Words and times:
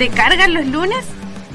¿Te 0.00 0.08
cargan 0.08 0.54
los 0.54 0.66
lunes? 0.66 1.06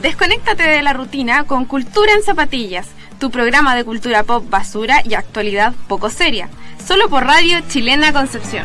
Desconéctate 0.03 0.61
de 0.61 0.83
la 0.83 0.93
rutina 0.93 1.47
con 1.47 1.65
Cultura 1.65 2.13
en 2.13 2.21
Zapatillas, 2.21 2.95
tu 3.19 3.31
programa 3.31 3.75
de 3.75 3.83
cultura 3.83 4.23
pop 4.23 4.47
basura 4.47 4.97
y 5.03 5.15
actualidad 5.15 5.73
poco 5.89 6.11
seria, 6.11 6.47
solo 6.77 7.09
por 7.09 7.23
Radio 7.23 7.57
Chilena 7.67 8.13
Concepción. 8.13 8.63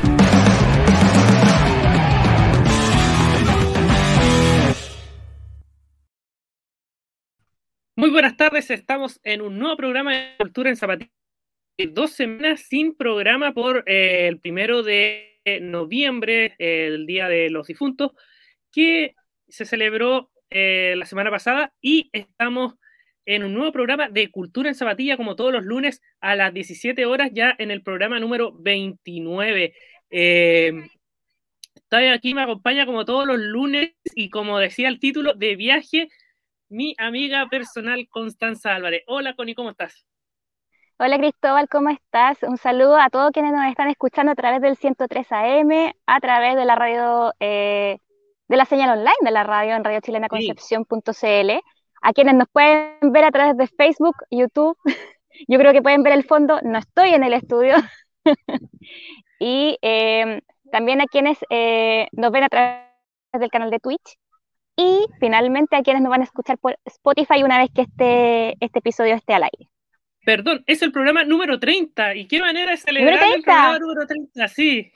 Muy 7.96 8.10
buenas 8.10 8.36
tardes, 8.36 8.70
estamos 8.70 9.18
en 9.22 9.40
un 9.40 9.58
nuevo 9.58 9.78
programa 9.78 10.12
de 10.14 10.34
Cultura 10.36 10.68
en 10.68 10.76
Zapatillas. 10.76 11.10
Dos 11.92 12.10
semanas 12.10 12.66
sin 12.68 12.94
programa 12.94 13.54
por 13.54 13.84
eh, 13.86 14.28
el 14.28 14.40
primero 14.40 14.82
de 14.82 15.40
noviembre, 15.62 16.54
el 16.58 17.06
Día 17.06 17.28
de 17.28 17.48
los 17.48 17.68
Difuntos, 17.68 18.12
que 18.70 19.14
se 19.50 19.64
celebró 19.64 20.30
eh, 20.50 20.94
la 20.96 21.06
semana 21.06 21.30
pasada 21.30 21.72
y 21.80 22.10
estamos 22.12 22.74
en 23.26 23.44
un 23.44 23.54
nuevo 23.54 23.72
programa 23.72 24.08
de 24.08 24.30
Cultura 24.30 24.68
en 24.68 24.74
Zapatilla, 24.74 25.16
como 25.16 25.36
todos 25.36 25.52
los 25.52 25.64
lunes 25.64 26.02
a 26.20 26.34
las 26.34 26.52
17 26.52 27.06
horas, 27.06 27.30
ya 27.32 27.54
en 27.58 27.70
el 27.70 27.82
programa 27.82 28.18
número 28.18 28.52
29. 28.58 29.74
Eh, 30.10 30.72
estoy 31.74 32.06
aquí, 32.06 32.34
me 32.34 32.42
acompaña 32.42 32.86
como 32.86 33.04
todos 33.04 33.26
los 33.26 33.38
lunes 33.38 33.92
y 34.14 34.30
como 34.30 34.58
decía 34.58 34.88
el 34.88 34.98
título, 34.98 35.34
de 35.34 35.54
viaje, 35.56 36.08
mi 36.68 36.94
amiga 36.98 37.48
personal 37.48 38.08
Constanza 38.08 38.74
Álvarez. 38.74 39.02
Hola, 39.06 39.34
Connie, 39.34 39.54
¿cómo 39.54 39.70
estás? 39.70 40.06
Hola 40.98 41.16
Cristóbal, 41.16 41.68
¿cómo 41.68 41.88
estás? 41.88 42.42
Un 42.42 42.58
saludo 42.58 42.96
a 42.96 43.08
todos 43.08 43.30
quienes 43.30 43.52
nos 43.52 43.66
están 43.66 43.88
escuchando 43.88 44.32
a 44.32 44.34
través 44.34 44.60
del 44.60 44.76
103 44.76 45.32
AM, 45.32 45.92
a 46.06 46.20
través 46.20 46.56
de 46.56 46.64
la 46.66 46.74
radio 46.74 47.32
eh, 47.40 47.98
de 48.50 48.56
la 48.56 48.64
señal 48.64 48.98
online 48.98 49.14
de 49.20 49.30
la 49.30 49.44
radio 49.44 49.76
en 49.76 49.84
radiochilenaconcepción.cl, 49.84 51.50
a 52.02 52.12
quienes 52.12 52.34
nos 52.34 52.48
pueden 52.48 53.12
ver 53.12 53.22
a 53.22 53.30
través 53.30 53.56
de 53.56 53.68
Facebook, 53.68 54.16
YouTube, 54.28 54.76
yo 55.48 55.58
creo 55.58 55.72
que 55.72 55.82
pueden 55.82 56.02
ver 56.02 56.14
el 56.14 56.24
fondo, 56.24 56.58
no 56.62 56.78
estoy 56.78 57.10
en 57.10 57.22
el 57.22 57.32
estudio, 57.32 57.76
y 59.38 59.78
em, 59.82 60.40
también 60.72 61.00
a 61.00 61.04
quienes 61.06 61.38
eh, 61.48 62.08
nos 62.10 62.32
ven 62.32 62.42
a 62.42 62.48
través 62.48 62.80
del 63.38 63.50
canal 63.50 63.70
de 63.70 63.78
Twitch, 63.78 64.18
y 64.74 65.06
finalmente 65.20 65.76
a 65.76 65.82
quienes 65.82 66.02
nos 66.02 66.10
van 66.10 66.22
a 66.22 66.24
escuchar 66.24 66.58
por 66.58 66.76
Spotify 66.84 67.44
una 67.44 67.58
vez 67.58 67.70
que 67.72 67.82
este, 67.82 68.56
este 68.64 68.80
episodio 68.80 69.14
esté 69.14 69.32
al 69.32 69.44
aire. 69.44 69.70
Perdón, 70.24 70.64
es 70.66 70.82
el 70.82 70.90
programa 70.90 71.22
número 71.22 71.60
30. 71.60 72.16
¿Y 72.16 72.26
qué 72.26 72.40
manera 72.40 72.72
de 72.72 72.78
celebrar 72.78 73.22
el 73.22 73.42
programa 73.42 73.78
número 73.78 74.06
30? 74.06 74.48
Sí. 74.48 74.90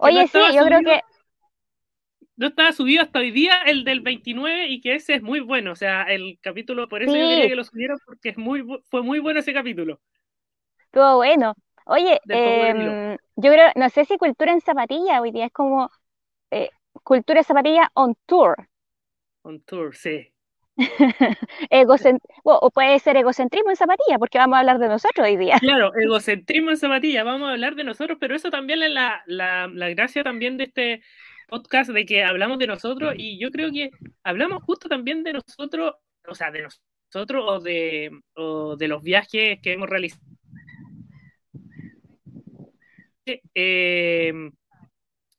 Oye, 0.00 0.26
sí, 0.26 0.38
yo 0.52 0.64
creo 0.64 0.80
que 0.80 1.00
no 2.36 2.48
estaba 2.48 2.72
subido 2.72 3.02
hasta 3.02 3.18
hoy 3.18 3.30
día 3.30 3.62
el 3.66 3.84
del 3.84 4.00
29 4.00 4.68
y 4.68 4.80
que 4.80 4.94
ese 4.94 5.14
es 5.14 5.22
muy 5.22 5.40
bueno. 5.40 5.72
O 5.72 5.76
sea, 5.76 6.02
el 6.02 6.38
capítulo, 6.42 6.88
por 6.88 7.02
eso 7.02 7.14
yo 7.14 7.28
quería 7.28 7.48
que 7.48 7.56
lo 7.56 7.64
subieran 7.64 7.98
porque 8.04 8.30
es 8.30 8.38
muy, 8.38 8.64
fue 8.90 9.02
muy 9.02 9.18
bueno 9.18 9.40
ese 9.40 9.54
capítulo. 9.54 10.00
Estuvo 10.78 11.16
bueno. 11.16 11.54
Oye, 11.86 12.20
em, 12.28 13.16
yo 13.36 13.52
creo, 13.52 13.70
no 13.76 13.88
sé 13.90 14.04
si 14.04 14.18
cultura 14.18 14.52
en 14.52 14.60
zapatilla 14.60 15.20
hoy 15.20 15.30
día 15.30 15.46
es 15.46 15.52
como 15.52 15.90
eh, 16.50 16.68
cultura 17.02 17.40
en 17.40 17.44
zapatilla 17.44 17.90
on 17.94 18.14
tour. 18.26 18.56
On 19.42 19.60
tour, 19.62 19.94
sí. 19.94 20.32
o 22.42 22.70
puede 22.70 22.98
ser 22.98 23.16
egocentrismo 23.16 23.70
en 23.70 23.76
zapatilla, 23.76 24.18
porque 24.18 24.36
vamos 24.36 24.56
a 24.56 24.60
hablar 24.60 24.78
de 24.78 24.88
nosotros 24.88 25.26
hoy 25.26 25.36
día. 25.36 25.58
Claro, 25.58 25.92
egocentrismo 25.98 26.70
en 26.70 26.76
zapatilla, 26.76 27.24
vamos 27.24 27.48
a 27.48 27.52
hablar 27.52 27.76
de 27.76 27.84
nosotros, 27.84 28.18
pero 28.20 28.34
eso 28.34 28.50
también 28.50 28.82
es 28.82 28.90
la, 28.90 29.22
la, 29.26 29.68
la 29.68 29.88
gracia 29.90 30.22
también 30.22 30.58
de 30.58 30.64
este, 30.64 31.02
podcast 31.46 31.90
de 31.90 32.04
que 32.06 32.24
hablamos 32.24 32.58
de 32.58 32.66
nosotros 32.66 33.14
y 33.16 33.38
yo 33.38 33.50
creo 33.50 33.70
que 33.72 33.90
hablamos 34.22 34.62
justo 34.64 34.88
también 34.88 35.22
de 35.22 35.34
nosotros, 35.34 35.94
o 36.26 36.34
sea, 36.34 36.50
de 36.50 36.62
nosotros 36.62 37.44
o 37.46 37.60
de, 37.60 38.10
o 38.34 38.76
de 38.76 38.88
los 38.88 39.02
viajes 39.02 39.58
que 39.62 39.72
hemos 39.72 39.88
realizado. 39.88 40.22
Eh, 43.54 44.28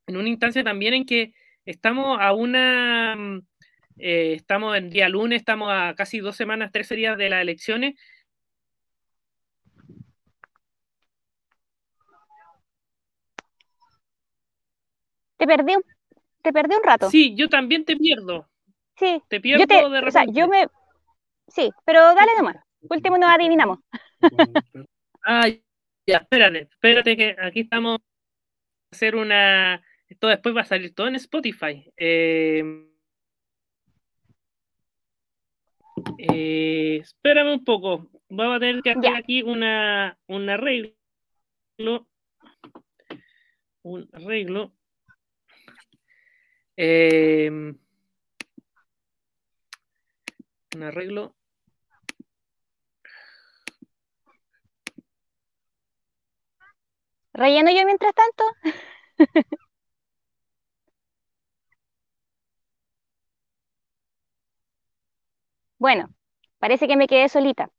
en 0.08 0.18
una 0.18 0.30
instancia 0.30 0.64
también 0.64 0.94
en 0.94 1.06
que 1.06 1.34
estamos 1.66 2.18
a 2.20 2.34
una, 2.34 3.16
eh, 3.98 4.34
estamos 4.36 4.78
en 4.78 4.90
día 4.90 5.10
lunes, 5.10 5.42
estamos 5.42 5.70
a 5.72 5.94
casi 5.96 6.20
dos 6.20 6.36
semanas, 6.36 6.72
tres 6.72 6.90
días 6.90 7.18
de 7.18 7.30
las 7.30 7.42
elecciones. 7.42 7.96
Te 15.38 15.46
perdí 15.48 15.76
un 15.76 15.84
te 16.48 16.54
perdí 16.54 16.76
un 16.76 16.84
rato. 16.84 17.10
Sí, 17.10 17.36
yo 17.36 17.50
también 17.50 17.84
te 17.84 17.98
pierdo. 17.98 18.50
Sí. 18.96 19.22
Te 19.28 19.42
pierdo 19.42 19.66
de 19.66 20.02
repente. 20.02 20.08
O 20.08 20.12
sea, 20.12 20.26
yo 20.26 20.48
me. 20.48 20.68
Sí, 21.48 21.70
pero 21.86 22.02
dale 22.16 22.32
nomás. 22.38 22.58
Último 22.90 23.18
nos 23.18 23.30
adivinamos. 23.30 23.80
Ay, 25.22 25.64
ya, 26.08 26.18
espérate, 26.18 26.70
espérate 26.72 27.18
que 27.18 27.36
aquí 27.42 27.62
estamos 27.62 28.00
a 28.00 28.96
hacer 28.96 29.16
una. 29.16 29.84
Esto 30.08 30.28
después 30.28 30.56
va 30.56 30.62
a 30.62 30.66
salir 30.66 30.96
todo 30.96 31.08
en 31.08 31.16
Spotify. 31.16 31.92
Eh... 31.98 32.64
Eh, 36.20 37.00
espérame 37.02 37.54
un 37.54 37.64
poco. 37.66 38.10
Vamos 38.30 38.58
a 38.58 38.60
tener 38.60 38.82
que 38.82 38.92
hacer 38.92 39.16
aquí 39.16 39.42
una, 39.42 40.18
un 40.28 40.48
arreglo. 40.48 40.94
Un 43.82 44.08
arreglo. 44.14 44.77
Eh, 46.78 47.50
un 50.76 50.84
arreglo. 50.84 51.36
¿Relleno 57.34 57.72
yo 57.72 57.86
mientras 57.86 58.14
tanto? 58.14 58.44
bueno, 65.80 66.10
parece 66.60 66.88
que 66.88 66.98
me 66.98 67.08
quedé 67.08 67.30
solita. 67.30 67.70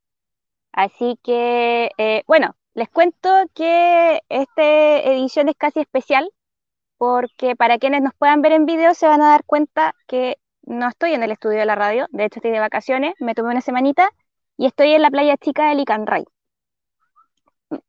Así 0.72 1.18
que, 1.24 1.90
eh, 1.98 2.24
bueno, 2.28 2.56
les 2.74 2.90
cuento 2.90 3.30
que 3.54 4.22
esta 4.28 4.98
edición 5.04 5.48
es 5.48 5.56
casi 5.56 5.80
especial 5.80 6.30
porque 6.98 7.56
para 7.56 7.78
quienes 7.78 8.02
nos 8.02 8.12
puedan 8.14 8.42
ver 8.42 8.52
en 8.52 8.66
video 8.66 8.92
se 8.92 9.06
van 9.06 9.22
a 9.22 9.28
dar 9.30 9.44
cuenta 9.44 9.94
que 10.06 10.36
no 10.62 10.88
estoy 10.88 11.14
en 11.14 11.22
el 11.22 11.30
estudio 11.30 11.60
de 11.60 11.66
la 11.66 11.76
radio, 11.76 12.06
de 12.10 12.24
hecho 12.24 12.40
estoy 12.40 12.50
de 12.50 12.60
vacaciones, 12.60 13.14
me 13.20 13.34
tomé 13.34 13.50
una 13.50 13.60
semanita 13.60 14.10
y 14.56 14.66
estoy 14.66 14.92
en 14.92 15.02
la 15.02 15.10
playa 15.10 15.36
chica 15.36 15.68
de 15.68 15.76
Licanray. 15.76 16.24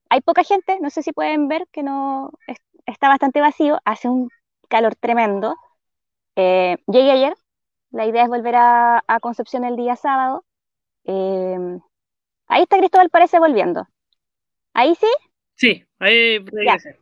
Hay 0.10 0.22
poca 0.22 0.44
gente, 0.44 0.80
no 0.80 0.90
sé 0.90 1.04
si 1.04 1.12
pueden 1.12 1.48
ver 1.48 1.66
que 1.72 1.84
no 1.84 2.32
está 2.86 3.10
bastante 3.10 3.42
vacío, 3.42 3.80
hace 3.86 4.08
un 4.08 4.30
calor 4.70 4.96
tremendo. 4.96 5.56
Eh, 6.36 6.78
llegué 6.88 7.12
ayer, 7.12 7.34
la 7.92 8.06
idea 8.06 8.24
es 8.24 8.30
volver 8.30 8.56
a, 8.56 9.04
Concepción 9.22 9.66
el 9.66 9.76
día 9.76 9.96
sábado. 9.96 10.46
Eh, 11.06 11.58
ahí 12.48 12.64
está 12.64 12.78
Cristóbal 12.78 13.10
parece 13.10 13.40
volviendo. 13.40 13.88
¿Ahí 14.74 14.96
sí? 14.96 15.08
Sí, 15.56 15.86
ahí 16.00 16.40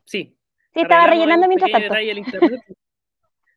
sí. 0.05 0.36
Sí, 0.77 0.83
estaba 0.83 1.07
rellenando 1.07 1.47
mientras 1.47 1.71
tanto. 1.71 1.93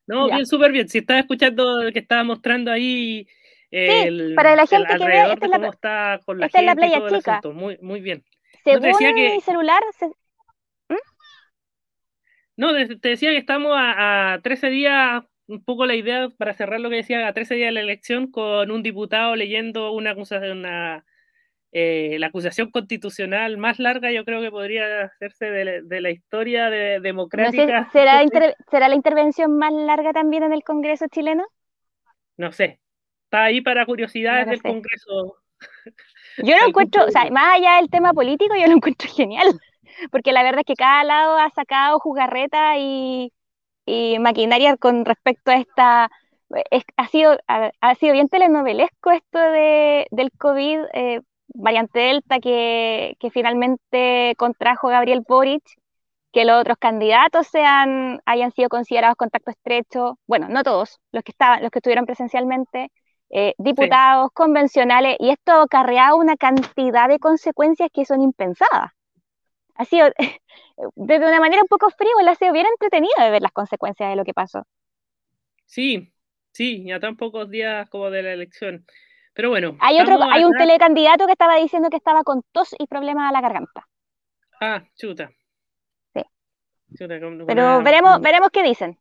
No, 0.07 0.27
bien, 0.31 0.47
súper 0.47 0.73
bien. 0.73 0.89
Si 0.89 0.99
estaba 0.99 1.21
escuchando 1.21 1.83
lo 1.83 1.93
que 1.93 1.99
estaba 1.99 2.25
mostrando 2.25 2.71
ahí. 2.71 3.27
El, 3.71 4.35
para 4.35 4.57
la 4.57 4.67
gente 4.67 4.97
que 4.97 5.05
ve, 5.05 5.33
esta 5.33 5.47
es 5.47 5.51
la, 5.51 5.69
está 5.69 6.21
con 6.25 6.41
la, 6.41 6.49
gente, 6.49 6.67
la 6.67 6.75
playa 6.75 7.09
chica. 7.09 7.41
Muy, 7.53 7.79
muy 7.83 8.01
bien. 8.01 8.25
Según 8.65 9.15
mi 9.15 9.41
celular. 9.43 9.83
¿Mm? 10.89 10.95
No, 12.57 12.73
te 12.73 13.09
decía 13.11 13.31
que 13.31 13.37
estamos 13.37 13.73
a, 13.77 14.33
a 14.33 14.41
13 14.41 14.71
días 14.71 15.23
un 15.47 15.63
poco 15.63 15.85
la 15.85 15.95
idea 15.95 16.29
para 16.39 16.55
cerrar 16.55 16.81
lo 16.81 16.89
que 16.89 16.97
decía 16.97 17.29
a 17.29 17.35
13 17.35 17.55
días 17.57 17.69
de 17.69 17.73
la 17.73 17.81
elección 17.81 18.31
con 18.31 18.71
un 18.71 18.83
diputado 18.83 19.37
leyendo 19.37 19.93
una, 19.93 20.15
una 20.15 21.05
eh, 21.73 22.17
la 22.19 22.27
acusación 22.27 22.71
constitucional 22.71 23.57
más 23.57 23.79
larga 23.79 24.11
yo 24.11 24.25
creo 24.25 24.41
que 24.41 24.51
podría 24.51 25.05
hacerse 25.05 25.47
de, 25.47 26.01
la 26.01 26.11
historia 26.11 26.69
de, 26.69 26.99
democrática. 27.01 27.89
¿será, 27.93 28.25
¿Será 28.71 28.89
la 28.89 28.95
intervención 28.95 29.57
más 29.57 29.73
larga 29.73 30.13
también 30.13 30.43
en 30.43 30.53
el 30.53 30.65
Congreso 30.65 31.07
chileno? 31.09 31.47
No 32.37 32.51
sé. 32.51 32.81
Está 33.25 33.45
ahí 33.45 33.61
para 33.61 33.87
curiosidades 33.87 34.49
del 34.49 34.61
Congreso. 34.61 35.37
Yo 36.39 36.57
lo 36.57 36.67
encuentro, 36.67 37.05
o 37.05 37.11
sea, 37.11 37.31
más 37.31 37.57
allá 37.57 37.77
del 37.77 37.91
tema 37.91 38.13
político, 38.13 38.55
yo 38.57 38.67
lo 38.67 38.73
encuentro 38.73 39.09
genial, 39.15 39.47
porque 40.11 40.33
la 40.33 40.43
verdad 40.43 40.61
es 40.61 40.67
que 40.67 40.75
cada 40.75 41.05
lado 41.05 41.37
ha 41.37 41.51
sacado 41.51 41.99
jugarreta 41.99 42.79
y, 42.79 43.33
maquinaria 44.21 44.77
con 44.77 45.05
respecto 45.05 45.51
a 45.51 45.57
esta... 45.57 46.11
ha, 46.97 47.09
sido, 47.09 47.37
ha, 47.49 47.95
sido 47.97 48.13
bien 48.13 48.29
telenovelesco 48.29 49.11
esto 49.11 49.39
de, 49.39 50.07
del 50.13 50.31
COVID, 50.39 50.81
eh, 50.95 51.21
variante 51.55 52.01
Delta 52.01 52.41
que, 52.41 53.17
finalmente 53.33 54.35
contrajo 54.37 54.89
Gabriel 54.89 55.23
Boric 55.27 55.63
que 56.33 56.45
los 56.45 56.61
otros 56.61 56.77
candidatos 56.79 57.49
sean, 57.49 58.21
hayan 58.25 58.53
sido 58.53 58.69
considerados 58.69 59.17
contacto 59.17 59.51
estrecho, 59.51 60.19
bueno, 60.27 60.49
no 60.49 60.63
todos, 60.63 61.01
los 61.11 61.25
que 61.25 61.33
estaban, 61.33 61.61
los 61.63 61.71
que 61.71 61.81
estuvieron 61.81 62.07
presencialmente, 62.07 62.93
eh, 63.31 63.55
diputados, 63.59 64.31
convencionales, 64.33 65.17
y 65.19 65.31
esto 65.31 65.53
acarreado 65.53 66.17
una 66.17 66.37
cantidad 66.37 67.09
de 67.09 67.19
consecuencias 67.19 67.91
que 67.93 68.05
son 68.05 68.23
impensadas. 68.23 68.93
Ha 69.75 69.85
sido, 69.85 70.09
de 70.95 71.17
una 71.17 71.41
manera 71.41 71.63
un 71.63 71.69
poco 71.69 71.91
frívola, 71.91 72.33
ha 72.33 72.35
sido 72.37 72.53
bien 72.53 72.67
entretenido 72.67 73.15
de 73.19 73.31
ver 73.31 73.43
las 73.43 73.53
consecuencias 73.53 74.11
de 74.11 74.17
lo 74.17 74.25
que 74.25 74.35
pasó. 74.35 74.65
Sí, 75.67 76.13
sí, 76.53 76.85
ya 76.85 77.01
tan 77.01 77.17
pocos 77.17 77.51
días 77.51 77.89
como 77.89 78.11
de 78.11 78.23
la 78.23 78.33
elección. 78.33 78.85
Pero 79.33 79.51
bueno. 79.51 79.77
Hay 79.81 80.01
otro, 80.01 80.19
hay 80.23 80.45
un 80.45 80.53
telecandidato 80.53 81.27
que 81.27 81.33
estaba 81.33 81.57
diciendo 81.57 81.89
que 81.91 81.97
estaba 81.97 82.25
con 82.25 82.43
tos 82.53 82.75
y 82.79 82.87
problemas 82.87 83.29
a 83.29 83.33
la 83.33 83.41
garganta. 83.41 83.87
Ah, 84.61 84.83
chuta. 84.97 85.31
Sí. 86.15 86.23
Pero 86.99 87.83
veremos, 87.83 88.21
veremos 88.21 88.51
qué 88.53 88.63
dicen. 88.63 88.99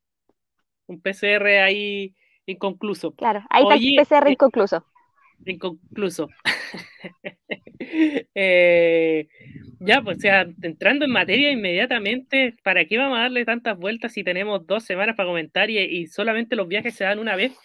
Un 0.87 1.01
PCR 1.01 1.45
ahí 1.63 2.15
inconcluso. 2.45 3.13
Claro, 3.13 3.43
ahí 3.49 3.63
está 3.63 3.75
el 3.75 4.21
PCR 4.21 4.27
eh, 4.27 4.31
inconcluso. 4.31 4.85
Inconcluso. 5.45 6.29
eh, 8.35 9.27
ya, 9.79 10.01
pues, 10.01 10.17
o 10.17 10.19
sea, 10.19 10.47
entrando 10.61 11.05
en 11.05 11.11
materia 11.11 11.51
inmediatamente, 11.51 12.55
¿para 12.63 12.85
qué 12.85 12.97
vamos 12.97 13.17
a 13.17 13.21
darle 13.21 13.45
tantas 13.45 13.77
vueltas 13.77 14.13
si 14.13 14.23
tenemos 14.23 14.65
dos 14.65 14.83
semanas 14.83 15.15
para 15.15 15.27
comentar 15.27 15.69
y, 15.69 16.07
solamente 16.07 16.55
los 16.55 16.67
viajes 16.67 16.95
se 16.95 17.03
dan 17.03 17.19
una 17.19 17.35
vez? 17.35 17.57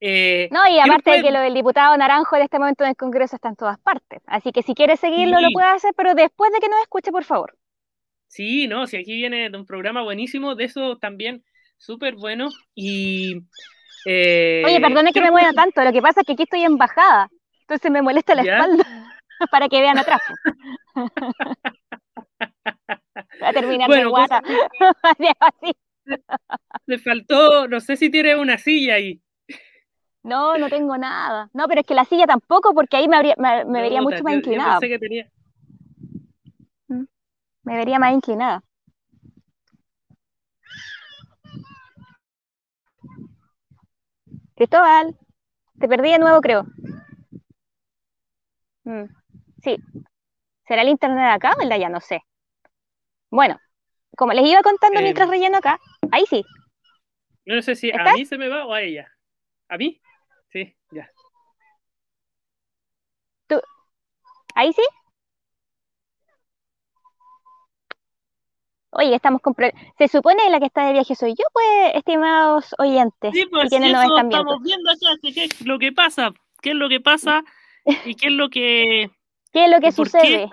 Eh, 0.00 0.48
no, 0.50 0.60
y 0.68 0.78
aparte 0.78 1.10
de 1.10 1.22
que 1.22 1.30
lo 1.30 1.40
del 1.40 1.54
diputado 1.54 1.96
Naranjo 1.96 2.36
en 2.36 2.42
este 2.42 2.58
momento 2.58 2.84
en 2.84 2.90
el 2.90 2.96
Congreso 2.96 3.36
está 3.36 3.48
en 3.48 3.56
todas 3.56 3.78
partes. 3.78 4.22
Así 4.26 4.52
que 4.52 4.62
si 4.62 4.74
quiere 4.74 4.96
seguirlo, 4.96 5.40
lo 5.40 5.48
puede 5.52 5.68
hacer, 5.68 5.92
pero 5.96 6.14
después 6.14 6.52
de 6.52 6.60
que 6.60 6.68
nos 6.68 6.80
escuche, 6.80 7.10
por 7.10 7.24
favor. 7.24 7.56
Sí, 8.28 8.68
no, 8.68 8.86
si 8.86 8.96
aquí 8.96 9.14
viene 9.16 9.48
un 9.56 9.64
programa 9.64 10.02
buenísimo, 10.02 10.54
de 10.54 10.64
eso 10.64 10.98
también 10.98 11.44
súper 11.78 12.16
bueno. 12.16 12.50
Y. 12.74 13.42
Eh, 14.04 14.62
Oye, 14.64 14.80
perdone 14.80 15.12
que 15.12 15.20
me 15.20 15.30
mueva 15.30 15.52
tanto, 15.52 15.82
lo 15.82 15.92
que 15.92 16.02
pasa 16.02 16.20
es 16.20 16.26
que 16.26 16.32
aquí 16.34 16.44
estoy 16.44 16.62
en 16.62 16.76
bajada, 16.76 17.28
entonces 17.62 17.90
me 17.90 18.02
molesta 18.02 18.34
la 18.34 18.42
espalda 18.42 18.84
para 19.50 19.68
que 19.68 19.80
vean 19.80 19.98
atrás. 19.98 20.20
Va 23.42 23.48
a 23.48 23.52
terminar 23.52 23.88
bueno, 23.88 24.10
guata. 24.10 24.42
Le 26.86 26.98
faltó, 26.98 27.66
no 27.66 27.80
sé 27.80 27.96
si 27.96 28.10
tiene 28.10 28.36
una 28.36 28.58
silla 28.58 28.94
ahí. 28.94 29.20
No, 30.26 30.58
no 30.58 30.68
tengo 30.68 30.98
nada. 30.98 31.48
No, 31.52 31.68
pero 31.68 31.82
es 31.82 31.86
que 31.86 31.94
la 31.94 32.04
silla 32.04 32.26
tampoco, 32.26 32.74
porque 32.74 32.96
ahí 32.96 33.06
me, 33.06 33.22
me, 33.38 33.80
vería 33.80 34.02
mucho 34.02 34.24
más 34.24 34.34
inclinada. 34.34 34.80
Mm, 36.88 37.04
me 37.62 37.76
vería 37.76 38.00
más 38.00 38.12
inclinada. 38.12 38.60
Cristóbal, 44.56 45.16
te 45.78 45.86
perdí 45.86 46.10
de 46.10 46.18
nuevo, 46.18 46.40
creo. 46.40 46.66
Mm, 48.82 49.04
sí. 49.62 49.76
¿Será 50.66 50.82
el 50.82 50.88
internet 50.88 51.24
de 51.24 51.30
acá 51.30 51.54
o 51.56 51.62
el 51.62 51.68
de 51.68 51.74
allá? 51.76 51.88
No 51.88 52.00
sé. 52.00 52.22
Bueno, 53.30 53.60
como 54.16 54.32
les 54.32 54.44
iba 54.44 54.60
contando 54.62 55.00
mientras 55.00 55.28
em. 55.28 55.30
relleno 55.30 55.58
acá, 55.58 55.78
ahí 56.10 56.24
sí. 56.28 56.44
No 57.44 57.62
sé 57.62 57.76
si 57.76 57.92
a 57.92 58.12
mí 58.12 58.26
se 58.26 58.36
me 58.36 58.48
va 58.48 58.66
o 58.66 58.74
a 58.74 58.82
ella. 58.82 59.08
¿A 59.68 59.76
mí? 59.78 60.00
Sí, 60.56 60.76
ya. 60.90 61.10
¿Tú? 63.46 63.60
¿Ahí 64.56 64.72
sí? 64.72 64.82
Oye, 68.90 69.14
estamos 69.14 69.42
con 69.42 69.54
Se 69.98 70.08
supone 70.08 70.42
que 70.44 70.50
la 70.50 70.58
que 70.58 70.66
está 70.66 70.86
de 70.86 70.94
viaje 70.94 71.14
soy 71.14 71.34
yo, 71.34 71.44
pues, 71.52 71.94
estimados 71.94 72.74
oyentes. 72.78 73.34
Sí, 73.34 73.44
pues 73.50 73.70
eso 73.70 73.84
estamos 73.84 74.62
viendo 74.62 74.90
acá, 74.90 75.08
qué 75.22 75.44
es 75.44 75.66
lo 75.66 75.78
que 75.78 75.92
pasa, 75.92 76.30
qué 76.62 76.70
es 76.70 76.76
lo 76.76 76.88
que 76.88 77.00
pasa 77.00 77.44
y 78.06 78.14
qué 78.14 78.28
es 78.28 78.32
lo 78.32 78.48
que... 78.48 79.10
¿Qué 79.52 79.66
es 79.66 79.70
lo 79.70 79.80
que 79.80 79.92
sucede? 79.92 80.48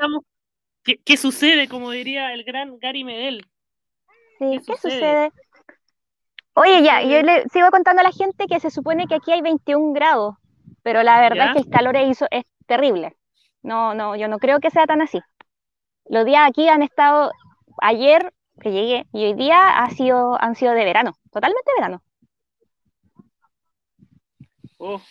Qué, 0.84 1.18
sucede, 1.18 1.70
como 1.70 1.92
diría 1.92 2.34
el 2.34 2.44
gran 2.44 2.78
Gary 2.80 3.06
Medel? 3.06 3.46
Sí, 4.38 4.60
¿qué, 4.66 4.76
sucede? 4.76 5.32
Oye, 6.56 6.84
ya, 6.84 7.02
yo 7.04 7.22
le 7.22 7.48
sigo 7.50 7.70
contando 7.72 8.02
a 8.02 8.04
la 8.04 8.12
gente 8.12 8.48
que 8.48 8.60
se 8.60 8.70
supone 8.70 9.08
que 9.08 9.16
aquí 9.16 9.32
hay 9.32 9.42
21 9.42 9.94
grados, 9.94 10.36
pero 10.84 11.04
la 11.04 11.22
verdad 11.22 11.48
es 11.48 11.54
que 11.54 11.60
el 11.60 11.70
calor 11.70 11.96
es, 11.96 12.22
es 12.32 12.44
terrible. 12.66 13.16
No, 13.64 13.94
no, 13.94 14.16
yo 14.16 14.28
no 14.28 14.40
creo 14.40 14.60
que 14.60 14.70
sea 14.70 14.86
tan 14.86 15.02
así. 15.02 15.20
Los 16.06 16.26
días 16.26 16.48
aquí 16.48 16.68
han 16.68 16.84
estado, 16.84 17.32
ayer 17.82 18.34
que 18.62 18.72
llegué 18.72 19.08
y 19.14 19.26
hoy 19.26 19.34
día 19.34 19.80
ha 19.80 19.90
sido, 19.90 20.40
han 20.42 20.56
sido 20.56 20.74
de 20.74 20.86
verano, 20.86 21.14
totalmente 21.32 21.72
verano. 21.78 22.04
Oh, 24.78 25.02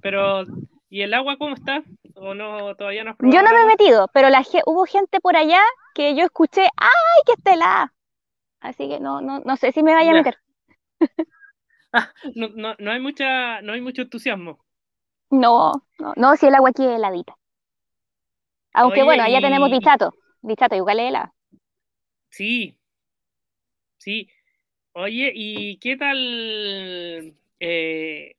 pero, 0.00 0.44
¿y 0.88 1.02
el 1.02 1.12
agua 1.12 1.36
cómo 1.36 1.54
está? 1.54 1.82
¿O 2.16 2.34
no, 2.34 2.74
todavía 2.74 3.04
no 3.04 3.16
Yo 3.20 3.42
no 3.42 3.52
me 3.52 3.62
he 3.62 3.66
metido, 3.66 4.08
pero 4.14 4.30
la, 4.30 4.42
hubo 4.66 4.84
gente 4.86 5.20
por 5.20 5.36
allá 5.36 5.60
que 5.94 6.14
yo 6.14 6.24
escuché, 6.24 6.62
¡ay, 6.76 7.22
que 7.26 7.32
estelada! 7.32 7.92
Así 8.60 8.88
que 8.88 8.98
no, 8.98 9.20
no, 9.20 9.40
no 9.40 9.56
sé 9.56 9.72
si 9.72 9.82
me 9.82 9.94
vaya 9.94 10.10
a 10.10 10.14
meter. 10.14 10.38
Ah, 11.94 12.10
no, 12.34 12.48
no, 12.54 12.74
no, 12.78 12.90
hay 12.90 13.00
mucha, 13.00 13.60
no 13.60 13.74
hay 13.74 13.82
mucho 13.82 14.00
entusiasmo. 14.00 14.64
No, 15.28 15.72
no, 15.98 16.14
no, 16.16 16.36
si 16.36 16.46
el 16.46 16.54
agua 16.54 16.70
aquí 16.70 16.86
es 16.86 16.92
heladita. 16.92 17.36
Aunque 18.72 19.02
bueno, 19.02 19.22
allá 19.22 19.40
tenemos 19.40 19.70
dichato, 19.70 20.14
dichato, 20.40 20.74
igual 20.74 21.00
es 21.00 21.08
helada. 21.08 21.34
Sí, 22.30 22.76
sí. 23.98 24.28
Oye, 24.94 25.32
¿y 25.34 25.78
qué 25.78 25.96
tal, 25.96 27.34
eh, 27.60 28.36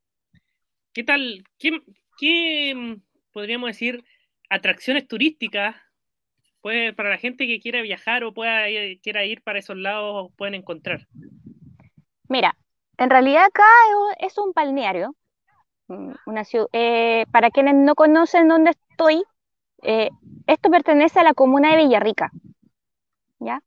qué 0.94 1.04
tal, 1.04 1.44
qué, 1.58 1.82
qué 2.18 2.98
podríamos 3.32 3.68
decir 3.68 4.04
atracciones 4.50 5.08
turísticas 5.08 5.76
pues, 6.62 6.94
para 6.94 7.10
la 7.10 7.18
gente 7.18 7.48
que 7.48 7.60
quiera 7.60 7.82
viajar 7.82 8.24
o 8.24 8.34
pueda 8.34 8.66
quiera 9.02 9.26
ir 9.26 9.42
para 9.42 9.60
esos 9.60 9.78
lados 9.78 10.32
pueden 10.38 10.56
encontrar? 10.56 11.08
Mira, 12.30 12.56
en 12.98 13.10
realidad 13.10 13.46
acá 13.46 13.64
es 14.20 14.38
un 14.38 14.54
balneario, 14.54 15.16
mm, 15.88 16.14
una 16.26 16.44
ciudad, 16.44 16.68
eh, 16.72 17.26
para 17.32 17.50
quienes 17.50 17.76
no 17.76 17.96
conocen 17.96 18.48
dónde 18.48 18.72
estoy, 18.72 19.24
eh, 19.84 20.10
esto 20.48 20.70
pertenece 20.70 21.20
a 21.20 21.24
la 21.24 21.34
comuna 21.34 21.72
de 21.72 21.84
Villarrica, 21.84 22.32
¿ya? 23.40 23.62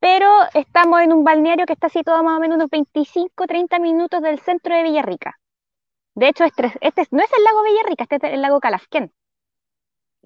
Pero 0.00 0.28
estamos 0.54 1.00
en 1.00 1.12
un 1.12 1.24
balneario 1.24 1.66
que 1.66 1.72
está 1.72 1.88
situado 1.88 2.22
más 2.22 2.36
o 2.36 2.40
menos 2.40 2.56
unos 2.56 2.70
25-30 2.70 3.80
minutos 3.80 4.22
del 4.22 4.38
centro 4.38 4.74
de 4.74 4.84
Villarrica. 4.84 5.38
De 6.14 6.28
hecho, 6.28 6.44
este, 6.44 6.72
este, 6.80 7.06
no 7.10 7.22
es 7.22 7.30
el 7.36 7.44
lago 7.44 7.62
Villarrica, 7.64 8.04
este 8.04 8.16
es 8.16 8.34
el 8.34 8.42
lago 8.42 8.60
Calafquén. 8.60 9.12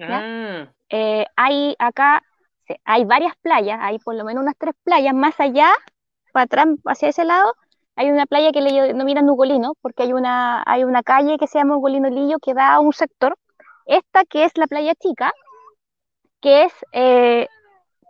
Ah. 0.00 0.68
Eh, 0.88 1.26
hay 1.36 1.74
acá, 1.78 2.22
hay 2.84 3.04
varias 3.04 3.34
playas, 3.36 3.78
hay 3.80 3.98
por 3.98 4.14
lo 4.14 4.24
menos 4.24 4.42
unas 4.42 4.56
tres 4.58 4.74
playas 4.84 5.14
más 5.14 5.38
allá, 5.40 5.70
para 6.32 6.44
atrás, 6.44 6.66
hacia 6.86 7.08
ese 7.08 7.24
lado, 7.24 7.54
hay 7.94 8.10
una 8.10 8.26
playa 8.26 8.52
que 8.52 8.62
le 8.62 8.72
denominan 8.72 9.28
Ugolino, 9.28 9.74
porque 9.80 10.04
hay 10.04 10.12
una, 10.12 10.62
hay 10.66 10.84
una 10.84 11.02
calle 11.02 11.36
que 11.38 11.46
se 11.46 11.58
llama 11.58 11.76
Ugolino 11.76 12.08
Lillo 12.08 12.38
que 12.38 12.54
da 12.54 12.74
a 12.74 12.80
un 12.80 12.92
sector. 12.92 13.36
Esta 13.86 14.24
que 14.24 14.44
es 14.44 14.52
la 14.56 14.66
playa 14.66 14.94
chica, 14.94 15.32
que 16.40 16.64
es, 16.64 16.72
eh, 16.92 17.46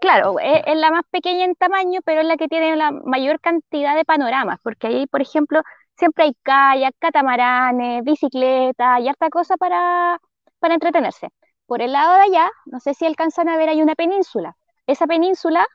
claro, 0.00 0.38
es, 0.40 0.62
es, 0.66 0.76
la 0.76 0.90
más 0.90 1.04
pequeña 1.10 1.44
en 1.44 1.54
tamaño, 1.54 2.00
pero 2.04 2.20
es 2.22 2.26
la 2.26 2.36
que 2.36 2.48
tiene 2.48 2.76
la 2.76 2.90
mayor 2.90 3.40
cantidad 3.40 3.96
de 3.96 4.04
panoramas, 4.04 4.58
porque 4.62 4.88
ahí, 4.88 5.06
por 5.06 5.22
ejemplo, 5.22 5.62
siempre 5.96 6.24
hay 6.24 6.34
kayak, 6.42 6.94
catamaranes, 6.98 8.02
bicicletas 8.04 9.00
y 9.00 9.08
harta 9.08 9.30
cosa 9.30 9.56
para, 9.56 10.18
para 10.58 10.74
entretenerse. 10.74 11.28
Por 11.66 11.82
el 11.82 11.92
lado 11.92 12.14
de 12.14 12.22
allá, 12.22 12.50
no 12.66 12.80
sé 12.80 12.94
si 12.94 13.06
alcanzan 13.06 13.48
a 13.48 13.56
ver, 13.56 13.68
hay 13.68 13.82
una 13.82 13.94
península. 13.94 14.56
Esa 14.86 15.06
península 15.06 15.66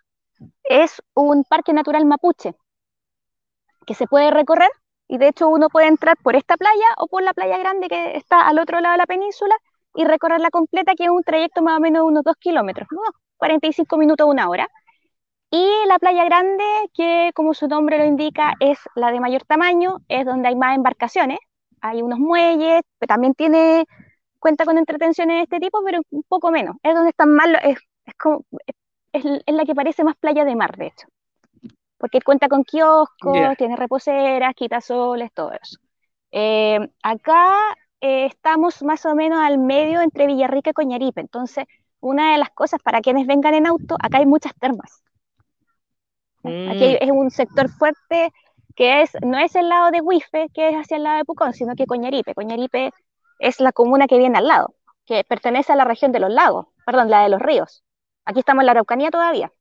es 0.63 1.01
un 1.15 1.43
parque 1.45 1.73
natural 1.73 2.05
mapuche 2.05 2.55
que 3.85 3.95
se 3.95 4.07
puede 4.07 4.31
recorrer 4.31 4.69
y 5.07 5.17
de 5.17 5.29
hecho 5.29 5.47
uno 5.47 5.69
puede 5.69 5.87
entrar 5.87 6.17
por 6.17 6.35
esta 6.35 6.57
playa 6.57 6.85
o 6.97 7.07
por 7.07 7.23
la 7.23 7.33
playa 7.33 7.57
grande 7.57 7.87
que 7.87 8.17
está 8.17 8.47
al 8.47 8.59
otro 8.59 8.81
lado 8.81 8.93
de 8.93 8.97
la 8.99 9.05
península 9.05 9.55
y 9.97 10.05
recorrerla 10.05 10.51
completa, 10.51 10.93
que 10.95 11.05
es 11.05 11.09
un 11.09 11.23
trayecto 11.23 11.63
más 11.63 11.77
o 11.77 11.81
menos 11.81 12.01
de 12.03 12.07
unos 12.07 12.23
dos 12.23 12.35
kilómetros, 12.39 12.87
¿no? 12.91 13.01
45 13.37 13.97
minutos, 13.97 14.27
una 14.29 14.47
hora. 14.47 14.69
Y 15.49 15.67
la 15.87 15.97
playa 15.97 16.23
grande, 16.25 16.63
que 16.93 17.31
como 17.33 17.55
su 17.55 17.67
nombre 17.67 17.97
lo 17.97 18.05
indica, 18.05 18.53
es 18.59 18.77
la 18.95 19.11
de 19.11 19.19
mayor 19.19 19.43
tamaño, 19.45 19.97
es 20.07 20.23
donde 20.25 20.49
hay 20.49 20.55
más 20.55 20.75
embarcaciones, 20.75 21.39
hay 21.81 22.03
unos 22.03 22.19
muelles, 22.19 22.81
también 23.07 23.33
tiene 23.33 23.85
cuenta 24.39 24.65
con 24.65 24.77
entretenciones 24.77 25.37
de 25.37 25.43
este 25.43 25.59
tipo, 25.59 25.79
pero 25.83 26.01
un 26.11 26.23
poco 26.27 26.51
menos. 26.51 26.75
Es 26.83 26.93
donde 26.93 27.09
están 27.09 27.33
más, 27.33 27.47
es, 27.63 27.79
es, 28.05 28.13
como, 28.15 28.45
es, 29.13 29.23
la 29.47 29.65
que 29.65 29.73
parece 29.73 30.03
más 30.03 30.15
playa 30.17 30.45
de 30.45 30.55
mar, 30.55 30.77
de 30.77 30.87
hecho. 30.87 31.07
Porque 31.97 32.21
cuenta 32.21 32.47
con 32.49 32.63
kioscos, 32.63 33.57
tiene 33.57 33.75
reposeras, 33.75 34.53
quitasoles, 34.53 35.33
todo 35.33 35.53
eso. 35.53 35.79
Eh, 36.31 36.87
acá 37.01 37.57
eh, 38.01 38.25
estamos 38.25 38.83
más 38.83 39.05
o 39.05 39.15
menos 39.15 39.39
al 39.41 39.57
medio 39.57 40.01
entre 40.01 40.27
Villarrica 40.27 40.69
y 40.71 40.73
Coñaripe. 40.73 41.21
Entonces, 41.21 41.65
una 41.99 42.31
de 42.31 42.37
las 42.37 42.49
cosas 42.51 42.81
para 42.81 43.01
quienes 43.01 43.27
vengan 43.27 43.53
en 43.53 43.67
auto, 43.67 43.95
acá 43.99 44.19
hay 44.19 44.25
muchas 44.25 44.53
termas. 44.59 45.03
Aquí 46.43 46.93
mm. 46.93 47.03
es 47.03 47.11
un 47.11 47.31
sector 47.31 47.69
fuerte 47.69 48.31
que 48.75 49.01
es, 49.01 49.11
no 49.23 49.39
es 49.39 49.55
el 49.55 49.69
lado 49.69 49.91
de 49.91 50.01
Huife, 50.01 50.47
que 50.53 50.69
es 50.69 50.75
hacia 50.75 50.97
el 50.97 51.03
lado 51.03 51.17
de 51.17 51.25
Pucón, 51.25 51.53
sino 51.53 51.75
que 51.75 51.87
Coñaripe. 51.87 52.35
Coñaripe 52.35 52.91
es 53.39 53.59
la 53.59 53.71
comuna 53.71 54.07
que 54.07 54.19
viene 54.19 54.37
al 54.37 54.47
lado, 54.47 54.75
que 55.05 55.23
pertenece 55.23 55.73
a 55.73 55.75
la 55.75 55.83
región 55.83 56.11
de 56.11 56.19
los 56.19 56.31
lagos, 56.31 56.67
perdón, 56.85 57.09
la 57.09 57.23
de 57.23 57.29
los 57.29 57.41
ríos. 57.41 57.83
Aquí 58.25 58.39
estamos 58.39 58.61
en 58.61 58.67
la 58.67 58.71
Araucanía 58.73 59.09
todavía, 59.09 59.51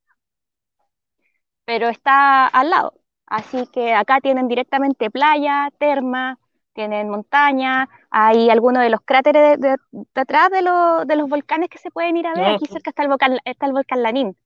pero 1.64 1.88
está 1.88 2.46
al 2.46 2.70
lado. 2.70 2.94
Así 3.26 3.66
que 3.72 3.94
acá 3.94 4.20
tienen 4.20 4.48
directamente 4.48 5.10
playa, 5.10 5.70
terma, 5.78 6.38
tienen 6.76 7.08
montaña, 7.08 7.88
hay 8.10 8.50
algunos 8.50 8.82
de 8.82 8.90
los 8.90 9.00
cráteres 9.00 9.58
de, 9.58 9.76
atrás 10.14 10.50
de, 10.50 10.58
de, 11.06 11.16
los 11.16 11.28
volcanes 11.28 11.70
que 11.70 11.78
se 11.78 11.90
pueden 11.90 12.18
ir 12.18 12.26
a 12.26 12.34
ver. 12.34 12.54
Aquí 12.54 12.66
cerca 12.66 12.90
está 12.90 13.02
el 13.02 13.08
volcán, 13.08 13.38
está 13.44 13.64
el 13.64 13.72
volcán 13.72 14.02
Lanín. 14.02 14.36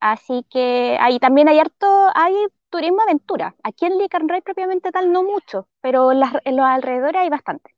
Así 0.00 0.44
que 0.50 0.98
ahí 1.00 1.20
también 1.20 1.48
hay 1.48 1.60
harto, 1.60 1.86
hay 2.14 2.34
turismo 2.70 3.02
aventura. 3.02 3.54
Aquí 3.62 3.86
en 3.86 3.98
Licanray 3.98 4.42
propiamente 4.42 4.90
tal 4.90 5.12
no 5.12 5.22
mucho, 5.22 5.68
pero 5.80 6.10
en, 6.10 6.20
los 6.20 6.66
alrededores 6.66 7.22
hay 7.22 7.28
bastante. 7.28 7.72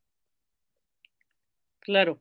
Claro. 1.81 2.19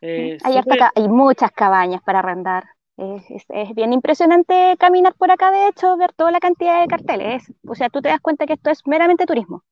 Eh, 0.00 0.38
hay, 0.42 0.60
hay 0.94 1.08
muchas 1.08 1.52
cabañas 1.52 2.02
para 2.02 2.20
arrendar. 2.20 2.64
Es, 2.96 3.74
bien 3.74 3.92
impresionante 3.92 4.76
caminar 4.78 5.14
por 5.14 5.30
acá, 5.30 5.50
de 5.50 5.68
hecho, 5.68 5.96
ver 5.98 6.12
toda 6.14 6.30
la 6.30 6.40
cantidad 6.40 6.80
de 6.80 6.88
carteles. 6.88 7.52
O 7.66 7.74
sea, 7.74 7.90
tú 7.90 8.00
te 8.00 8.08
das 8.08 8.20
cuenta 8.20 8.46
que 8.46 8.54
esto 8.54 8.70
es 8.70 8.86
meramente 8.86 9.26
turismo. 9.26 9.62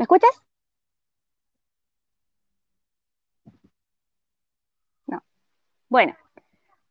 ¿Me 0.00 0.04
escuchas? 0.04 0.42
No. 5.06 5.22
Bueno, 5.88 6.14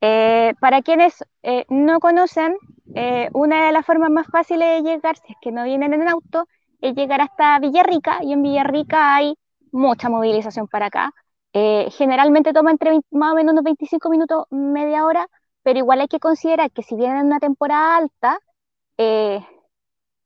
eh, 0.01 0.54
para 0.62 0.84
quienes 0.84 1.24
eh, 1.44 1.66
no 1.70 2.00
conocen, 2.00 2.58
eh, 2.96 3.30
una 3.34 3.68
de 3.68 3.72
las 3.74 3.86
formas 3.86 4.12
más 4.12 4.28
fáciles 4.28 4.84
de 4.84 4.89
llegar, 4.92 5.18
si 5.18 5.34
es 5.34 5.39
que 5.42 5.51
no 5.54 5.66
vienen 5.66 5.94
en 5.94 6.08
auto, 6.10 6.48
es 6.82 6.96
llegar 6.96 7.22
hasta 7.22 7.60
Villarrica, 7.60 8.20
y 8.24 8.34
en 8.34 8.44
Villarrica 8.44 9.16
hay 9.16 9.36
mucha 9.72 10.10
movilización 10.10 10.68
para 10.68 10.88
acá. 10.88 11.12
generalmente 11.54 12.54
toma 12.54 12.72
entre 12.72 13.00
más 13.12 13.34
o 13.34 13.36
menos 13.36 13.54
unos 13.54 13.63
25 13.66 14.10
minutos, 14.10 14.46
media 14.51 15.06
hora, 15.06 15.28
pero 15.63 15.80
igual 15.80 16.01
hay 16.01 16.08
que 16.10 16.20
considerar 16.20 16.72
que 16.72 16.84
si 16.84 16.96
vienen 16.96 17.18
en 17.20 17.25
una 17.28 17.39
temporada 17.39 17.98
alta, 17.98 18.39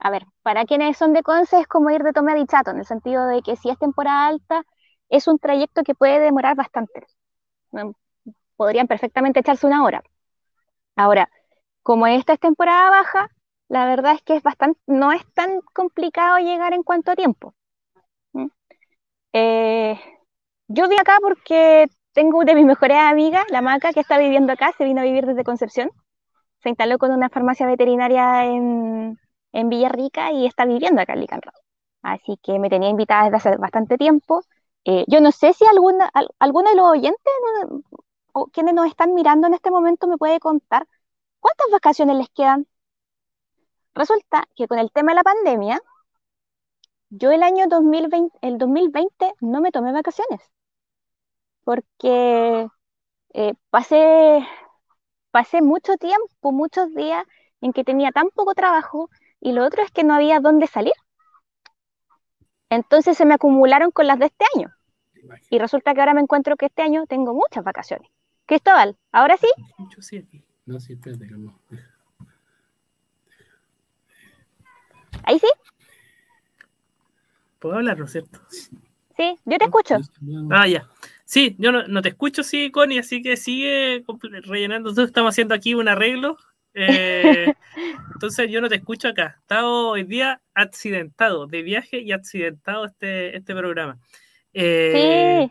a 0.04 0.10
ver, 0.10 0.26
para 0.44 0.66
quienes 0.66 0.98
son 0.98 1.14
de 1.14 1.24
Conce 1.24 1.62
es 1.62 1.68
como 1.68 1.90
ir 1.90 2.04
de 2.04 2.12
Tome 2.12 2.34
a 2.34 2.36
Dichato, 2.36 2.72
en 2.72 2.80
el 2.80 2.86
sentido 2.86 3.26
de 3.26 3.42
que 3.42 3.56
si 3.56 3.70
es 3.70 3.80
temporada 3.80 4.28
alta, 4.28 4.64
es 5.08 5.30
un 5.30 5.40
trayecto 5.40 5.84
que 5.84 5.96
puede 5.96 6.20
demorar 6.20 6.58
bastante. 6.58 7.06
Podrían 8.58 8.88
perfectamente 8.88 9.40
echarse 9.40 9.66
una 9.66 9.84
hora. 9.84 10.04
Ahora, 10.98 11.30
como 11.84 12.06
esta 12.06 12.34
es 12.34 12.40
temporada 12.42 12.90
baja, 12.90 13.30
la 13.70 13.86
verdad 13.86 14.16
es 14.16 14.22
que 14.24 14.36
es 14.36 14.44
bastante, 14.44 14.78
no 14.88 15.14
es 15.14 15.24
tan 15.34 15.62
complicado 15.74 16.38
llegar 16.40 16.74
en 16.74 16.84
cuanto 16.84 17.12
a 17.12 17.16
tiempo. 17.16 17.54
¿Mm? 18.34 18.48
Eh, 19.32 20.00
yo 20.68 20.90
vine 20.90 21.02
acá 21.02 21.18
porque 21.22 21.88
tengo 22.12 22.40
una 22.40 22.48
de 22.48 22.56
mis 22.56 22.66
mejores 22.66 22.98
amigas, 22.98 23.46
la 23.50 23.62
Maca, 23.62 23.94
que 23.94 24.02
está 24.02 24.18
viviendo 24.18 24.52
acá, 24.52 24.74
se 24.78 24.84
vino 24.84 25.00
a 25.00 25.06
vivir 25.06 25.26
desde 25.26 25.46
Concepción. 25.46 25.92
Se 26.62 26.70
instaló 26.70 26.98
con 26.98 27.12
una 27.12 27.30
farmacia 27.30 27.66
veterinaria 27.68 28.46
en, 28.46 29.18
en 29.54 29.70
Villarrica 29.70 30.32
y 30.34 30.46
está 30.46 30.66
viviendo 30.66 31.02
acá 31.02 31.14
en 31.14 31.22
Licanroy. 31.22 31.54
Así 32.04 32.38
que 32.44 32.60
me 32.60 32.70
tenía 32.70 32.90
invitada 32.90 33.26
desde 33.26 33.38
hace 33.38 33.58
bastante 33.58 33.98
tiempo. 33.98 34.44
Eh, 34.86 35.06
yo 35.08 35.22
no 35.22 35.32
sé 35.32 35.54
si 35.54 35.66
alguna, 35.66 36.12
alguno 36.40 36.70
de 36.72 36.76
los 36.76 36.88
oyentes 36.92 37.34
o 38.34 38.48
quienes 38.48 38.74
nos 38.76 38.88
están 38.88 39.14
mirando 39.14 39.48
en 39.48 39.54
este 39.56 39.72
momento 39.72 40.08
me 40.08 40.18
puede 40.18 40.40
contar 40.40 40.88
cuántas 41.40 41.68
vacaciones 41.72 42.18
les 42.18 42.30
quedan. 42.30 42.68
Resulta 43.96 44.48
que 44.56 44.68
con 44.68 44.78
el 44.78 44.92
tema 44.92 45.14
de 45.14 45.16
la 45.16 45.24
pandemia, 45.24 45.82
yo 47.10 47.32
el 47.32 47.44
año 47.44 47.68
2020, 47.70 48.38
el 48.42 48.58
2020 48.58 49.34
no 49.40 49.62
me 49.62 49.72
tomé 49.72 49.94
vacaciones 49.94 50.42
porque 51.64 52.68
eh, 53.34 53.54
pasé, 53.70 54.48
pasé 55.32 55.62
mucho 55.62 55.98
tiempo, 55.98 56.52
muchos 56.52 56.94
días 56.94 57.26
en 57.62 57.74
que 57.74 57.84
tenía 57.84 58.12
tan 58.12 58.30
poco 58.32 58.54
trabajo 58.54 59.10
y 59.44 59.52
lo 59.52 59.66
otro 59.66 59.84
es 59.84 59.92
que 59.92 60.06
no 60.06 60.16
había 60.16 60.40
dónde 60.40 60.68
salir. 60.68 60.94
Entonces 62.70 63.18
se 63.18 63.26
me 63.26 63.34
acumularon 63.34 63.92
con 63.92 64.08
las 64.08 64.18
de 64.18 64.28
este 64.28 64.46
año. 64.56 64.74
Y 65.50 65.60
resulta 65.60 65.94
que 65.94 66.00
ahora 66.00 66.14
me 66.14 66.22
encuentro 66.22 66.56
que 66.56 66.68
este 66.68 66.82
año 66.82 67.06
tengo 67.08 67.34
muchas 67.34 67.64
vacaciones. 67.64 68.10
Cristóbal, 68.46 68.98
¿ahora 69.12 69.36
sí? 69.38 69.48
No, 70.66 70.80
sí, 70.80 70.94
espérate, 70.94 71.28
no. 71.28 71.60
¿Ahí 75.24 75.40
sí? 75.40 75.48
¿Puedo 77.60 77.76
hablar, 77.76 78.00
no 78.00 78.06
es 78.06 78.12
cierto? 78.12 78.40
Sí, 78.50 79.40
yo 79.46 79.58
te 79.58 79.66
escucho. 79.66 79.98
Ah, 80.52 80.68
ya. 80.68 80.88
Sí, 81.26 81.56
yo 81.60 81.72
no, 81.72 81.86
no 81.88 82.02
te 82.02 82.10
escucho, 82.10 82.44
sí, 82.44 82.72
Connie, 82.72 83.00
así 83.00 83.22
que 83.22 83.36
sigue 83.36 84.06
rellenando. 84.44 84.90
Nosotros 84.90 85.08
estamos 85.08 85.34
haciendo 85.34 85.54
aquí 85.54 85.74
un 85.74 85.90
arreglo 85.90 86.38
eh, 86.74 87.54
entonces 88.14 88.50
yo 88.50 88.62
no 88.62 88.70
te 88.70 88.76
escucho 88.76 89.10
acá. 89.10 89.38
Estaba 89.40 89.70
hoy 89.70 90.04
día 90.04 90.42
accidentado, 90.54 91.48
de 91.48 91.62
viaje 91.62 92.00
y 92.00 92.12
accidentado 92.12 92.86
este, 92.86 93.36
este 93.36 93.56
programa. 93.56 93.98
Eh, 94.54 95.50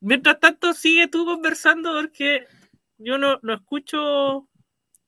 mientras 0.00 0.40
tanto, 0.40 0.72
sigue 0.74 1.08
tú 1.08 1.24
conversando 1.24 1.92
porque 2.00 2.46
yo 2.98 3.18
no, 3.18 3.38
no 3.42 3.54
escucho, 3.54 4.48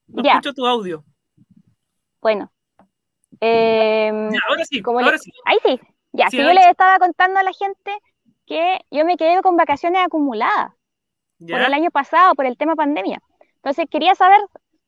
no 0.08 0.22
escucho 0.22 0.54
tu 0.54 0.66
audio. 0.66 1.04
Bueno. 2.20 2.52
Em, 3.40 4.30
ahora 4.48 4.64
sí, 4.64 4.82
ahora 4.84 5.18
sí. 5.18 5.30
Ahí 5.44 5.58
sí. 5.64 5.80
Ya, 6.12 6.28
yo 6.30 6.52
le 6.52 6.70
estaba 6.70 6.98
contando 6.98 7.38
a 7.38 7.42
la 7.42 7.52
gente 7.52 7.92
que 8.46 8.78
yo 8.90 9.04
me 9.04 9.16
quedé 9.16 9.42
con 9.42 9.56
vacaciones 9.56 10.02
acumuladas 10.04 10.72
por 11.38 11.60
el 11.60 11.74
año 11.74 11.90
pasado, 11.90 12.34
por 12.34 12.46
el 12.46 12.56
tema 12.56 12.74
pandemia. 12.74 13.20
Entonces 13.56 13.86
quería 13.90 14.14
saber 14.14 14.40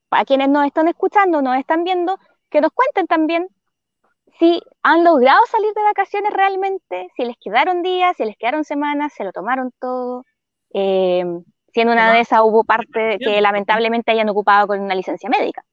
para 0.09 0.25
quienes 0.25 0.49
nos 0.49 0.65
están 0.65 0.87
escuchando, 0.87 1.41
nos 1.41 1.57
están 1.57 1.83
viendo, 1.83 2.19
que 2.49 2.61
nos 2.61 2.71
cuenten 2.71 3.07
también 3.07 3.47
si 4.37 4.61
han 4.83 5.03
logrado 5.03 5.39
salir 5.47 5.73
de 5.73 5.83
vacaciones 5.83 6.31
realmente, 6.33 7.09
si 7.15 7.25
les 7.25 7.35
quedaron 7.39 7.81
días, 7.81 8.17
si 8.17 8.25
les 8.25 8.37
quedaron 8.37 8.63
semanas, 8.63 9.13
se 9.13 9.23
lo 9.23 9.31
tomaron 9.31 9.71
todo, 9.79 10.25
eh, 10.73 11.23
si 11.73 11.81
en 11.81 11.89
una 11.89 12.13
de 12.13 12.21
esas 12.21 12.41
hubo 12.41 12.63
parte 12.63 13.17
que 13.19 13.41
lamentablemente 13.41 14.11
hayan 14.11 14.29
ocupado 14.29 14.67
con 14.67 14.79
una 14.79 14.95
licencia 14.95 15.29
médica. 15.29 15.63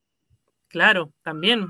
Claro, 0.69 1.13
también, 1.23 1.69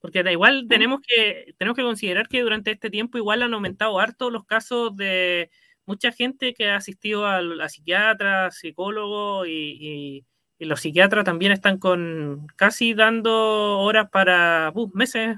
porque 0.00 0.22
da 0.22 0.30
igual 0.30 0.66
tenemos 0.68 1.00
que, 1.00 1.54
tenemos 1.58 1.76
que 1.76 1.82
considerar 1.82 2.28
que 2.28 2.42
durante 2.42 2.70
este 2.70 2.90
tiempo 2.90 3.18
igual 3.18 3.42
han 3.42 3.54
aumentado 3.54 3.98
harto 3.98 4.30
los 4.30 4.44
casos 4.44 4.94
de 4.96 5.50
mucha 5.86 6.12
gente 6.12 6.54
que 6.54 6.68
ha 6.70 6.76
asistido 6.76 7.26
a, 7.26 7.40
la 7.40 7.68
psiquiatra, 7.68 8.50
psicólogo 8.50 9.46
y 9.46 9.78
y 9.80 10.24
los 10.58 10.80
psiquiatras 10.80 11.24
también 11.24 11.52
están 11.52 11.78
con 11.78 12.46
casi 12.56 12.94
dando 12.94 13.78
horas 13.80 14.08
para 14.10 14.72
uh, 14.74 14.90
meses, 14.94 15.36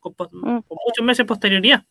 con, 0.00 0.14
mm. 0.30 0.64
muchos 0.86 1.04
meses 1.04 1.18
de 1.18 1.24
posterioridad. 1.24 1.84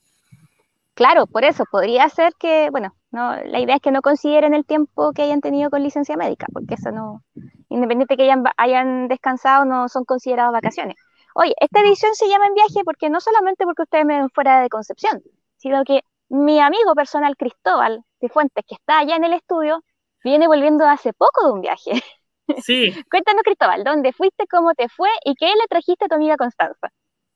Claro, 0.93 1.27
por 1.27 1.43
eso 1.43 1.65
podría 1.69 2.07
ser 2.07 2.33
que, 2.39 2.69
bueno, 2.69 2.95
no, 3.11 3.35
la 3.43 3.59
idea 3.59 3.75
es 3.75 3.81
que 3.81 3.91
no 3.91 4.01
consideren 4.01 4.53
el 4.53 4.65
tiempo 4.65 5.11
que 5.11 5.23
hayan 5.23 5.41
tenido 5.41 5.69
con 5.69 5.83
licencia 5.83 6.15
médica, 6.15 6.47
porque 6.53 6.75
eso 6.75 6.91
no, 6.91 7.21
independiente 7.69 8.15
que 8.15 8.23
hayan, 8.23 8.43
hayan 8.55 9.09
descansado, 9.09 9.65
no 9.65 9.89
son 9.89 10.05
considerados 10.05 10.53
vacaciones. 10.53 10.95
Oye, 11.33 11.53
esta 11.59 11.81
edición 11.81 12.15
se 12.15 12.29
llama 12.29 12.47
en 12.47 12.53
viaje 12.53 12.85
porque 12.85 13.09
no 13.09 13.19
solamente 13.19 13.65
porque 13.65 13.83
ustedes 13.83 14.05
me 14.05 14.17
ven 14.19 14.29
fuera 14.29 14.61
de 14.61 14.69
Concepción, 14.69 15.21
sino 15.57 15.83
que 15.83 16.01
mi 16.29 16.59
amigo 16.61 16.95
personal 16.95 17.35
Cristóbal 17.35 18.03
Cifuentes, 18.21 18.63
que 18.65 18.75
está 18.75 18.99
allá 18.99 19.17
en 19.17 19.25
el 19.25 19.33
estudio, 19.33 19.83
viene 20.23 20.47
volviendo 20.47 20.85
hace 20.87 21.11
poco 21.11 21.45
de 21.45 21.51
un 21.51 21.61
viaje. 21.61 21.91
Sí. 22.63 22.93
Cuéntanos, 23.11 23.43
Cristóbal, 23.43 23.83
¿dónde 23.83 24.13
fuiste, 24.13 24.45
cómo 24.47 24.73
te 24.73 24.89
fue 24.89 25.09
y 25.23 25.35
qué 25.35 25.47
le 25.47 25.67
trajiste 25.69 26.05
a 26.05 26.07
tu 26.07 26.15
amiga 26.15 26.37
Constanza? 26.37 26.91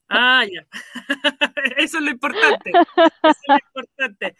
Ah, 0.10 0.44
ya. 0.46 0.66
Eso 1.78 1.98
es 2.00 2.04
lo 2.04 2.12
importante. 2.12 2.72
Eso 2.74 2.88
es 3.24 3.48
lo 3.48 3.56
importante. 3.56 4.36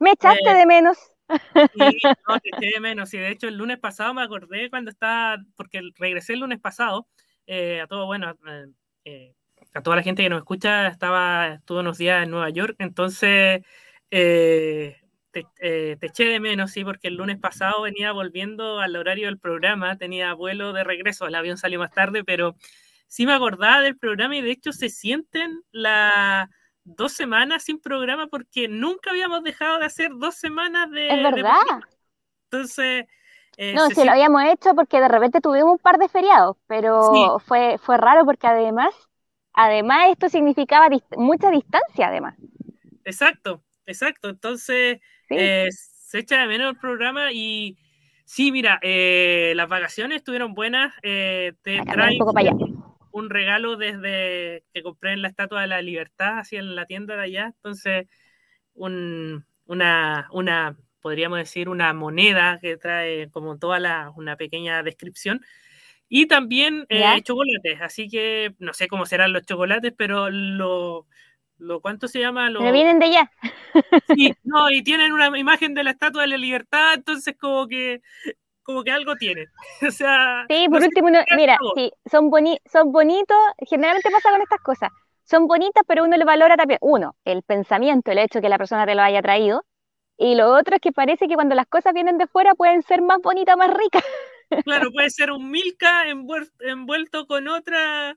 Me 0.00 0.12
echaste 0.12 0.50
eh, 0.50 0.54
de 0.54 0.66
menos. 0.66 0.98
Sí, 1.28 1.98
no, 2.28 2.40
te 2.40 2.48
eché 2.56 2.70
de 2.74 2.80
menos. 2.80 3.12
Y 3.14 3.18
de 3.18 3.30
hecho, 3.30 3.48
el 3.48 3.56
lunes 3.56 3.78
pasado 3.78 4.14
me 4.14 4.22
acordé 4.22 4.70
cuando 4.70 4.90
estaba, 4.90 5.38
porque 5.56 5.80
regresé 5.96 6.34
el 6.34 6.40
lunes 6.40 6.60
pasado, 6.60 7.08
eh, 7.46 7.80
a 7.80 7.86
todo, 7.86 8.06
bueno, 8.06 8.34
eh, 9.04 9.34
a 9.74 9.82
toda 9.82 9.96
la 9.96 10.02
gente 10.02 10.22
que 10.22 10.28
nos 10.28 10.38
escucha, 10.38 10.88
estaba, 10.88 11.54
estuve 11.54 11.80
unos 11.80 11.98
días 11.98 12.22
en 12.22 12.30
Nueva 12.30 12.50
York, 12.50 12.76
entonces 12.78 13.64
eh, 14.10 14.96
te, 15.30 15.46
eché 16.00 16.24
de 16.24 16.40
menos, 16.40 16.70
sí, 16.72 16.84
porque 16.84 17.08
el 17.08 17.14
lunes 17.14 17.38
pasado 17.38 17.82
venía 17.82 18.12
volviendo 18.12 18.80
al 18.80 18.96
horario 18.96 19.26
del 19.26 19.38
programa, 19.38 19.96
tenía 19.96 20.32
vuelo 20.34 20.72
de 20.72 20.84
regreso, 20.84 21.26
el 21.26 21.34
avión 21.34 21.58
salió 21.58 21.78
más 21.78 21.92
tarde, 21.92 22.24
pero 22.24 22.54
sí 23.06 23.26
me 23.26 23.32
acordaba 23.32 23.80
del 23.80 23.96
programa 23.96 24.36
y 24.36 24.42
de 24.42 24.50
hecho 24.50 24.72
se 24.72 24.88
sienten 24.88 25.62
la 25.70 26.50
dos 26.84 27.12
semanas 27.12 27.64
sin 27.64 27.80
programa 27.80 28.28
porque 28.28 28.68
nunca 28.68 29.10
habíamos 29.10 29.42
dejado 29.42 29.78
de 29.78 29.86
hacer 29.86 30.10
dos 30.14 30.36
semanas 30.36 30.90
de... 30.90 31.08
Es 31.08 31.22
verdad. 31.22 31.60
Entonces... 32.44 33.06
Eh, 33.56 33.74
no, 33.74 33.88
si 33.88 34.04
lo 34.04 34.12
habíamos 34.12 34.42
hecho 34.44 34.74
porque 34.74 35.00
de 35.00 35.08
repente 35.08 35.40
tuvimos 35.40 35.72
un 35.72 35.78
par 35.78 35.98
de 35.98 36.08
feriados, 36.08 36.56
pero 36.68 37.40
fue, 37.40 37.76
fue 37.78 37.96
raro 37.96 38.24
porque 38.24 38.46
además, 38.46 38.94
además 39.52 40.10
esto 40.10 40.28
significaba 40.28 40.88
mucha 41.16 41.50
distancia 41.50 42.06
además. 42.06 42.36
Exacto, 43.04 43.64
exacto. 43.84 44.28
Entonces 44.28 45.00
eh, 45.30 45.68
se 45.70 46.18
echa 46.18 46.40
de 46.40 46.46
menos 46.46 46.70
el 46.70 46.78
programa 46.78 47.32
y 47.32 47.76
sí, 48.24 48.52
mira, 48.52 48.78
eh, 48.82 49.52
las 49.56 49.68
vacaciones 49.68 50.18
estuvieron 50.18 50.54
buenas. 50.54 50.94
te 51.02 51.56
trae 51.62 52.18
un, 53.10 53.30
regalo 53.30 53.76
desde 53.76 54.64
que 54.72 54.82
compré 54.82 55.12
en 55.12 55.22
la 55.22 55.28
Estatua 55.28 55.62
de 55.62 55.66
la 55.66 55.82
Libertad, 55.82 56.38
así 56.38 56.56
en 56.56 56.74
la 56.74 56.86
tienda 56.86 57.16
de 57.16 57.22
allá. 57.22 57.46
Entonces, 57.46 58.06
un, 58.74 59.44
una, 59.66 60.28
una 60.32 60.76
podríamos 61.00 61.38
decir, 61.38 61.68
una 61.68 61.92
moneda 61.92 62.58
que 62.60 62.76
trae 62.76 63.30
como 63.30 63.58
toda 63.58 63.78
la, 63.78 64.12
una 64.16 64.36
pequeña 64.36 64.82
descripción. 64.82 65.40
Y 66.08 66.26
también 66.26 66.86
eh, 66.88 67.04
chocolates, 67.22 67.80
así 67.82 68.08
que 68.08 68.54
no 68.58 68.72
sé 68.72 68.88
cómo 68.88 69.04
serán 69.04 69.32
los 69.32 69.44
chocolates, 69.44 69.92
pero 69.96 70.30
lo, 70.30 71.06
lo 71.58 71.80
¿cuánto 71.80 72.08
se 72.08 72.20
llama? 72.20 72.50
Lo... 72.50 72.60
Pero 72.60 72.72
vienen 72.72 72.98
de 72.98 73.06
allá. 73.06 73.30
Sí, 74.16 74.32
no, 74.44 74.70
y 74.70 74.82
tienen 74.82 75.12
una 75.12 75.36
imagen 75.38 75.74
de 75.74 75.84
la 75.84 75.90
Estatua 75.90 76.22
de 76.22 76.28
la 76.28 76.36
Libertad, 76.36 76.94
entonces 76.94 77.36
como 77.38 77.66
que 77.66 78.00
como 78.62 78.84
que 78.84 78.90
algo 78.90 79.14
tienen. 79.16 79.46
o 79.86 79.90
sea, 79.90 80.46
sí, 80.48 80.66
por 80.68 80.82
último, 80.82 81.08
mira, 81.36 81.58
sí, 81.74 81.90
son, 82.10 82.30
boni 82.30 82.58
son 82.70 82.92
bonitos, 82.92 83.36
generalmente 83.66 84.10
pasa 84.10 84.30
con 84.30 84.42
estas 84.42 84.60
cosas, 84.60 84.90
son 85.24 85.46
bonitas, 85.46 85.82
pero 85.86 86.04
uno 86.04 86.16
le 86.16 86.24
valora 86.24 86.56
también, 86.56 86.78
uno, 86.82 87.14
el 87.24 87.42
pensamiento, 87.42 88.10
el 88.10 88.18
hecho 88.18 88.40
que 88.40 88.48
la 88.48 88.58
persona 88.58 88.84
te 88.86 88.94
lo 88.94 89.02
haya 89.02 89.22
traído, 89.22 89.64
y 90.16 90.34
lo 90.34 90.52
otro 90.52 90.76
es 90.76 90.82
que 90.82 90.92
parece 90.92 91.28
que 91.28 91.34
cuando 91.34 91.54
las 91.54 91.66
cosas 91.66 91.94
vienen 91.94 92.18
de 92.18 92.26
fuera 92.26 92.54
pueden 92.54 92.82
ser 92.82 93.02
más 93.02 93.18
bonitas, 93.22 93.56
más 93.56 93.72
ricas. 93.72 94.04
Claro, 94.64 94.90
puede 94.90 95.10
ser 95.10 95.30
un 95.30 95.50
Milka 95.50 96.04
envuelto 96.60 97.26
con 97.26 97.48
otra 97.48 98.16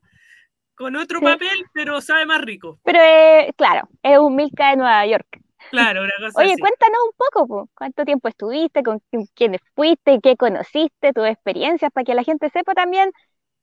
con 0.81 0.95
otro 0.95 1.21
papel, 1.21 1.65
pero 1.73 2.01
sabe 2.01 2.25
más 2.25 2.41
rico. 2.41 2.79
Pero 2.83 2.99
eh, 2.99 3.53
claro, 3.55 3.87
es 4.03 4.17
un 4.17 4.35
Milka 4.35 4.71
de 4.71 4.77
Nueva 4.77 5.05
York. 5.05 5.39
Claro, 5.69 6.01
una 6.01 6.11
cosa 6.19 6.39
Oye, 6.39 6.55
cuéntanos 6.59 6.99
un 7.05 7.15
poco, 7.17 7.69
¿cuánto 7.73 8.03
tiempo 8.03 8.27
estuviste? 8.27 8.83
¿Con 8.83 9.01
quiénes 9.35 9.61
fuiste? 9.75 10.19
¿Qué 10.21 10.35
conociste? 10.35 11.13
¿Tus 11.13 11.27
experiencias? 11.27 11.91
Para 11.91 12.03
que 12.03 12.15
la 12.15 12.23
gente 12.23 12.49
sepa 12.49 12.73
también 12.73 13.11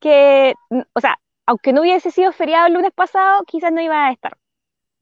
que, 0.01 0.55
o 0.93 1.01
sea, 1.01 1.19
aunque 1.47 1.73
no 1.73 1.81
hubiese 1.81 2.11
sido 2.11 2.33
feriado 2.33 2.67
el 2.67 2.75
lunes 2.75 2.93
pasado, 2.95 3.43
quizás 3.47 3.73
no 3.73 3.81
iba 3.81 4.07
a 4.07 4.13
estar. 4.13 4.37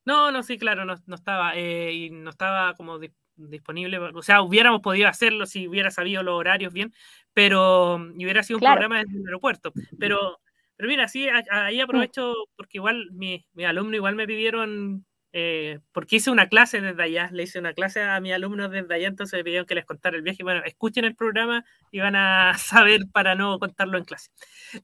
No, 0.04 0.30
no, 0.30 0.42
sí, 0.42 0.56
claro, 0.56 0.85
no, 0.85 0.94
estaba, 1.14 1.56
eh, 1.56 1.92
y 1.92 2.11
no 2.11 2.30
estaba 2.30 2.75
como 2.75 3.00
disponible, 3.35 3.99
o 3.99 4.23
sea, 4.23 4.40
hubiéramos 4.40 4.80
podido 4.80 5.08
hacerlo 5.08 5.46
si 5.46 5.66
hubiera 5.66 5.90
sabido 5.90 6.23
los 6.23 6.35
horarios 6.37 6.73
bien, 6.73 6.94
pero 7.35 7.99
y 8.16 8.25
hubiera 8.25 8.42
sido 8.42 8.58
un 8.58 8.64
programa 8.64 9.00
desde 9.00 9.18
el 9.18 9.26
aeropuerto. 9.26 9.73
Pero, 9.99 10.38
pero 10.76 10.88
mira, 10.88 11.09
sí, 11.09 11.28
ahí 11.50 11.80
aprovecho 11.80 12.35
porque 12.56 12.78
igual 12.78 13.11
mi, 13.12 13.47
mi 13.54 13.64
alumno 13.64 13.97
igual 13.97 14.14
me 14.14 14.26
pidieron 14.26 15.04
eh, 15.38 15.80
porque 15.92 16.16
hice 16.16 16.30
una 16.30 16.49
clase 16.49 16.80
desde 16.80 17.02
allá, 17.02 17.28
le 17.30 17.42
hice 17.42 17.59
una 17.59 17.75
clase 17.75 18.00
a 18.00 18.18
mis 18.21 18.33
alumnos 18.33 18.71
desde 18.71 18.95
allá, 18.95 19.06
entonces 19.06 19.38
me 19.38 19.45
pidieron 19.45 19.66
que 19.66 19.75
les 19.75 19.85
contara 19.85 20.16
el 20.16 20.23
viaje. 20.23 20.42
Bueno, 20.42 20.62
escuchen 20.64 21.04
el 21.04 21.14
programa 21.14 21.62
y 21.90 22.00
van 22.00 22.16
a 22.16 22.54
saber 22.59 23.02
para 23.12 23.35
no 23.35 23.59
contarlo 23.59 23.99
en 23.99 24.04
clase. 24.04 24.30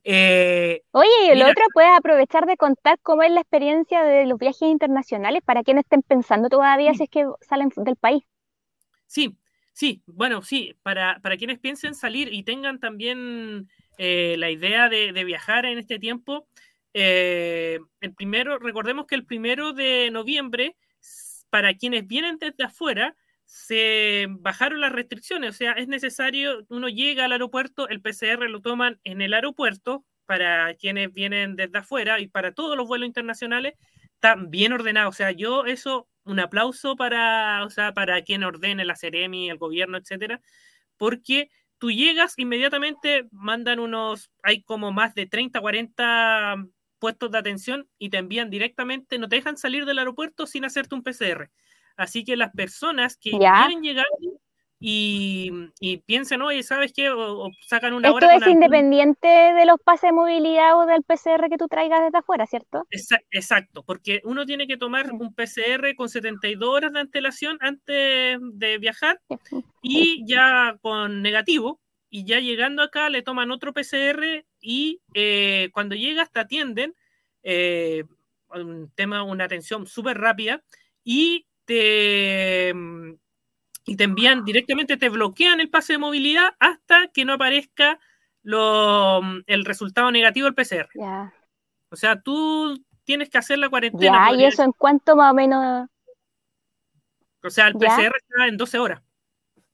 Eh, 0.03 0.83
Oye, 0.91 1.09
y 1.25 1.29
el 1.29 1.41
otro 1.41 1.65
puedes 1.73 1.89
aprovechar 1.97 2.45
de 2.45 2.55
contar 2.55 2.99
cómo 3.01 3.23
es 3.23 3.31
la 3.31 3.41
experiencia 3.41 4.03
de 4.03 4.27
los 4.27 4.37
viajes 4.37 4.69
internacionales 4.69 5.41
para 5.43 5.63
quienes 5.63 5.85
estén 5.85 6.03
pensando 6.03 6.49
todavía 6.49 6.93
si 6.93 7.05
es 7.05 7.09
que 7.09 7.25
salen 7.41 7.69
del 7.75 7.95
país. 7.95 8.23
Sí, 9.07 9.35
sí, 9.71 10.03
bueno, 10.05 10.43
sí, 10.43 10.77
para, 10.83 11.19
para 11.23 11.35
quienes 11.35 11.57
piensen 11.57 11.95
salir 11.95 12.31
y 12.31 12.43
tengan 12.43 12.79
también 12.79 13.69
eh, 13.97 14.35
la 14.37 14.49
idea 14.49 14.89
de, 14.89 15.11
viajar 15.23 15.65
en 15.65 15.77
este 15.77 15.99
tiempo. 15.99 16.47
Eh, 16.93 17.79
el 18.01 18.13
primero, 18.13 18.59
recordemos 18.59 19.05
que 19.05 19.15
el 19.15 19.25
primero 19.25 19.73
de 19.73 20.09
noviembre, 20.11 20.75
para 21.49 21.73
quienes 21.75 22.07
vienen 22.07 22.37
desde 22.39 22.63
afuera, 22.63 23.15
se 23.45 24.25
bajaron 24.29 24.81
las 24.81 24.91
restricciones, 24.91 25.51
o 25.51 25.53
sea, 25.53 25.73
es 25.73 25.87
necesario, 25.87 26.65
uno 26.69 26.89
llega 26.89 27.25
al 27.25 27.33
aeropuerto, 27.33 27.87
el 27.87 28.01
PCR 28.01 28.49
lo 28.49 28.61
toman 28.61 28.99
en 29.03 29.21
el 29.21 29.33
aeropuerto, 29.33 30.03
para 30.25 30.73
quienes 30.75 31.13
vienen 31.13 31.55
desde 31.55 31.79
afuera 31.79 32.19
y 32.19 32.27
para 32.27 32.53
todos 32.53 32.77
los 32.77 32.87
vuelos 32.87 33.07
internacionales, 33.07 33.73
está 34.15 34.35
bien 34.35 34.73
ordenado, 34.73 35.09
o 35.09 35.13
sea, 35.13 35.31
yo 35.31 35.65
eso, 35.65 36.07
un 36.23 36.39
aplauso 36.39 36.95
para, 36.95 37.63
o 37.65 37.69
sea, 37.69 37.93
para 37.93 38.21
quien 38.23 38.43
ordene 38.43 38.85
la 38.85 38.95
Ceremi, 38.95 39.49
el 39.49 39.57
gobierno, 39.57 39.97
etcétera, 39.97 40.41
porque 40.97 41.49
tú 41.83 41.91
llegas 41.91 42.35
inmediatamente, 42.37 43.27
mandan 43.31 43.77
unos, 43.77 44.31
hay 44.41 44.63
como 44.63 44.93
más 44.93 45.13
de 45.15 45.25
30, 45.25 45.59
40 45.59 46.65
puestos 46.97 47.29
de 47.29 47.37
atención 47.37 47.89
y 47.99 48.09
te 48.09 48.19
envían 48.19 48.49
directamente, 48.49 49.19
no 49.19 49.27
te 49.27 49.35
dejan 49.35 49.57
salir 49.57 49.83
del 49.83 49.99
aeropuerto 49.99 50.47
sin 50.47 50.63
hacerte 50.63 50.95
un 50.95 51.03
PCR. 51.03 51.51
Así 51.97 52.23
que 52.23 52.37
las 52.37 52.53
personas 52.53 53.17
que 53.17 53.31
quieren 53.31 53.81
llegar 53.81 54.05
y, 54.85 55.49
y 55.79 55.99
piensen, 55.99 56.41
oye, 56.41 56.61
¿sabes 56.61 56.91
qué? 56.91 57.09
O, 57.09 57.49
sacan 57.65 57.93
una 57.93 58.09
Esto 58.09 58.29
es 58.29 58.45
independiente 58.47 59.29
de 59.29 59.65
los 59.65 59.79
pases 59.79 60.09
de 60.09 60.11
movilidad 60.11 60.77
o 60.77 60.85
del 60.85 61.03
PCR 61.03 61.49
que 61.49 61.57
tú 61.57 61.69
traigas 61.69 62.01
desde 62.03 62.17
afuera, 62.17 62.45
¿cierto? 62.45 62.85
Exacto, 63.31 63.83
porque 63.83 64.19
uno 64.25 64.45
tiene 64.45 64.67
que 64.67 64.75
tomar 64.75 65.13
un 65.13 65.33
PCR 65.33 65.95
con 65.95 66.09
72 66.09 66.67
horas 66.67 66.91
de 66.91 66.99
antelación 66.99 67.57
antes 67.61 68.37
de 68.41 68.77
viajar 68.77 69.21
y 69.81 70.25
ya 70.27 70.75
con 70.81 71.21
negativo, 71.21 71.79
y 72.09 72.25
ya 72.25 72.41
llegando 72.41 72.83
acá 72.83 73.09
le 73.09 73.21
toman 73.21 73.51
otro 73.51 73.73
PCR 73.73 74.45
y 74.59 74.99
eh, 75.13 75.69
cuando 75.71 75.95
llegas 75.95 76.29
te 76.29 76.41
atienden, 76.41 76.93
eh, 77.41 78.03
un 78.49 78.91
tema, 78.95 79.23
una 79.23 79.45
atención 79.45 79.87
súper 79.87 80.17
rápida 80.17 80.61
y 81.05 81.47
te, 81.63 82.73
y 83.85 83.95
te 83.97 84.05
envían 84.05 84.45
directamente, 84.45 84.97
te 84.97 85.09
bloquean 85.09 85.59
el 85.59 85.69
pase 85.69 85.93
de 85.93 85.99
movilidad 85.99 86.55
hasta 86.59 87.07
que 87.07 87.25
no 87.25 87.33
aparezca 87.33 87.99
lo, 88.41 89.21
mm, 89.21 89.43
el 89.47 89.65
resultado 89.65 90.11
negativo 90.11 90.45
del 90.45 90.55
PCR. 90.55 90.89
O 91.89 91.95
sea, 91.95 92.21
tú 92.21 92.83
tienes 93.03 93.29
que 93.29 93.37
hacer 93.37 93.59
la 93.59 93.69
cuarentena. 93.69 94.29
Ya, 94.31 94.35
¿y 94.35 94.45
eso 94.45 94.63
en 94.63 94.71
cuánto 94.71 95.15
más 95.15 95.31
o 95.31 95.35
menos? 95.35 95.89
O 97.43 97.49
sea, 97.49 97.67
el 97.67 97.73
PCR 97.73 98.15
está 98.15 98.47
en 98.47 98.57
12 98.57 98.79
horas. 98.79 99.01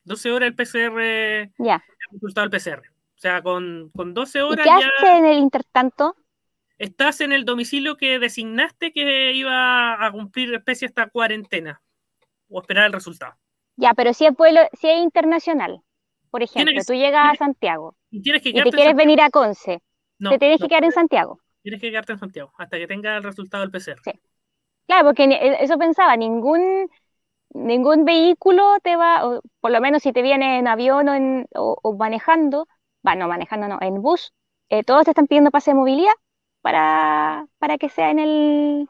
12 0.04 0.32
horas 0.32 0.48
el 0.48 0.56
PCR, 0.56 1.54
ya. 1.60 1.76
el 1.76 2.14
resultado 2.14 2.50
del 2.50 2.60
PCR. 2.60 2.82
O 3.16 3.22
sea, 3.22 3.44
con, 3.44 3.92
con 3.96 4.14
12 4.14 4.42
horas. 4.42 4.66
¿Y 4.66 4.70
qué 4.70 4.86
hace 4.86 5.18
en 5.18 5.26
el 5.26 5.38
intertanto? 5.38 6.16
Estás 6.80 7.22
en 7.22 7.32
el 7.32 7.46
domicilio 7.46 7.98
que 7.98 8.18
designaste 8.18 8.92
que 8.92 9.34
iba 9.34 10.04
a 10.04 10.12
cumplir 10.12 10.54
especie 10.54 10.88
esta 10.88 11.10
cuarentena 11.10 11.82
o 12.50 12.62
esperar 12.62 12.86
el 12.86 12.94
resultado. 12.94 13.38
Ya, 13.80 13.94
pero 13.94 14.14
si 14.14 14.26
es 14.26 14.36
vuelo, 14.36 14.60
si 14.74 14.90
es 14.90 15.00
internacional, 15.00 15.82
por 16.30 16.44
ejemplo, 16.44 16.82
tú 16.86 16.94
llegas 16.94 17.32
a 17.32 17.36
Santiago 17.36 17.96
y, 18.12 18.22
tienes 18.22 18.42
que 18.42 18.52
te 18.52 18.72
quieres 18.72 18.96
venir 18.96 19.22
a 19.22 19.30
Conce, 19.30 19.80
te 20.20 20.38
tienes 20.38 20.60
que 20.60 20.68
quedar 20.68 20.84
en 20.84 20.92
Santiago. 20.92 21.40
Tienes 21.62 21.80
que 21.80 21.90
quedarte 21.90 22.12
en 22.14 22.20
Santiago 22.20 22.52
hasta 22.58 22.78
que 22.78 22.88
tenga 22.88 23.16
el 23.16 23.24
resultado 23.24 23.66
del 23.66 23.72
PCR. 23.72 24.02
Sí. 24.04 24.12
Claro, 24.86 25.08
porque 25.08 25.58
eso 25.62 25.78
pensaba, 25.78 26.18
ningún 26.18 26.90
ningún 27.54 28.06
vehículo 28.06 28.64
te 28.84 28.96
va, 28.96 29.26
o 29.26 29.42
por 29.62 29.72
lo 29.72 29.80
menos 29.82 30.04
si 30.04 30.12
te 30.12 30.22
viene 30.22 30.60
en 30.60 30.68
avión 30.68 31.08
o, 31.08 31.14
en, 31.16 31.48
o, 31.56 31.96
manejando, 31.98 32.68
va, 33.06 33.16
no, 33.16 33.28
manejando 33.28 33.68
no, 33.68 33.78
en 33.82 34.02
bus, 34.02 34.34
eh, 34.70 34.84
todos 34.84 35.06
te 35.06 35.12
están 35.12 35.28
pidiendo 35.28 35.52
pase 35.52 35.72
de 35.72 35.76
movilidad 35.76 36.14
para, 36.62 37.48
para 37.58 37.78
que 37.78 37.90
sea 37.90 38.12
en 38.12 38.20
el, 38.20 38.90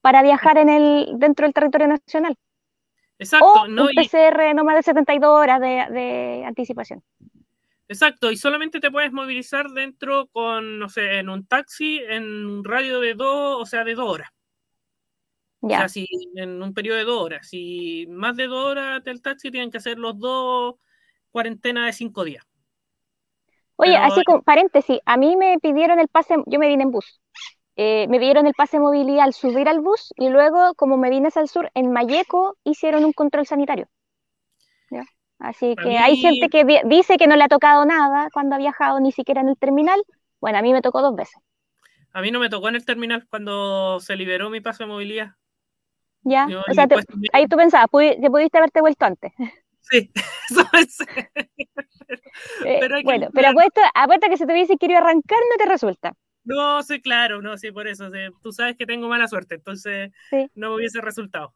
para 0.00 0.22
viajar 0.22 0.58
en 0.58 0.68
el, 0.68 1.14
dentro 1.16 1.46
del 1.46 1.54
territorio 1.54 1.88
nacional. 1.88 2.36
Exacto, 3.18 3.46
o 3.46 3.68
no, 3.68 3.84
un 3.84 3.90
PCR 3.94 4.54
no 4.54 4.64
más 4.64 4.76
de 4.76 4.82
72 4.82 5.30
horas 5.30 5.60
de, 5.60 5.86
de, 5.90 6.44
anticipación. 6.44 7.02
Exacto, 7.86 8.30
y 8.30 8.36
solamente 8.36 8.80
te 8.80 8.90
puedes 8.90 9.12
movilizar 9.12 9.68
dentro 9.70 10.26
con, 10.28 10.78
no 10.78 10.88
sé, 10.88 11.18
en 11.18 11.28
un 11.28 11.46
taxi 11.46 12.00
en 12.08 12.46
un 12.46 12.64
radio 12.64 13.00
de 13.00 13.14
dos, 13.14 13.60
o 13.60 13.66
sea, 13.66 13.84
de 13.84 13.94
dos 13.94 14.10
horas. 14.10 14.30
O 15.60 15.68
sea, 15.68 15.88
si 15.88 16.06
en 16.34 16.62
un 16.62 16.74
periodo 16.74 16.98
de 16.98 17.04
dos 17.04 17.22
horas, 17.22 17.48
si 17.48 18.06
más 18.10 18.36
de 18.36 18.46
dos 18.46 18.72
horas 18.72 19.02
del 19.02 19.22
taxi 19.22 19.50
tienen 19.50 19.70
que 19.70 19.78
hacer 19.78 19.98
los 19.98 20.18
dos 20.18 20.74
cuarentenas 21.30 21.86
de 21.86 21.92
cinco 21.92 22.22
días. 22.24 22.44
Oye, 23.76 23.96
así 23.96 24.22
con 24.24 24.42
paréntesis, 24.42 25.00
a 25.04 25.16
mí 25.16 25.36
me 25.36 25.58
pidieron 25.58 25.98
el 25.98 26.08
pase, 26.08 26.36
yo 26.46 26.58
me 26.58 26.68
vine 26.68 26.84
en 26.84 26.90
bus, 26.90 27.20
eh, 27.76 28.06
me 28.08 28.18
pidieron 28.18 28.46
el 28.46 28.54
pase 28.54 28.76
de 28.76 28.82
movilidad 28.82 29.24
al 29.24 29.32
subir 29.32 29.68
al 29.68 29.80
bus 29.80 30.12
y 30.16 30.28
luego, 30.28 30.74
como 30.74 30.96
me 30.96 31.10
vine 31.10 31.28
hacia 31.28 31.42
el 31.42 31.48
sur, 31.48 31.70
en 31.74 31.90
Mayeco 31.90 32.56
hicieron 32.64 33.04
un 33.04 33.12
control 33.12 33.46
sanitario. 33.46 33.88
Así 35.40 35.74
que 35.76 35.98
hay 35.98 36.16
gente 36.16 36.48
que 36.48 36.64
dice 36.86 37.16
que 37.18 37.26
no 37.26 37.36
le 37.36 37.44
ha 37.44 37.48
tocado 37.48 37.84
nada 37.84 38.28
cuando 38.32 38.54
ha 38.54 38.58
viajado 38.58 39.00
ni 39.00 39.12
siquiera 39.12 39.40
en 39.42 39.48
el 39.48 39.58
terminal. 39.58 40.00
Bueno, 40.40 40.58
a 40.58 40.62
mí 40.62 40.72
me 40.72 40.80
tocó 40.80 41.02
dos 41.02 41.14
veces. 41.14 41.36
A 42.12 42.22
mí 42.22 42.30
no 42.30 42.38
me 42.38 42.48
tocó 42.48 42.68
en 42.68 42.76
el 42.76 42.84
terminal 42.84 43.26
cuando 43.28 43.98
se 44.00 44.16
liberó 44.16 44.48
mi 44.48 44.60
pase 44.60 44.84
de 44.84 44.88
movilidad. 44.88 45.32
Ya, 46.22 46.46
o 46.46 46.72
sea, 46.72 46.86
ahí 47.34 47.46
tú 47.46 47.56
pensabas, 47.56 47.88
que 47.90 48.30
pudiste 48.30 48.56
haberte 48.56 48.80
vuelto 48.80 49.04
antes. 49.04 49.32
Sí, 49.90 50.10
eso 50.50 50.64
pensé. 50.72 51.04
Eh, 52.64 52.80
bueno, 53.04 53.28
pero 53.34 53.48
apuesto, 53.48 53.82
apuesto 53.94 54.28
que 54.30 54.38
si 54.38 54.46
te 54.46 54.52
hubiese 54.54 54.78
querido 54.78 54.98
arrancar 54.98 55.38
no 55.50 55.62
te 55.62 55.70
resulta. 55.70 56.14
No, 56.44 56.82
sí, 56.82 57.00
claro, 57.00 57.40
no, 57.40 57.56
sí, 57.56 57.72
por 57.72 57.88
eso. 57.88 58.10
tú 58.42 58.52
sabes 58.52 58.76
que 58.76 58.86
tengo 58.86 59.08
mala 59.08 59.28
suerte, 59.28 59.56
entonces 59.56 60.12
no 60.54 60.74
hubiese 60.74 61.00
resultado. 61.00 61.54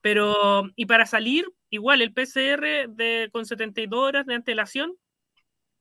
pero, 0.00 0.70
y 0.76 0.86
para 0.86 1.06
salir, 1.06 1.44
igual 1.70 2.02
el 2.02 2.12
PCR 2.12 2.88
de, 2.88 3.28
con 3.32 3.44
72 3.44 4.00
horas 4.00 4.26
de 4.26 4.34
antelación, 4.34 4.96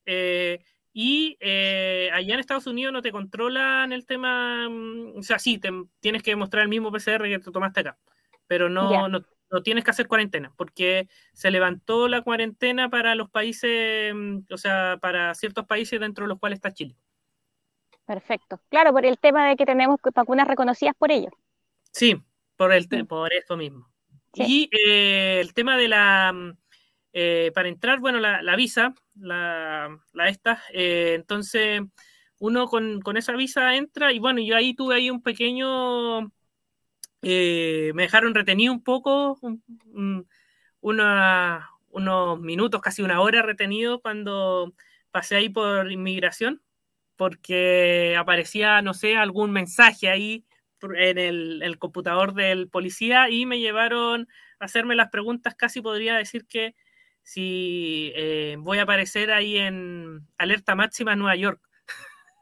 eh, 0.05 0.59
y 0.91 1.37
eh, 1.39 2.09
allá 2.13 2.35
en 2.35 2.39
Estados 2.39 2.67
Unidos 2.67 2.93
no 2.93 3.01
te 3.01 3.11
controlan 3.11 3.91
el 3.91 4.05
tema, 4.05 4.69
mm, 4.69 5.17
o 5.17 5.23
sea, 5.23 5.39
sí, 5.39 5.59
tienes 5.99 6.21
que 6.21 6.35
mostrar 6.35 6.63
el 6.63 6.69
mismo 6.69 6.91
PCR 6.91 7.23
que 7.23 7.39
te 7.39 7.51
tomaste 7.51 7.79
acá, 7.79 7.97
pero 8.47 8.69
no, 8.69 9.07
no, 9.07 9.23
no, 9.49 9.63
tienes 9.63 9.83
que 9.83 9.91
hacer 9.91 10.07
cuarentena, 10.07 10.53
porque 10.55 11.07
se 11.33 11.49
levantó 11.51 12.07
la 12.07 12.21
cuarentena 12.21 12.89
para 12.89 13.15
los 13.15 13.29
países, 13.29 14.13
mm, 14.13 14.39
o 14.51 14.57
sea, 14.57 14.97
para 15.01 15.33
ciertos 15.35 15.65
países 15.65 15.99
dentro 15.99 16.25
de 16.25 16.29
los 16.29 16.39
cuales 16.39 16.57
está 16.57 16.73
Chile. 16.73 16.95
Perfecto. 18.05 18.59
Claro, 18.69 18.91
por 18.91 19.05
el 19.05 19.17
tema 19.17 19.47
de 19.47 19.55
que 19.55 19.65
tenemos 19.65 19.99
vacunas 20.13 20.47
reconocidas 20.47 20.95
por 20.97 21.11
ellos. 21.11 21.31
Sí, 21.91 22.21
por, 22.57 22.73
el 22.73 22.87
por 23.07 23.31
eso 23.33 23.55
mismo. 23.55 23.89
Y 24.33 24.69
eh, 24.71 25.39
el 25.39 25.53
tema 25.53 25.77
de 25.77 25.87
la... 25.87 26.33
Mm, 26.33 26.57
eh, 27.15 27.51
para 27.53 27.69
entrar, 27.69 27.99
bueno, 27.99 28.19
la, 28.19 28.55
visa, 28.55 28.95
la, 29.15 29.99
la 30.13 30.29
esta, 30.29 30.63
eh, 30.73 31.13
entonces 31.13 31.81
uno 32.39 32.67
con, 32.67 33.01
esa 33.15 33.33
visa 33.33 33.75
entra 33.75 34.11
y 34.11 34.17
bueno, 34.17 34.41
yo 34.41 34.55
ahí 34.55 34.73
tuve 34.73 34.95
ahí 34.95 35.11
un 35.11 35.21
pequeño... 35.21 36.31
me 37.21 37.93
dejaron 37.93 38.33
retenido 38.33 38.73
un 38.73 38.83
poco, 38.83 39.37
unos 40.81 42.39
minutos, 42.41 42.81
casi 42.81 43.03
una 43.03 43.21
hora 43.21 43.43
retenido 43.43 44.01
cuando 44.01 44.73
pasé 45.11 45.35
ahí 45.35 45.49
por 45.49 45.91
inmigración 45.91 46.63
porque 47.15 48.15
aparecía, 48.17 48.81
no 48.81 48.93
sé, 48.93 49.15
algún 49.15 49.51
mensaje 49.51 50.09
ahí 50.09 50.45
en 50.81 51.17
el, 51.17 51.77
computador 51.79 52.33
del 52.33 52.69
policía 52.69 53.29
y 53.29 53.45
me 53.45 53.59
llevaron 53.59 54.27
a 54.59 54.65
hacerme 54.65 54.95
las 54.95 55.09
preguntas, 55.09 55.55
casi 55.55 55.81
podría 55.81 56.15
decir 56.15 56.45
que 56.45 56.75
si 57.21 58.11
eh, 58.15 58.57
voy 58.59 58.79
a 58.79 58.83
aparecer 58.83 59.31
ahí 59.31 59.57
en 59.57 60.27
alerta 60.37 60.75
máxima 60.75 61.13
en 61.13 61.19
Nueva 61.19 61.35
York. 61.35 61.61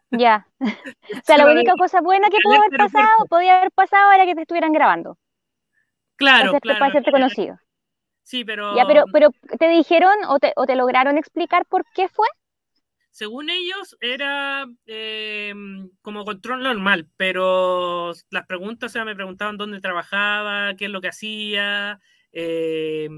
Ya. 0.10 0.48
o 0.60 1.24
sea, 1.24 1.38
la 1.38 1.46
única 1.46 1.74
cosa 1.78 2.02
buena 2.02 2.30
que 2.30 2.38
pudo 2.44 2.56
haber 2.56 2.78
pasado, 2.78 3.26
podía 3.30 3.58
haber 3.58 3.72
pasado 3.72 4.12
era 4.12 4.26
que 4.26 4.36
te 4.36 4.42
estuvieran 4.42 4.74
grabando. 4.74 5.18
Claro, 6.16 6.60
claro. 6.60 6.80
Para 6.80 6.90
hacerte 6.92 7.12
conocido. 7.12 7.60
Sí, 8.24 8.44
pero... 8.46 8.76
Ya, 8.76 8.86
pero, 8.86 9.06
pero 9.12 9.30
¿te 9.58 9.68
dijeron 9.70 10.14
o 10.28 10.40
te, 10.40 10.54
o 10.56 10.66
te 10.66 10.76
lograron 10.76 11.18
explicar 11.18 11.66
por 11.66 11.86
qué 11.94 12.08
fue? 12.08 12.28
Según 13.12 13.50
ellos, 13.50 13.98
era 14.00 14.66
eh, 14.86 15.54
como 16.02 16.26
control 16.26 16.64
normal, 16.64 17.08
pero 17.18 18.14
las 18.30 18.46
preguntas, 18.48 18.92
o 18.92 18.94
sea, 18.94 19.06
me 19.06 19.16
preguntaban 19.16 19.58
dónde 19.58 19.82
trabajaba, 19.82 20.76
qué 20.76 20.86
es 20.86 20.92
lo 20.92 21.02
que 21.02 21.10
hacía, 21.10 22.00
eh, 22.32 23.10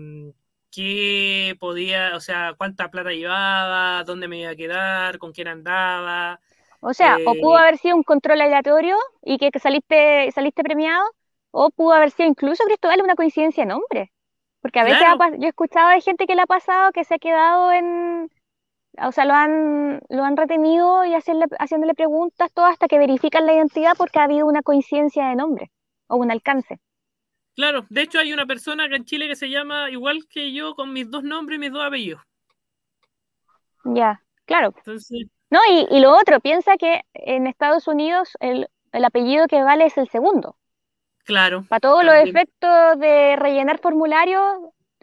qué 0.71 1.55
podía, 1.59 2.15
o 2.15 2.19
sea, 2.19 2.55
cuánta 2.57 2.89
plata 2.89 3.11
llevaba, 3.11 4.03
dónde 4.03 4.27
me 4.27 4.39
iba 4.39 4.49
a 4.49 4.55
quedar, 4.55 5.19
con 5.19 5.31
quién 5.31 5.47
andaba. 5.47 6.39
O 6.79 6.93
sea, 6.93 7.17
o 7.25 7.35
pudo 7.35 7.57
eh, 7.57 7.61
haber 7.61 7.77
sido 7.77 7.95
un 7.95 8.03
control 8.03 8.41
aleatorio 8.41 8.97
y 9.21 9.37
que, 9.37 9.51
saliste, 9.59 10.31
saliste 10.31 10.63
premiado, 10.63 11.03
o 11.51 11.69
pudo 11.69 11.93
haber 11.93 12.09
sido 12.09 12.27
incluso, 12.27 12.63
Cristóbal, 12.65 13.03
una 13.03 13.15
coincidencia 13.15 13.63
de 13.63 13.69
nombre. 13.69 14.11
Porque 14.59 14.79
a 14.79 14.85
veces 14.85 15.05
yo 15.37 15.45
he 15.45 15.49
escuchado 15.49 15.89
de 15.89 16.01
gente 16.01 16.25
que 16.25 16.35
le 16.35 16.41
ha 16.41 16.47
pasado 16.47 16.91
que 16.93 17.03
se 17.03 17.15
ha 17.15 17.19
quedado 17.19 17.71
en, 17.73 18.31
o 19.01 19.11
sea, 19.11 19.25
lo 19.25 19.33
han, 19.33 20.01
lo 20.09 20.23
han 20.23 20.37
retenido 20.37 21.05
y 21.05 21.13
hacerle, 21.13 21.45
haciéndole 21.59 21.93
preguntas 21.93 22.51
todo 22.53 22.65
hasta 22.65 22.87
que 22.87 22.99
verifican 22.99 23.45
la 23.45 23.53
identidad 23.53 23.93
porque 23.97 24.19
ha 24.19 24.23
habido 24.23 24.45
una 24.45 24.61
coincidencia 24.61 25.27
de 25.27 25.35
nombre 25.35 25.71
o 26.07 26.17
un 26.17 26.31
alcance. 26.31 26.79
Claro, 27.55 27.85
de 27.89 28.01
hecho 28.01 28.19
hay 28.19 28.33
una 28.33 28.45
persona 28.45 28.85
acá 28.85 28.95
en 28.95 29.05
Chile 29.05 29.27
que 29.27 29.35
se 29.35 29.49
llama 29.49 29.89
igual 29.91 30.25
que 30.29 30.53
yo 30.53 30.75
con 30.75 30.91
mis 30.91 31.09
dos 31.09 31.23
nombres 31.23 31.57
y 31.57 31.59
mis 31.59 31.71
dos 31.71 31.85
apellidos. 31.85 32.21
Ya, 33.85 34.21
claro. 34.45 34.73
No, 35.49 35.59
y, 35.69 35.87
y, 35.91 35.99
lo 35.99 36.15
otro, 36.17 36.39
piensa 36.39 36.77
que 36.77 37.01
en 37.13 37.47
Estados 37.47 37.87
Unidos 37.87 38.35
el, 38.39 38.67
el 38.91 39.05
apellido 39.05 39.47
que 39.47 39.61
vale 39.61 39.85
es 39.85 39.97
el 39.97 40.07
segundo. 40.09 40.55
Claro. 41.25 41.65
Para 41.69 41.79
todos 41.79 42.03
los 42.03 42.15
efectos 42.15 42.99
de 42.99 43.35
rellenar 43.35 43.79
formularios, 43.79 44.43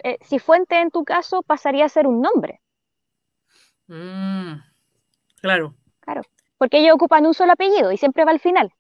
eh, 0.02 0.18
si 0.22 0.38
fuente 0.38 0.80
en 0.80 0.90
tu 0.90 1.04
caso 1.04 1.42
pasaría 1.42 1.84
a 1.84 1.88
ser 1.88 2.06
un 2.06 2.20
nombre. 2.20 2.60
Mm, 3.90 4.62
claro. 5.40 5.74
Claro, 5.98 6.22
porque 6.58 6.78
ellos 6.78 6.94
ocupan 6.94 7.26
un 7.26 7.34
solo 7.34 7.52
apellido 7.52 7.90
y 7.90 7.96
siempre 7.96 8.24
va 8.24 8.30
al 8.30 8.38
final. 8.38 8.72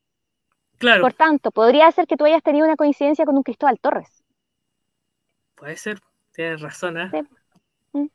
Claro. 0.78 1.02
Por 1.02 1.14
tanto, 1.14 1.50
podría 1.50 1.90
ser 1.90 2.06
que 2.06 2.16
tú 2.16 2.24
hayas 2.24 2.44
tenido 2.44 2.64
una 2.64 2.76
coincidencia 2.76 3.24
con 3.24 3.36
un 3.36 3.42
Cristóbal 3.42 3.80
Torres. 3.80 4.24
Puede 5.56 5.76
ser, 5.76 5.98
tienes 6.32 6.60
razón, 6.60 6.96
¿eh? 6.98 7.10
Mm. 7.92 8.06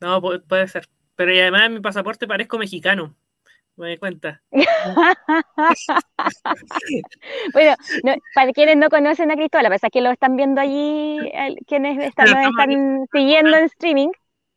No, 0.00 0.20
puede, 0.20 0.68
ser. 0.68 0.86
Pero 1.16 1.32
además 1.32 1.62
en 1.62 1.74
mi 1.74 1.80
pasaporte 1.80 2.28
parezco 2.28 2.58
mexicano. 2.58 3.16
Me 3.76 3.86
doy 3.86 3.96
cuenta. 3.96 4.42
bueno, 7.54 7.74
para 8.34 8.52
quienes 8.52 8.76
no 8.76 8.90
conocen 8.90 9.30
a 9.30 9.34
Cristóbal, 9.34 9.64
a 9.66 9.70
pesar 9.70 9.90
que 9.90 10.02
lo 10.02 10.10
están 10.10 10.36
viendo 10.36 10.60
allí, 10.60 11.18
quienes 11.66 11.98
están, 12.04 12.28
están 12.28 13.06
siguiendo 13.10 13.56
en 13.56 13.64
streaming, 13.64 14.10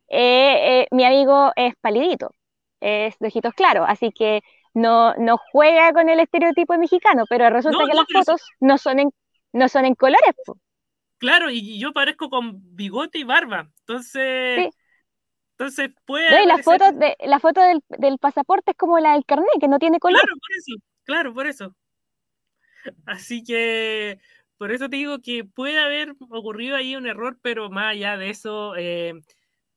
eh, 0.08 0.82
eh, 0.82 0.88
mi 0.92 1.04
amigo 1.04 1.52
es 1.56 1.74
palidito, 1.82 2.32
es 2.80 3.18
de 3.20 3.28
ojitos 3.28 3.54
claros, 3.54 3.86
así 3.88 4.12
que 4.12 4.42
no, 4.74 5.16
no 5.16 5.38
juega 5.52 5.94
con 5.94 6.10
el 6.10 6.20
estereotipo 6.20 6.78
mexicano, 6.78 7.24
pero 7.30 7.50
resulta 7.50 7.86
que 7.86 7.96
las 7.96 8.06
fotos 8.12 8.42
no 8.60 8.78
son 8.78 9.00
en, 9.00 9.10
no 9.54 9.70
son 9.70 9.86
en 9.86 9.96
colores. 9.96 10.36
Claro, 11.18 11.50
y 11.50 11.80
yo 11.80 11.94
parezco 11.94 12.30
con 12.30 12.76
bigote 12.76 13.20
y 13.20 13.24
barba, 13.24 13.70
entonces... 13.82 14.70
Entonces 15.58 15.92
puede... 16.04 16.44
y 16.44 16.48
la 16.48 16.58
foto, 16.58 16.92
de, 16.92 17.16
la 17.26 17.40
foto 17.40 17.62
del, 17.62 17.82
del, 17.88 18.18
pasaporte 18.18 18.72
es 18.72 18.78
como 18.78 19.00
la 19.00 19.14
del 19.14 19.24
carnet, 19.24 19.48
que 19.58 19.70
no 19.70 19.80
tiene 19.80 20.02
color. 20.02 20.20
Claro, 20.20 20.36
por 20.38 20.58
eso, 20.58 20.76
claro, 21.06 21.34
por 21.34 21.48
eso. 21.48 21.76
Así 23.06 23.42
que 23.42 24.20
por 24.58 24.72
eso 24.72 24.90
te 24.90 24.98
digo 24.98 25.20
que 25.20 25.44
puede 25.44 25.80
haber 25.80 26.16
ocurrido 26.30 26.76
ahí 26.76 26.96
un 26.96 27.08
error, 27.08 27.38
pero 27.42 27.70
más 27.70 27.92
allá 27.92 28.18
de 28.18 28.30
eso, 28.30 28.76
eh, 28.78 29.14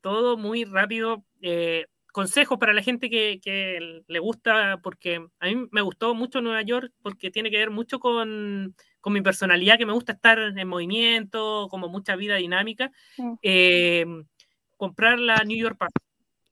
todo 0.08 0.38
muy 0.38 0.64
rápido. 0.64 1.24
Eh, 1.42 1.86
consejos 2.12 2.58
para 2.58 2.72
la 2.72 2.82
gente 2.82 3.10
que, 3.10 4.02
le 4.06 4.18
gusta, 4.18 4.80
porque 4.82 5.26
a 5.38 5.46
mí 5.46 5.68
me 5.70 5.82
gustó 5.82 6.14
mucho 6.14 6.40
Nueva 6.40 6.62
York, 6.62 6.92
porque 7.02 7.30
tiene 7.30 7.50
que 7.50 7.58
ver 7.58 7.70
mucho 7.70 8.00
con, 8.00 8.74
mi 9.04 9.22
personalidad, 9.22 9.78
que 9.78 9.86
me 9.86 9.92
gusta 9.92 10.12
estar 10.12 10.38
en 10.38 10.68
movimiento, 10.68 11.68
como 11.70 11.88
mucha 11.88 12.16
vida 12.16 12.36
dinámica. 12.36 12.90
Eh, 13.42 14.04
comprar 14.76 15.18
la 15.18 15.36
New 15.44 15.56
York 15.56 15.76
Pass, 15.78 15.92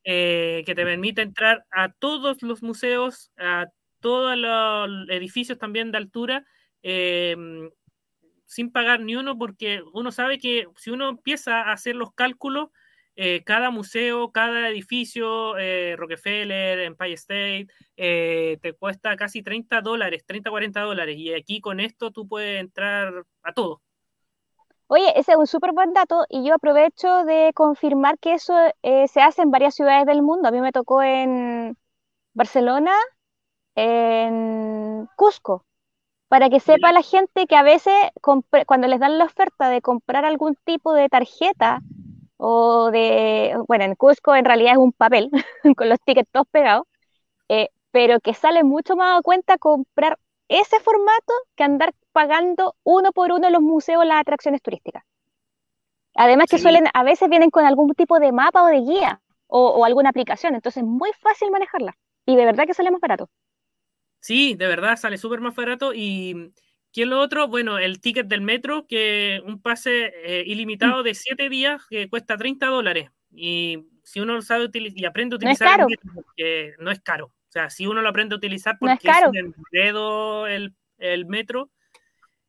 eh, 0.04 0.62
que 0.64 0.74
te 0.74 0.84
permite 0.84 1.22
entrar 1.22 1.66
a 1.70 1.92
todos 1.92 2.42
los 2.42 2.62
museos, 2.62 3.30
a 3.38 3.66
todos 4.00 4.36
los 4.36 5.08
edificios 5.08 5.58
también 5.58 5.90
de 5.92 5.98
altura, 5.98 6.46
sin 6.82 8.70
pagar 8.70 9.00
ni 9.00 9.16
uno, 9.16 9.36
porque 9.36 9.82
uno 9.92 10.12
sabe 10.12 10.38
que 10.38 10.66
si 10.76 10.90
uno 10.90 11.08
empieza 11.08 11.62
a 11.62 11.72
hacer 11.72 11.96
los 11.96 12.12
cálculos, 12.14 12.70
eh, 13.18 13.42
cada 13.44 13.70
museo, 13.70 14.30
cada 14.30 14.68
edificio, 14.68 15.56
eh, 15.56 15.96
Rockefeller, 15.96 16.80
Empire 16.80 17.14
State, 17.14 17.68
eh, 17.96 18.58
te 18.60 18.74
cuesta 18.74 19.16
casi 19.16 19.42
30 19.42 19.80
dólares, 19.80 20.24
30, 20.26 20.50
40 20.50 20.80
dólares. 20.82 21.16
Y 21.16 21.32
aquí 21.32 21.62
con 21.62 21.80
esto 21.80 22.10
tú 22.10 22.28
puedes 22.28 22.60
entrar 22.60 23.24
a 23.42 23.52
todo. 23.54 23.80
Oye, 24.88 25.18
ese 25.18 25.32
es 25.32 25.38
un 25.38 25.46
súper 25.46 25.72
buen 25.72 25.94
dato 25.94 26.26
y 26.28 26.46
yo 26.46 26.54
aprovecho 26.54 27.24
de 27.24 27.52
confirmar 27.54 28.18
que 28.18 28.34
eso 28.34 28.54
se 28.82 29.20
hace 29.20 29.42
en 29.42 29.50
varias 29.50 29.74
ciudades 29.74 30.06
del 30.06 30.22
mundo. 30.22 30.48
A 30.48 30.52
mí 30.52 30.60
me 30.60 30.70
tocó 30.70 31.02
en 31.02 31.76
Barcelona, 32.34 32.92
en 33.74 35.08
Cusco, 35.16 35.64
para 36.28 36.50
que 36.50 36.60
sepa 36.60 36.92
la 36.92 37.02
gente 37.02 37.46
que 37.46 37.56
a 37.56 37.64
veces 37.64 37.94
cuando 38.20 38.86
les 38.86 39.00
dan 39.00 39.18
la 39.18 39.24
oferta 39.24 39.68
de 39.68 39.80
comprar 39.80 40.24
algún 40.24 40.56
tipo 40.64 40.92
de 40.92 41.08
tarjeta, 41.08 41.80
o 42.36 42.90
de, 42.90 43.56
bueno, 43.66 43.84
en 43.84 43.94
Cusco 43.94 44.34
en 44.34 44.44
realidad 44.44 44.72
es 44.72 44.78
un 44.78 44.92
papel 44.92 45.30
con 45.76 45.88
los 45.88 46.00
tickets 46.00 46.30
todos 46.30 46.46
pegados, 46.50 46.86
eh, 47.48 47.70
pero 47.90 48.20
que 48.20 48.34
sale 48.34 48.64
mucho 48.64 48.96
más 48.96 49.18
a 49.18 49.22
cuenta 49.22 49.58
comprar 49.58 50.18
ese 50.48 50.78
formato 50.80 51.32
que 51.56 51.64
andar 51.64 51.92
pagando 52.12 52.74
uno 52.84 53.12
por 53.12 53.32
uno 53.32 53.50
los 53.50 53.62
museos, 53.62 54.04
las 54.06 54.20
atracciones 54.20 54.62
turísticas. 54.62 55.04
Además 56.14 56.46
que 56.50 56.58
suelen, 56.58 56.86
a 56.94 57.02
veces 57.02 57.28
vienen 57.28 57.50
con 57.50 57.66
algún 57.66 57.94
tipo 57.94 58.18
de 58.18 58.32
mapa 58.32 58.62
o 58.62 58.66
de 58.66 58.80
guía 58.80 59.20
o, 59.48 59.84
alguna 59.84 60.10
aplicación, 60.10 60.54
entonces 60.54 60.82
es 60.82 60.88
muy 60.88 61.10
fácil 61.20 61.50
manejarla 61.50 61.96
y 62.24 62.36
de 62.36 62.44
verdad 62.44 62.66
que 62.66 62.74
sale 62.74 62.90
más 62.90 63.00
barato. 63.00 63.28
Sí, 64.20 64.54
de 64.54 64.66
verdad 64.66 64.96
sale 64.96 65.18
súper 65.18 65.40
más 65.40 65.54
barato 65.54 65.92
y 65.94 66.50
¿Qué 66.96 67.02
es 67.02 67.08
lo 67.08 67.20
otro? 67.20 67.46
Bueno, 67.46 67.78
el 67.78 68.00
ticket 68.00 68.26
del 68.26 68.40
metro, 68.40 68.86
que 68.86 69.42
un 69.44 69.60
pase 69.60 70.14
eh, 70.24 70.44
ilimitado 70.46 71.02
de 71.02 71.12
7 71.12 71.50
días 71.50 71.82
que 71.90 72.08
cuesta 72.08 72.38
30 72.38 72.68
dólares. 72.68 73.10
Y 73.30 73.84
si 74.02 74.20
uno 74.20 74.32
lo 74.32 74.40
sabe 74.40 74.64
utilizar 74.64 74.98
y 74.98 75.04
aprende 75.04 75.34
a 75.34 75.36
utilizar 75.36 75.78
no 75.78 75.88
el 75.88 75.90
metro, 75.90 76.24
no 76.78 76.90
es 76.90 77.00
caro. 77.02 77.26
O 77.26 77.50
sea, 77.50 77.68
si 77.68 77.86
uno 77.86 78.00
lo 78.00 78.08
aprende 78.08 78.34
a 78.34 78.38
utilizar 78.38 78.78
No 78.80 78.88
es 78.88 78.94
porque 78.94 79.08
es, 79.08 79.14
caro. 79.14 80.46
el, 80.46 80.74
el 80.96 81.26
metro. 81.26 81.70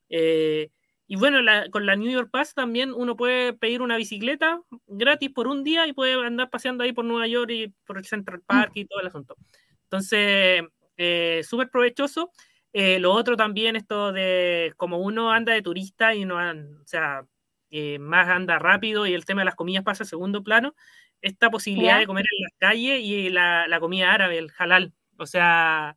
eh, 0.08 0.70
y 1.08 1.18
bueno, 1.18 1.42
la- 1.42 1.70
con 1.70 1.86
la 1.86 1.98
New 1.98 2.10
York 2.10 2.30
Pass 2.32 2.54
también 2.54 2.94
uno 2.94 3.18
puede 3.18 3.52
pedir 3.52 3.82
una 3.82 3.98
bicicleta 3.98 4.62
gratis 4.88 5.30
por 5.30 5.48
un 5.50 5.66
día 5.66 5.86
y 5.88 5.92
puede 5.94 6.14
andar 6.26 6.50
paseando 6.50 6.86
ahí 6.86 6.94
por 6.94 7.04
Nueva 7.04 7.28
York 7.28 7.52
y 7.52 7.68
por 7.86 7.98
el 7.98 8.06
Central 8.06 8.42
Park 8.48 8.72
y 8.76 8.86
todo 8.86 9.02
el 9.02 9.08
asunto. 9.08 9.36
Entonces, 9.84 10.64
eh, 10.96 11.42
súper 11.44 11.70
provechoso. 11.70 12.32
Eh, 12.80 13.00
lo 13.00 13.12
otro 13.12 13.36
también, 13.36 13.76
esto 13.76 14.12
de 14.12 14.72
como 14.78 15.00
uno 15.00 15.32
anda 15.32 15.52
de 15.54 15.64
turista 15.64 16.14
y 16.14 16.26
no, 16.26 16.36
o 16.38 16.86
sea, 16.86 17.26
eh, 17.72 17.98
más 17.98 18.28
anda 18.30 18.60
rápido 18.60 19.08
y 19.08 19.14
el 19.16 19.26
tema 19.26 19.42
de 19.42 19.46
las 19.46 19.56
comidas 19.56 19.84
pasa 19.84 20.04
a 20.04 20.06
segundo 20.08 20.44
plano, 20.44 20.76
esta 21.22 21.50
posibilidad 21.50 21.96
Ya. 21.96 22.00
de 22.02 22.06
comer 22.06 22.26
en 22.32 22.44
las 22.44 22.52
calles 22.60 23.00
y 23.02 23.30
la, 23.32 23.68
la 23.68 23.80
comida 23.80 24.14
árabe, 24.14 24.38
el 24.38 24.52
halal, 24.60 24.94
o 25.18 25.26
sea, 25.26 25.96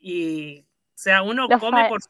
y, 0.00 0.62
o 0.62 0.64
sea, 0.96 1.22
uno 1.22 1.46
Los 1.48 1.60
come 1.60 1.88
por, 1.88 2.00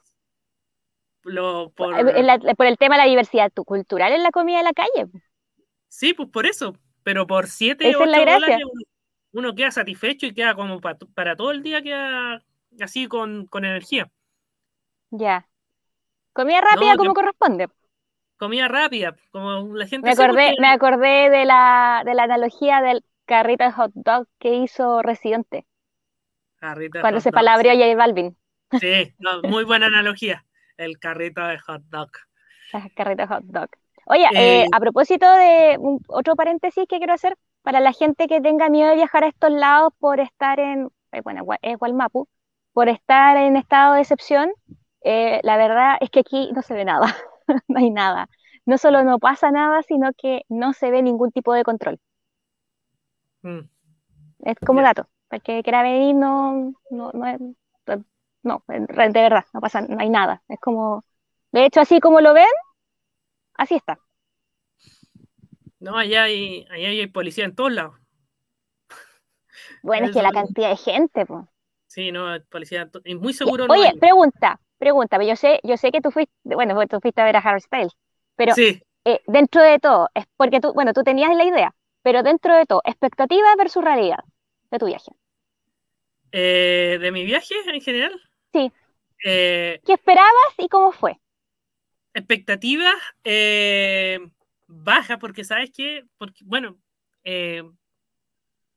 lo, 1.24 1.70
por, 1.76 1.90
la- 2.24 2.38
por 2.54 2.66
el 2.66 2.78
tema 2.78 2.96
de 2.96 3.02
la 3.02 3.08
diversidad 3.08 3.52
tu- 3.52 3.64
cultural 3.64 4.12
en 4.12 4.22
la 4.22 4.30
comida 4.30 4.58
de 4.58 4.64
la 4.64 4.72
calle. 4.72 5.06
sí, 5.88 6.14
pues 6.14 6.30
por 6.30 6.46
eso, 6.46 6.74
pero 7.02 7.26
por 7.26 7.46
7, 7.46 7.84
Esa 7.90 7.90
es 7.90 7.96
8 7.96 8.10
la 8.10 8.20
gracia. 8.20 8.40
dólares 8.40 8.66
uno, 8.72 8.82
uno 9.32 9.54
queda 9.54 9.70
satisfecho 9.70 10.24
y 10.26 10.32
queda 10.32 10.54
como 10.54 10.80
pa- 10.80 10.96
para 11.14 11.36
todo 11.36 11.50
el 11.50 11.62
día, 11.62 11.82
queda 11.82 12.42
así 12.84 13.06
con, 13.08 13.46
con 13.46 13.64
energía. 13.64 14.10
Ya. 15.10 15.46
Comida 16.32 16.60
rápida 16.60 16.92
No, 16.92 16.96
como 16.98 17.10
yo- 17.10 17.14
corresponde. 17.14 17.68
Comida 18.36 18.68
rápida, 18.68 19.16
como 19.32 19.74
la 19.76 19.86
gente 19.88 20.06
Me 20.06 20.12
acordé, 20.12 20.54
me 20.60 20.68
acordé 20.68 21.28
de 21.30 21.44
la, 21.44 22.02
de 22.04 22.14
la 22.14 22.22
analogía 22.22 22.80
del 22.80 23.04
carrito 23.26 23.64
de 23.64 23.72
hot 23.72 23.90
dog 23.94 24.28
que 24.38 24.54
hizo 24.54 25.02
Residente 25.02 25.66
Carrito 26.60 26.98
de 26.98 27.02
cuando 27.02 27.20
se 27.20 27.32
palabreó 27.32 27.72
J 27.74 27.96
Balvin. 27.96 28.36
Sí, 28.78 29.12
no, 29.18 29.42
muy 29.42 29.64
buena 29.64 29.86
analogía. 29.86 30.44
El 30.76 30.98
carrito 31.00 31.40
de 31.44 31.58
hot 31.58 31.82
dog. 31.88 32.10
Ah, 32.72 32.86
Carrito 32.94 33.22
de 33.22 33.28
hot 33.28 33.42
dog. 33.44 33.68
Oye, 34.06 34.24
Eh, 34.34 34.62
eh, 34.62 34.66
a 34.72 34.78
propósito 34.78 35.28
de 35.30 35.76
un- 35.80 36.00
otro 36.08 36.36
paréntesis 36.36 36.86
que 36.88 36.98
quiero 36.98 37.14
hacer, 37.14 37.36
para 37.62 37.80
la 37.80 37.92
gente 37.92 38.28
que 38.28 38.40
tenga 38.40 38.68
miedo 38.68 38.88
de 38.90 38.94
viajar 38.96 39.24
a 39.24 39.28
estos 39.28 39.50
lados 39.50 39.92
por 39.98 40.20
estar 40.20 40.60
en, 40.60 40.88
eh, 41.12 41.20
bueno, 41.22 41.44
es 41.60 41.76
Gualmapu, 41.76 42.28
por 42.72 42.88
estar 42.88 43.36
en 43.36 43.56
estado 43.56 43.94
de 43.94 44.00
excepción, 44.02 44.50
eh, 45.02 45.40
la 45.44 45.56
verdad 45.56 45.96
es 46.00 46.10
que 46.10 46.20
aquí 46.20 46.50
no 46.54 46.62
se 46.62 46.74
ve 46.74 46.84
nada, 46.84 47.16
no 47.68 47.78
hay 47.78 47.90
nada. 47.90 48.28
No 48.66 48.78
solo 48.78 49.04
no 49.04 49.18
pasa 49.18 49.50
nada, 49.50 49.82
sino 49.82 50.10
que 50.16 50.42
no 50.48 50.72
se 50.74 50.90
ve 50.90 51.02
ningún 51.02 51.32
tipo 51.32 51.54
de 51.54 51.64
control. 51.64 51.98
Mm. 53.44 53.68
Es 54.40 54.56
como 54.64 54.82
dato, 54.82 55.08
para 55.28 55.38
el 55.38 55.42
que 55.42 55.62
quiera 55.62 55.82
venir 55.82 56.14
no, 56.14 56.72
no, 56.90 57.10
no, 57.12 57.26
es- 57.26 57.40
no, 58.42 58.64
de 58.68 59.10
verdad, 59.12 59.44
no 59.52 59.60
pasa, 59.60 59.82
no 59.82 60.00
hay 60.00 60.10
nada. 60.10 60.42
Es 60.48 60.60
como, 60.60 61.04
de 61.52 61.66
hecho, 61.66 61.80
así 61.80 62.00
como 62.00 62.20
lo 62.20 62.34
ven, 62.34 62.46
así 63.54 63.74
está. 63.74 63.98
No, 65.80 65.96
allá 65.96 66.24
hay, 66.24 66.66
allá 66.70 66.88
hay 66.88 67.06
policía 67.08 67.44
en 67.44 67.54
todos 67.54 67.72
lados. 67.72 67.94
Bueno, 69.82 70.06
es 70.06 70.12
que 70.12 70.22
la 70.22 70.30
cantidad 70.32 70.70
de 70.70 70.76
gente, 70.76 71.26
pues. 71.26 71.44
Sí, 71.88 72.12
no, 72.12 72.40
policía 72.50 72.88
muy 73.20 73.32
seguro 73.34 73.68
no 73.68 73.80
Oye, 73.80 73.90
hay. 73.90 74.00
pregunta, 74.00 74.60
pregunta, 74.78 75.22
yo 75.22 75.36
sé, 75.36 75.60
yo 75.62 75.76
sé 75.76 75.90
que 75.92 76.00
tú 76.00 76.10
fuiste, 76.10 76.32
bueno, 76.44 76.74
tú 76.86 77.00
fuiste 77.00 77.20
a 77.20 77.24
ver 77.24 77.36
a 77.36 77.40
Harry 77.40 77.60
Styles, 77.60 77.92
pero 78.36 78.56
Sí, 78.56 78.82
eh, 79.04 79.20
dentro 79.26 79.62
de 79.62 79.78
todo, 79.78 80.08
es 80.14 80.24
porque 80.36 80.60
tú, 80.60 80.72
bueno, 80.74 80.92
tú 80.92 81.02
tenías 81.02 81.34
la 81.36 81.44
idea, 81.44 81.74
pero 82.02 82.22
dentro 82.22 82.54
de 82.56 82.66
todo, 82.66 82.82
expectativa 82.84 83.48
versus 83.56 83.84
realidad 83.84 84.18
de 84.70 84.78
tu 84.78 84.86
viaje. 84.86 85.12
eh, 86.32 86.98
de 87.00 87.12
mi 87.12 87.24
viaje 87.24 87.54
en 87.66 87.80
general. 87.80 88.20
Sí. 88.52 88.72
Eh, 89.24 89.80
¿Qué 89.84 89.94
esperabas 89.94 90.54
y 90.58 90.68
cómo 90.68 90.92
fue? 90.92 91.18
expectativas 92.14 92.94
bajas, 94.66 95.18
porque 95.20 95.44
sabes 95.44 95.70
que, 95.72 96.04
porque, 96.18 96.44
bueno, 96.44 96.78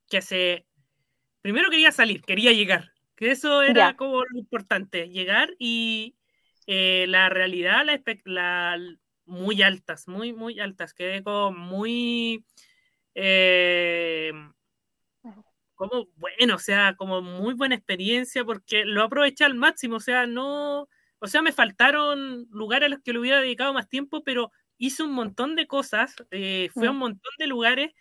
que 0.09 0.17
hace. 0.17 0.65
Primero 1.41 1.69
quería 1.71 1.91
salir, 1.91 2.21
quería 2.23 2.53
llegar. 2.53 2.93
Que 3.21 3.29
eso 3.31 3.61
era 3.61 3.91
Ya. 3.91 3.97
como 3.97 4.23
lo 4.25 4.39
importante, 4.39 5.07
llegar 5.09 5.53
y 5.59 6.15
eh, 6.65 7.05
la 7.07 7.29
realidad, 7.29 7.85
la, 7.85 8.01
la- 8.25 8.97
muy 9.25 9.61
altas, 9.61 10.07
muy, 10.07 10.33
muy 10.33 10.59
altas. 10.59 10.95
Quedé 10.95 11.21
como 11.23 11.51
muy. 11.51 12.43
eh, 13.13 14.33
como 15.75 16.07
bueno, 16.15 16.55
o 16.55 16.59
sea, 16.59 16.95
como 16.95 17.21
muy 17.21 17.53
buena 17.55 17.75
experiencia 17.75 18.43
porque 18.45 18.85
lo 18.85 19.03
aproveché 19.03 19.43
al 19.45 19.55
máximo, 19.55 19.95
o 19.97 19.99
sea, 19.99 20.27
no, 20.27 20.87
o 21.19 21.27
sea, 21.27 21.41
me 21.41 21.51
faltaron 21.51 22.47
lugares 22.51 22.87
a 22.87 22.89
los 22.89 23.01
que 23.01 23.13
le 23.13 23.19
hubiera 23.19 23.39
dedicado 23.41 23.73
más 23.73 23.89
tiempo, 23.89 24.23
pero 24.23 24.51
hice 24.77 25.03
un 25.03 25.13
montón 25.13 25.55
de 25.55 25.67
cosas, 25.67 26.15
eh, 26.31 26.69
fui 26.75 26.87
a 26.87 26.91
un 26.91 26.97
Mm. 26.97 26.99
montón 26.99 27.31
de 27.39 27.47
lugares 27.47 27.91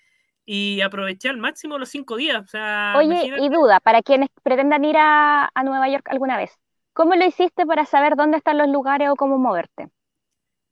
y 0.52 0.80
aproveché 0.80 1.28
al 1.28 1.36
máximo 1.36 1.78
los 1.78 1.90
cinco 1.90 2.16
días, 2.16 2.42
o 2.42 2.46
sea, 2.48 2.94
Oye, 2.96 3.06
imagínate, 3.06 3.42
y 3.42 3.48
duda, 3.50 3.78
para 3.78 4.02
quienes 4.02 4.30
pretendan 4.42 4.84
ir 4.84 4.96
a, 4.98 5.48
a 5.54 5.62
Nueva 5.62 5.88
York 5.88 6.08
alguna 6.10 6.36
vez, 6.36 6.58
¿cómo 6.92 7.14
lo 7.14 7.24
hiciste 7.24 7.66
para 7.66 7.84
saber 7.84 8.16
dónde 8.16 8.38
están 8.38 8.58
los 8.58 8.68
lugares 8.68 9.10
o 9.10 9.16
cómo 9.16 9.38
moverte? 9.38 9.88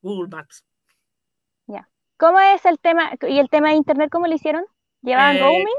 Google 0.02 0.28
Maps. 0.28 0.64
¿Cómo 2.18 2.40
es 2.40 2.64
el 2.64 2.80
tema, 2.80 3.12
y 3.28 3.38
el 3.38 3.48
tema 3.48 3.68
de 3.68 3.76
internet, 3.76 4.10
cómo 4.10 4.26
lo 4.26 4.34
hicieron? 4.34 4.64
¿Llevaban 5.02 5.36
Eh, 5.36 5.40
roaming? 5.40 5.76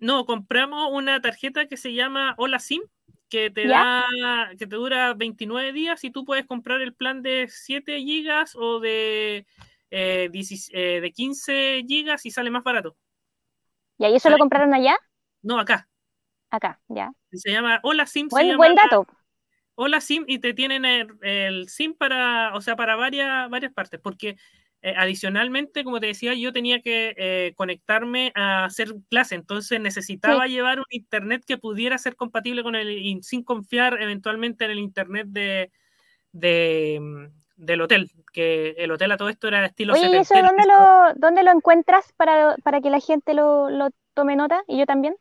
No, 0.00 0.26
compramos 0.26 0.88
una 0.90 1.20
tarjeta 1.20 1.68
que 1.68 1.76
se 1.76 1.94
llama 1.94 2.34
Hola 2.36 2.58
SIM, 2.58 2.82
que 3.28 3.48
te 3.48 3.68
¿Ya? 3.68 4.02
da, 4.20 4.50
que 4.58 4.66
te 4.66 4.74
dura 4.74 5.14
29 5.14 5.72
días 5.72 6.02
y 6.02 6.10
tú 6.10 6.24
puedes 6.24 6.46
comprar 6.46 6.80
el 6.80 6.94
plan 6.94 7.22
de 7.22 7.46
7 7.48 8.00
gigas 8.00 8.56
o 8.56 8.80
de, 8.80 9.46
eh, 9.92 10.28
16 10.32 10.70
eh, 10.74 11.00
de 11.00 11.12
15 11.12 11.84
gigas 11.86 12.26
y 12.26 12.32
sale 12.32 12.50
más 12.50 12.64
barato. 12.64 12.96
¿Y 13.98 14.04
ahí 14.04 14.16
eso 14.16 14.30
lo 14.30 14.38
compraron 14.38 14.72
allá? 14.74 14.96
No, 15.42 15.58
acá. 15.58 15.88
Acá, 16.50 16.80
ya. 16.88 17.12
Se 17.32 17.50
llama 17.50 17.80
Hola 17.82 18.06
SIM, 18.06 18.28
se 18.28 18.34
Buen, 18.34 18.46
llama 18.46 18.56
buen 18.58 18.74
dato. 18.74 19.06
Hola 19.74 20.00
SIM 20.00 20.24
y 20.26 20.38
te 20.38 20.52
tienen 20.52 20.84
el, 20.84 21.08
el 21.22 21.68
SIM 21.68 21.94
para, 21.94 22.54
o 22.54 22.60
sea, 22.60 22.76
para 22.76 22.94
varias, 22.94 23.48
varias 23.48 23.72
partes, 23.72 23.98
porque 24.00 24.36
eh, 24.84 24.94
adicionalmente, 24.96 25.84
como 25.84 26.00
te 26.00 26.06
decía, 26.06 26.34
yo 26.34 26.52
tenía 26.52 26.82
que 26.82 27.14
eh, 27.16 27.54
conectarme 27.56 28.32
a 28.34 28.64
hacer 28.64 28.92
clase, 29.08 29.36
entonces 29.36 29.80
necesitaba 29.80 30.48
llevar 30.48 30.80
un 30.80 30.86
internet 30.90 31.44
que 31.46 31.56
pudiera 31.56 31.96
ser 31.98 32.16
compatible 32.16 32.64
con 32.64 32.74
el, 32.74 33.22
sin 33.22 33.44
confiar 33.44 34.02
eventualmente 34.02 34.64
en 34.64 34.72
el 34.72 34.80
internet 34.80 35.28
de, 35.28 35.70
de, 36.32 36.98
mm, 37.00 37.64
del 37.64 37.80
hotel, 37.80 38.10
que 38.32 38.70
el 38.78 38.90
hotel 38.90 39.12
a 39.12 39.16
todo 39.16 39.28
esto 39.28 39.48
era 39.48 39.64
estilo 39.66 39.94
Oye, 39.94 40.08
¿y 40.08 40.16
eso 40.16 40.34
dónde 40.34 40.64
lo, 40.66 41.14
dónde 41.16 41.42
lo 41.42 41.50
encuentras 41.50 42.12
para, 42.16 42.56
para 42.64 42.80
que 42.80 42.90
la 42.90 43.00
gente 43.00 43.34
lo, 43.34 43.70
lo 43.70 43.90
tome 44.14 44.36
nota? 44.36 44.62
¿Y 44.66 44.78
yo 44.78 44.86
también? 44.86 45.16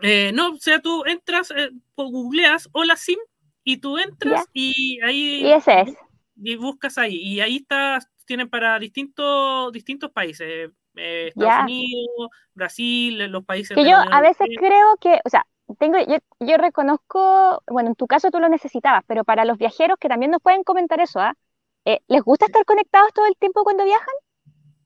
Eh, 0.00 0.32
no, 0.34 0.50
o 0.50 0.56
sea, 0.56 0.80
tú 0.80 1.04
entras, 1.06 1.52
eh, 1.52 1.70
googleas 1.96 2.68
Hola 2.72 2.96
SIM 2.96 3.18
y 3.64 3.76
tú 3.76 3.98
entras 3.98 4.48
y 4.52 5.00
ahí 5.02 5.46
Y 5.46 5.52
ese 5.52 5.80
es. 5.82 5.96
y 6.36 6.56
buscas 6.56 6.98
ahí. 6.98 7.16
Y 7.16 7.40
ahí 7.40 7.56
está, 7.56 8.00
tienen 8.26 8.48
para 8.50 8.78
distintos, 8.78 9.72
distintos 9.72 10.10
países. 10.10 10.70
eh, 10.96 11.28
Estados. 11.28 11.62
Unidos, 11.64 12.30
Brasil, 12.54 13.20
eh, 13.20 13.28
los 13.28 13.44
países 13.44 13.76
Que 13.76 13.88
yo 13.88 13.96
a 13.96 14.20
veces 14.20 14.48
creo 14.58 14.96
que, 15.00 15.20
o 15.24 15.28
sea, 15.30 15.46
tengo, 15.78 15.98
yo, 15.98 16.16
yo 16.40 16.56
reconozco, 16.58 17.62
bueno, 17.68 17.90
en 17.90 17.94
tu 17.94 18.06
caso 18.06 18.30
tú 18.30 18.40
lo 18.40 18.48
necesitabas, 18.48 19.04
pero 19.06 19.24
para 19.24 19.44
los 19.44 19.56
viajeros 19.58 19.98
que 19.98 20.08
también 20.08 20.30
nos 20.32 20.42
pueden 20.42 20.64
comentar 20.64 21.00
eso, 21.00 21.20
¿ah? 21.20 21.34
Eh, 21.34 21.36
¿les 21.84 22.22
gusta 22.22 22.46
estar 22.46 22.64
conectados 22.64 23.12
todo 23.12 23.26
el 23.26 23.36
tiempo 23.36 23.64
cuando 23.64 23.84
viajan? 23.84 24.14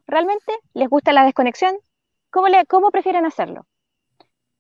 ¿Realmente? 0.07 0.53
¿Les 0.75 0.89
gusta 0.89 1.13
la 1.13 1.25
desconexión? 1.25 1.77
¿Cómo, 2.31 2.49
le, 2.49 2.65
cómo 2.67 2.91
prefieren 2.91 3.27
hacerlo? 3.27 3.67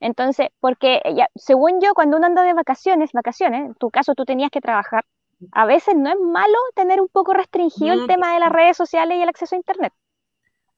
Entonces, 0.00 0.48
porque 0.60 1.00
eh, 1.04 1.14
ya, 1.14 1.28
según 1.34 1.80
yo, 1.80 1.94
cuando 1.94 2.16
uno 2.18 2.26
anda 2.26 2.42
de 2.42 2.52
vacaciones, 2.52 3.12
vacaciones, 3.12 3.66
en 3.66 3.74
tu 3.74 3.90
caso 3.90 4.14
tú 4.14 4.24
tenías 4.24 4.50
que 4.50 4.60
trabajar, 4.60 5.04
a 5.52 5.66
veces 5.66 5.94
no 5.96 6.10
es 6.10 6.16
malo 6.20 6.58
tener 6.74 7.00
un 7.00 7.08
poco 7.08 7.32
restringido 7.32 7.94
No, 7.94 8.02
el 8.02 8.06
tema 8.06 8.34
de 8.34 8.40
las 8.40 8.50
redes 8.52 8.76
sociales 8.76 9.18
y 9.18 9.22
el 9.22 9.28
acceso 9.28 9.54
a 9.54 9.58
Internet. 9.58 9.92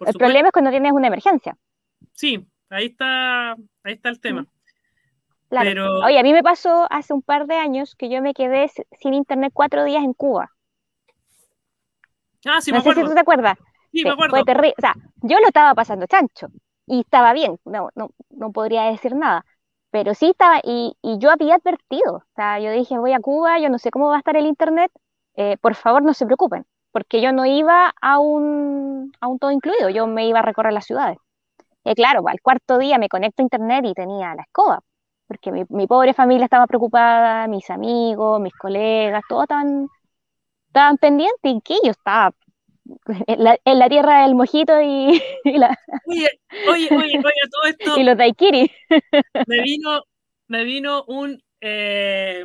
El 0.00 0.12
supuesto, 0.12 0.18
problema 0.18 0.48
es 0.48 0.52
cuando 0.52 0.70
tienes 0.70 0.92
una 0.92 1.08
emergencia. 1.08 1.56
sí, 2.12 2.46
ahí 2.70 2.86
está, 2.86 3.52
ahí 3.52 3.94
está 3.94 4.08
el 4.08 4.20
tema. 4.20 4.46
Claro. 5.48 5.68
Pero- 5.70 5.98
Oye, 6.04 6.18
a 6.18 6.22
mí 6.22 6.32
me 6.32 6.42
pasó 6.42 6.86
hace 6.90 7.12
un 7.14 7.22
par 7.22 7.46
de 7.46 7.56
años 7.56 7.94
que 7.96 8.08
yo 8.10 8.20
me 8.22 8.34
quedé 8.34 8.70
sin 9.00 9.14
internet 9.14 9.50
cuatro 9.54 9.84
días 9.84 10.04
en 10.04 10.12
Cuba. 10.12 10.52
Ah, 12.46 12.60
sí, 12.60 12.72
no 12.72 12.78
me 12.78 12.80
sé 12.80 12.92
si 12.94 13.02
acuerdo. 13.02 13.04
tú 13.04 13.14
te 13.14 13.20
acuerdas. 13.20 13.56
Sí, 13.92 14.04
Sí, 14.04 14.06
me 14.06 14.12
acuerdo. 14.12 14.36
fue 14.36 14.44
terrible. 14.44 14.74
O 14.78 14.80
sea, 14.80 14.94
yo 15.22 15.38
lo 15.40 15.46
estaba 15.48 15.74
pasando 15.74 16.06
chancho 16.06 16.48
y 16.86 17.00
estaba 17.00 17.32
bien. 17.32 17.58
No, 17.64 17.90
no, 17.94 18.10
no 18.30 18.52
podría 18.52 18.84
decir 18.84 19.14
nada. 19.16 19.44
Pero 19.90 20.14
sí 20.14 20.30
estaba, 20.30 20.60
y, 20.64 20.96
y 21.02 21.18
yo 21.18 21.30
había 21.30 21.56
advertido. 21.56 22.16
O 22.16 22.24
sea, 22.36 22.60
yo 22.60 22.70
dije, 22.72 22.98
voy 22.98 23.12
a 23.12 23.20
Cuba, 23.20 23.58
yo 23.58 23.70
no 23.70 23.78
sé 23.78 23.90
cómo 23.90 24.08
va 24.08 24.16
a 24.16 24.18
estar 24.18 24.36
el 24.36 24.46
internet. 24.46 24.92
eh, 25.36 25.56
por 25.60 25.74
favor 25.74 26.02
no 26.02 26.14
se 26.14 26.26
preocupen, 26.26 26.66
porque 26.92 27.20
yo 27.22 27.32
no 27.32 27.46
iba 27.46 27.94
a 28.00 28.18
un, 28.18 29.12
a 29.20 29.28
un 29.28 29.38
todo 29.38 29.50
incluido, 29.52 29.88
yo 29.90 30.06
me 30.06 30.26
iba 30.26 30.40
a 30.40 30.42
recorrer 30.42 30.72
las 30.72 30.84
ciudades. 30.86 31.18
Y 31.84 31.94
claro, 31.94 32.22
al 32.28 32.40
cuarto 32.40 32.78
día 32.78 32.98
me 32.98 33.08
conecto 33.08 33.42
a 33.42 33.44
internet 33.44 33.84
y 33.86 33.94
tenía 33.94 34.34
la 34.34 34.42
escoba, 34.42 34.80
porque 35.26 35.52
mi, 35.52 35.64
mi 35.70 35.86
pobre 35.86 36.14
familia 36.14 36.44
estaba 36.44 36.66
preocupada, 36.66 37.46
mis 37.48 37.68
amigos, 37.70 38.40
mis 38.40 38.54
colegas, 38.54 39.22
todos 39.28 39.44
estaban, 39.44 39.88
estaban 40.68 40.98
pendientes 40.98 41.36
y 41.42 41.60
que 41.60 41.74
yo 41.84 41.90
estaba 41.90 42.32
en 43.26 43.44
la, 43.44 43.58
en 43.64 43.78
la 43.78 43.88
tierra 43.88 44.22
del 44.22 44.34
mojito 44.34 44.80
y, 44.80 45.22
y 45.44 45.58
la, 45.58 45.76
Oye, 46.06 46.28
oye, 46.66 46.88
oye, 46.92 47.20
todo 47.50 47.62
esto 47.64 47.96
y 47.98 48.04
los 48.04 48.16
daiquiri. 48.16 48.70
me 49.46 49.62
vino, 49.62 50.02
me 50.48 50.64
vino 50.64 51.04
un, 51.06 51.42
eh, 51.60 52.44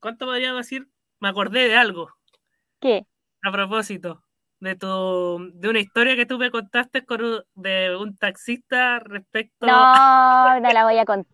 ¿cuánto 0.00 0.26
podríamos 0.26 0.62
decir? 0.62 0.88
Me 1.20 1.28
acordé 1.28 1.68
de 1.68 1.76
algo, 1.76 2.08
¿Qué? 2.80 3.06
a 3.42 3.50
propósito, 3.52 4.24
de 4.60 4.76
tu, 4.76 5.50
de 5.54 5.68
una 5.68 5.80
historia 5.80 6.16
que 6.16 6.26
tú 6.26 6.38
me 6.38 6.50
contaste 6.50 7.04
con 7.04 7.22
un- 7.24 7.42
de 7.54 7.96
un 7.96 8.16
taxista 8.16 8.98
respecto 9.00 9.66
No, 9.66 10.60
no 10.60 10.70
la 10.72 10.84
voy 10.84 10.98
a 10.98 11.04
contar. 11.04 11.28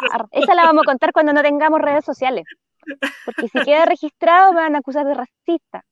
Esa 0.32 0.54
la 0.54 0.64
vamos 0.64 0.82
a 0.82 0.86
contar 0.90 1.12
cuando 1.12 1.32
no 1.32 1.42
tengamos 1.42 1.80
redes 1.80 2.04
sociales. 2.04 2.44
Porque 3.24 3.48
si 3.48 3.58
queda 3.64 3.84
registrado 3.84 4.52
me 4.52 4.60
van 4.60 4.74
a 4.74 4.78
acusar 4.78 5.06
de 5.06 5.14
racista. 5.14 5.84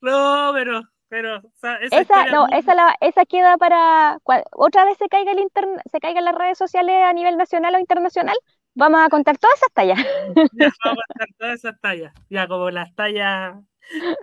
No, 0.00 0.50
pero, 0.54 0.82
pero, 1.08 1.38
o 1.38 1.52
sea, 1.54 1.76
esa, 1.76 2.26
no, 2.26 2.46
muy- 2.46 2.58
esa, 2.58 2.74
la, 2.74 2.94
esa 3.00 3.24
queda 3.24 3.56
para 3.56 4.18
otra 4.52 4.84
vez 4.84 4.96
se 4.98 5.08
caiga 5.08 5.32
el 5.32 5.38
intern- 5.38 5.80
se 5.90 5.98
caigan 6.00 6.24
las 6.24 6.34
redes 6.34 6.58
sociales 6.58 6.94
a 7.04 7.12
nivel 7.12 7.36
nacional 7.36 7.74
o 7.74 7.78
internacional, 7.78 8.36
vamos 8.74 9.00
a 9.04 9.08
contar 9.08 9.38
todas 9.38 9.56
esas 9.56 9.72
tallas. 9.72 9.98
ya 10.52 10.70
vamos 10.84 10.98
a 11.04 11.06
contar 11.08 11.28
todas 11.38 11.54
esas 11.54 11.80
tallas, 11.80 12.12
ya 12.28 12.46
como 12.46 12.70
las 12.70 12.94
tallas, 12.94 13.56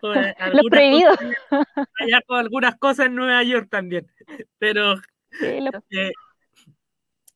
Los 0.02 0.66
prohibidos. 0.70 1.18
cosas- 1.18 1.88
ya 2.08 2.22
con 2.28 2.38
algunas 2.40 2.76
cosas 2.78 3.08
en 3.08 3.16
Nueva 3.16 3.44
York 3.44 3.68
también, 3.70 4.08
pero 4.58 4.96
Sí, 5.32 5.62
lo- 5.62 5.72
Eh, 5.90 6.12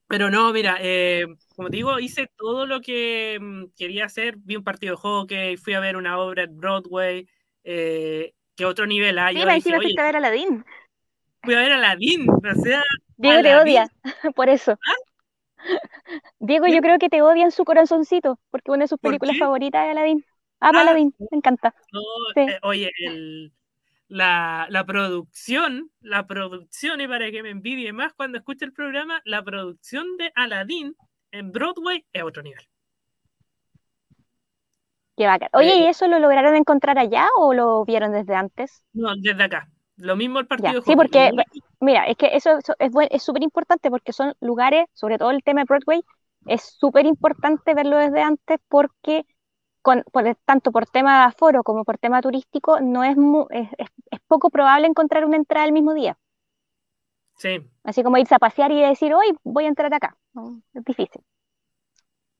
pero 0.08 0.30
no, 0.30 0.54
mira, 0.54 0.78
eh, 0.80 1.26
como 1.56 1.70
te 1.70 1.78
digo, 1.78 2.00
hice 2.00 2.30
todo 2.38 2.66
lo 2.66 2.82
que 2.82 3.38
mm, 3.40 3.66
quería 3.78 4.06
hacer. 4.06 4.38
Vi 4.38 4.56
un 4.56 4.64
partido 4.64 4.96
de 4.96 5.02
hockey, 5.02 5.58
fui 5.58 5.74
a 5.74 5.80
ver 5.80 5.98
una 5.98 6.18
obra 6.18 6.44
en 6.44 6.58
Broadway, 6.58 7.28
eh, 7.64 8.34
que 8.56 8.66
otro 8.66 8.86
nivel 8.88 9.20
hay. 9.20 9.36
Sí, 9.36 9.46
más 9.46 9.64
dije, 9.64 9.76
fuiste 9.78 10.02
a 10.02 10.06
ver 10.06 10.16
a 10.16 10.18
Aladdin. 10.20 10.66
fui 11.44 11.54
a 11.54 11.60
ver 11.60 11.72
a 11.72 11.76
Aladdin, 11.76 12.30
o 12.30 12.56
sea, 12.64 12.82
Diego 13.18 13.42
te 13.42 13.56
odia, 13.56 13.92
por 14.36 14.50
eso. 14.50 14.78
Diego, 16.40 16.68
yo 16.68 16.82
creo 16.82 17.00
que 17.00 17.10
te 17.10 17.22
odia 17.22 17.44
en 17.46 17.52
su 17.52 17.66
corazoncito, 17.66 18.40
porque 18.52 18.72
una 18.72 18.84
de 18.84 18.88
sus 18.88 19.00
¿Por 19.00 19.12
películas 19.12 19.38
favoritas 19.38 19.86
es 19.86 19.92
Aladdin. 19.92 20.26
Ama 20.60 20.80
Ah, 20.80 20.82
Aladdin, 20.84 21.14
me 21.20 21.38
encanta. 21.38 21.76
no, 21.92 22.02
Sí. 22.34 22.42
eh, 22.42 22.60
oye, 22.64 22.92
el- 23.00 23.52
la, 24.08 24.68
la 24.70 24.86
producción, 24.86 25.92
la 26.02 26.28
producción, 26.28 27.02
y 27.02 27.08
para 27.08 27.32
que 27.32 27.44
me 27.44 27.50
envidie 27.52 27.94
más 27.94 28.14
cuando 28.14 28.38
escuche 28.38 28.66
el 28.66 28.74
programa, 28.74 29.22
la 29.26 29.44
producción 29.44 30.18
de 30.18 30.32
Aladdin 30.36 30.96
en 31.32 31.52
Broadway 31.52 32.06
es 32.14 32.24
otro 32.24 32.44
nivel. 32.44 32.66
Qué 35.18 35.26
bacán. 35.28 35.50
Oye, 35.54 35.76
Eh, 35.76 35.80
¿y 35.80 35.88
eso 35.88 36.08
lo 36.08 36.20
lograron 36.20 36.56
encontrar 36.56 36.98
allá 37.00 37.28
o 37.38 37.54
lo 37.54 37.84
vieron 37.86 38.12
desde 38.14 38.36
antes? 38.36 38.84
No, 38.94 39.16
desde 39.16 39.44
acá. 39.44 39.70
Lo 39.98 40.16
mismo 40.16 40.40
el 40.40 40.48
partido 40.48 40.80
Ya, 40.80 40.82
sí, 40.82 40.96
porque 40.96 41.32
Mira, 41.80 42.06
es 42.08 42.18
que 42.18 42.36
eso, 42.36 42.58
eso 42.58 42.76
es 43.12 43.24
súper 43.24 43.44
importante 43.44 43.90
porque 43.92 44.12
son 44.14 44.34
lugares, 44.42 44.86
sobre 44.94 45.18
todo 45.18 45.30
el 45.32 45.44
tema 45.44 45.62
de 45.62 45.66
Broadway, 45.66 46.02
es 46.48 46.64
súper 46.80 47.06
importante 47.06 47.74
verlo 47.76 47.98
desde 47.98 48.22
antes 48.22 48.60
porque 48.68 49.26
con, 49.88 50.04
por- 50.14 50.36
tanto 50.50 50.72
por 50.74 50.86
tema 50.96 51.12
de 51.20 51.26
aforo 51.32 51.64
como 51.64 51.86
por 51.86 51.98
tema 51.98 52.22
turístico 52.22 52.80
no 52.82 53.04
es, 53.10 53.16
mu- 53.18 53.48
es, 53.52 53.70
es- 53.78 54.20
poco 54.28 54.50
probable 54.50 54.88
encontrar 54.88 55.24
una 55.26 55.38
entrada 55.38 55.66
el 55.66 55.72
mismo 55.78 55.94
día. 55.94 56.18
Sí, 57.38 57.70
Así 57.84 58.04
como 58.04 58.18
irse 58.20 58.36
a 58.36 58.40
pasear 58.40 58.72
y 58.72 58.82
decir, 58.82 59.14
hoy 59.16 59.36
voy 59.44 59.66
a 59.66 59.70
entrar 59.70 59.92
acá. 59.94 60.16
Es 60.74 60.84
difícil. 60.86 61.22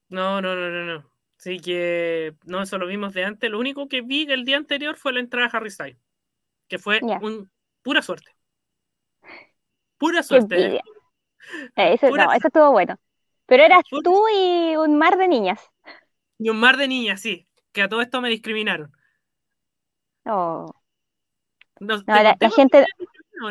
no, 0.08 0.40
no, 0.40 0.54
no, 0.54 0.70
no, 0.70 0.84
no. 0.84 1.12
Así 1.38 1.60
que 1.60 2.34
no, 2.46 2.62
eso 2.62 2.78
lo 2.78 2.86
vimos 2.86 3.14
de 3.14 3.24
antes. 3.24 3.50
Lo 3.50 3.58
único 3.58 3.88
que 3.88 4.02
vi 4.02 4.30
el 4.30 4.44
día 4.44 4.56
anterior 4.56 4.96
fue 4.96 5.12
la 5.12 5.20
entrada 5.20 5.46
a 5.46 5.50
Harry 5.56 5.70
Styles, 5.70 5.98
que 6.68 6.78
fue 6.78 7.00
un, 7.22 7.50
pura 7.82 8.02
suerte. 8.02 8.30
Pura 9.98 10.22
suerte. 10.22 10.76
¿eh? 10.76 10.80
Eh, 11.76 11.98
Pura 12.00 12.26
no, 12.26 12.32
eso 12.32 12.48
estuvo 12.48 12.70
bueno. 12.72 12.96
Pero 13.46 13.62
eras 13.64 13.82
Pura- 13.90 14.02
tú 14.04 14.24
y 14.34 14.76
un 14.76 14.98
mar 14.98 15.16
de 15.16 15.28
niñas. 15.28 15.60
Y 16.38 16.50
un 16.50 16.58
mar 16.60 16.76
de 16.76 16.88
niñas, 16.88 17.20
sí, 17.20 17.48
que 17.72 17.82
a 17.82 17.88
todo 17.88 18.00
esto 18.00 18.20
me 18.20 18.28
discriminaron. 18.28 18.92
Oh. 20.24 20.66
No, 21.80 21.96
No, 21.96 22.04
¿te 22.04 22.12
la, 22.12 22.50
gente, 22.50 22.86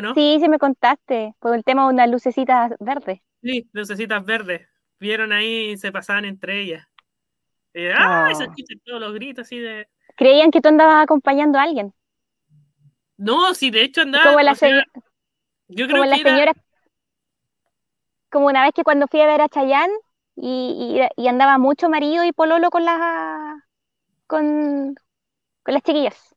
no? 0.02 0.14
sí, 0.14 0.38
sí 0.40 0.48
me 0.48 0.58
contaste, 0.58 1.34
por 1.38 1.54
el 1.54 1.64
tema 1.64 1.84
de 1.86 1.94
unas 1.94 2.10
lucecitas 2.10 2.72
verdes. 2.78 3.20
Sí, 3.42 3.68
lucecitas 3.72 4.24
verdes. 4.24 4.68
Vieron 5.00 5.32
ahí 5.32 5.70
y 5.70 5.76
se 5.76 5.92
pasaban 5.92 6.24
entre 6.24 6.60
ellas. 6.60 6.86
Se 7.72 7.92
Oh. 7.94 8.26
escuchan 8.28 8.80
todos 8.84 9.00
los 9.00 9.14
gritos 9.14 9.46
así 9.46 9.58
de. 9.58 9.88
Creían 10.16 10.50
que 10.50 10.60
tú 10.60 10.68
andabas 10.68 11.04
acompañando 11.04 11.58
a 11.58 11.62
alguien. 11.62 11.94
No, 13.16 13.54
sí, 13.54 13.70
de 13.70 13.82
hecho 13.82 14.02
andaba. 14.02 14.24
Como 14.26 14.40
la, 14.40 14.52
o 14.52 14.54
sea, 14.54 14.68
se- 14.68 15.00
yo 15.68 15.86
creo 15.86 15.98
como 15.98 16.04
la 16.10 16.16
que 16.16 16.20
era- 16.22 16.30
señora, 16.30 16.52
como 18.30 18.46
una 18.46 18.62
vez 18.64 18.72
que 18.74 18.84
cuando 18.84 19.06
fui 19.08 19.20
a 19.20 19.26
ver 19.26 19.40
a 19.40 19.48
Chayanne 19.48 19.92
y, 20.40 21.00
y- 21.16 21.24
y 21.24 21.28
andaba 21.28 21.58
mucho 21.58 21.88
marido 21.90 22.24
y 22.24 22.32
pololo 22.32 22.70
con 22.70 22.84
las 22.84 22.98
con, 24.26 24.94
con 25.64 25.74
las 25.74 25.82
chiquillas. 25.82 26.34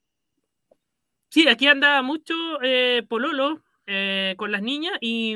Sí, 1.30 1.48
aquí 1.48 1.68
andaba 1.68 2.02
mucho 2.02 2.34
eh, 2.62 3.04
Pololo 3.10 3.64
eh, 3.88 4.36
con 4.38 4.52
las 4.52 4.62
niñas 4.62 4.94
y, 5.02 5.36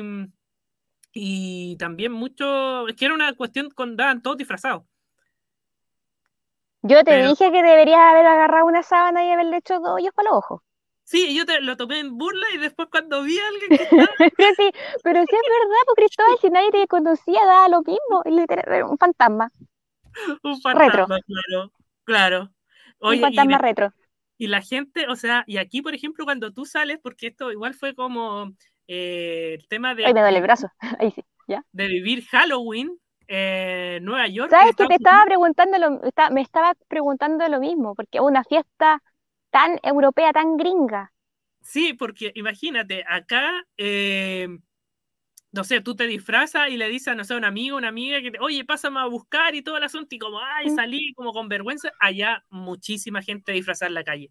y 1.12 1.76
también 1.78 2.12
mucho. 2.12 2.86
Es 2.88 2.96
que 2.96 3.06
era 3.06 3.14
una 3.14 3.32
cuestión 3.34 3.70
con 3.70 3.90
andaban 3.90 4.22
todos 4.22 4.36
disfrazados. 4.38 4.84
Yo 6.80 7.04
te 7.04 7.10
Pero- 7.10 7.28
dije 7.28 7.52
que 7.52 7.62
deberías 7.62 7.98
haber 8.00 8.24
agarrado 8.26 8.64
una 8.64 8.82
sábana 8.82 9.22
y 9.26 9.30
haberle 9.30 9.58
hecho 9.58 9.78
dos 9.78 9.90
hoyos 9.96 10.14
para 10.14 10.30
los 10.30 10.38
ojos. 10.38 10.62
Sí, 11.06 11.34
yo 11.36 11.46
te, 11.46 11.60
lo 11.62 11.76
tomé 11.78 12.00
en 12.00 12.18
burla 12.18 12.46
y 12.54 12.58
después 12.58 12.88
cuando 12.90 13.22
vi 13.22 13.38
a 13.38 13.48
alguien 13.48 13.74
que 13.74 13.84
estaba 13.84 14.10
Pero 14.36 14.54
sí, 14.56 14.70
pero 15.02 15.20
sí 15.26 15.36
es 15.36 15.42
verdad, 15.42 15.76
pues 15.86 15.96
Cristóbal, 15.96 16.38
si 16.40 16.50
nadie 16.50 16.70
te 16.70 16.86
conocía, 16.88 17.40
daba 17.46 17.68
lo 17.68 17.80
mismo, 17.82 18.22
literal, 18.26 18.64
era 18.72 18.86
un 18.86 18.98
fantasma, 18.98 19.50
un 20.42 20.60
Retro. 20.70 21.08
fantasma, 21.08 21.18
claro, 21.22 21.72
claro. 22.04 22.52
un 23.08 23.18
Oye, 23.18 23.18
fantasma 23.18 23.58
retro. 23.58 23.92
y 24.38 24.48
la 24.48 24.62
gente, 24.62 25.06
o 25.08 25.16
sea, 25.16 25.44
y 25.46 25.58
aquí, 25.58 25.82
por 25.82 25.94
ejemplo, 25.94 26.24
cuando 26.24 26.52
tú 26.52 26.66
sales, 26.66 26.98
porque 27.02 27.28
esto 27.28 27.52
igual 27.52 27.74
fue 27.74 27.94
como 27.94 28.54
eh, 28.88 29.56
el 29.58 29.68
tema 29.68 29.94
de, 29.94 30.04
Ay, 30.06 30.14
me 30.14 30.20
duele 30.20 30.38
el 30.38 30.42
brazo. 30.42 30.68
Ahí 30.98 31.10
sí, 31.10 31.22
ya. 31.46 31.64
de 31.72 31.88
vivir 31.88 32.24
Halloween 32.26 32.98
en 33.28 34.04
Nueva 34.04 34.28
York. 34.28 34.50
¿Sabes 34.50 34.74
que 34.76 34.86
te 34.86 34.94
estaba 34.94 35.24
preguntando 35.24 35.78
lo, 35.78 36.02
está- 36.04 36.30
me 36.30 36.40
estaba 36.40 36.74
preguntando 36.88 37.48
lo 37.48 37.60
mismo? 37.60 37.94
Porque 37.94 38.20
una 38.20 38.44
fiesta 38.44 39.02
tan 39.50 39.78
europea, 39.82 40.32
tan 40.32 40.56
gringa. 40.56 41.12
Sí, 41.62 41.94
porque 41.94 42.32
imagínate, 42.34 43.04
acá, 43.08 43.50
eh, 43.76 44.48
no 45.52 45.64
sé, 45.64 45.80
tú 45.80 45.96
te 45.96 46.06
disfrazas 46.06 46.68
y 46.70 46.76
le 46.76 46.88
dices, 46.88 47.16
no 47.16 47.24
sé, 47.24 47.34
a 47.34 47.36
un 47.38 47.44
amigo, 47.44 47.76
una 47.76 47.88
amiga, 47.88 48.20
que 48.22 48.30
te, 48.30 48.38
oye, 48.40 48.64
pásame 48.64 49.00
a 49.00 49.06
buscar 49.06 49.54
y 49.54 49.62
todo 49.62 49.76
el 49.76 49.82
asunto, 49.84 50.14
y 50.14 50.18
como, 50.18 50.38
ay, 50.40 50.66
Mm. 50.70 50.76
salí 50.76 51.12
como 51.14 51.32
con 51.32 51.48
vergüenza, 51.48 51.90
allá 51.98 52.44
muchísima 52.50 53.22
gente 53.22 53.52
disfrazada 53.52 53.88
en 53.88 53.94
la 53.94 54.04
calle, 54.04 54.30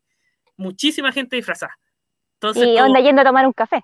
muchísima 0.57 1.11
gente 1.11 1.35
disfrazada. 1.35 1.77
Entonces, 2.35 2.63
Y 2.67 2.73
como 2.75 2.85
onda 2.85 2.99
yendo 3.01 3.21
a 3.21 3.25
tomar 3.25 3.45
un 3.47 3.53
café. 3.53 3.81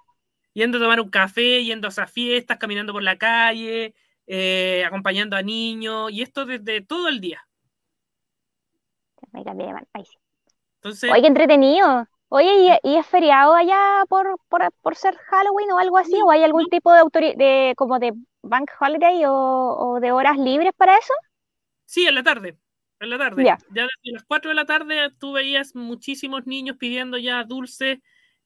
yendo 0.54 0.78
a 0.78 0.82
tomar 0.82 1.02
un 1.02 1.10
café, 1.10 1.64
yendo 1.64 1.88
a 1.88 1.90
esas 1.92 2.12
fiestas, 2.12 2.58
caminando 2.58 2.94
por 2.94 3.04
la 3.04 3.18
calle, 3.18 3.96
eh, 4.28 4.84
acompañando 4.86 5.36
a 5.36 5.42
niños, 5.42 6.12
y 6.12 6.22
esto 6.22 6.46
desde 6.46 6.82
todo 6.82 7.08
el 7.10 7.20
día. 7.22 7.42
Me 9.34 9.44
cambié 9.44 9.68
de 9.68 9.74
mano. 9.74 9.88
Entonces, 10.84 11.12
Oye, 11.12 11.22
qué 11.22 11.28
entretenido. 11.28 12.06
Oye, 12.30 12.80
¿y, 12.84 12.90
y 12.94 12.98
es 12.98 13.06
feriado 13.08 13.54
allá 13.54 14.04
por, 14.10 14.38
por, 14.50 14.72
por 14.82 14.96
ser 14.96 15.16
Halloween 15.18 15.72
o 15.72 15.78
algo 15.80 15.98
así? 15.98 16.16
¿O 16.26 16.32
hay 16.32 16.44
algún 16.44 16.68
tipo 16.70 16.92
de 16.94 17.02
autori- 17.02 17.36
de 17.36 17.74
como 17.78 18.00
de 18.00 18.14
bank 18.42 18.72
holiday 18.80 19.26
o, 19.26 19.34
o 19.34 20.00
de 20.00 20.12
horas 20.12 20.38
libres 20.38 20.72
para 20.78 20.98
eso? 20.98 21.14
Sí, 21.86 22.08
en 22.08 22.16
la 22.16 22.24
tarde. 22.24 22.58
En 23.00 23.10
la 23.10 23.18
tarde. 23.18 23.44
Ya. 23.44 23.58
Ya 23.68 23.84
desde 23.84 24.14
las 24.14 24.24
4 24.26 24.50
de 24.50 24.56
la 24.56 24.66
tarde 24.66 25.10
tú 25.20 25.34
veías 25.34 25.76
muchísimos 25.76 26.46
niños 26.46 26.78
pidiendo 26.78 27.18
ya 27.18 27.44
dulce 27.44 28.02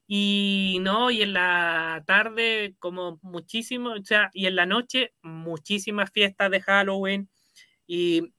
y 0.07 0.77
no, 0.81 1.11
y 1.11 1.21
en 1.23 1.33
la 1.33 2.03
tarde 2.07 2.75
como 2.79 3.19
muchísimo, 3.21 3.91
o 3.91 4.03
sea, 4.05 4.29
y 4.33 4.45
en 4.47 4.55
la 4.55 4.65
noche 4.65 5.13
muchísimas 5.21 6.11
fiestas 6.11 6.51
de 6.51 6.61
Halloween 6.61 7.29
y 7.88 8.33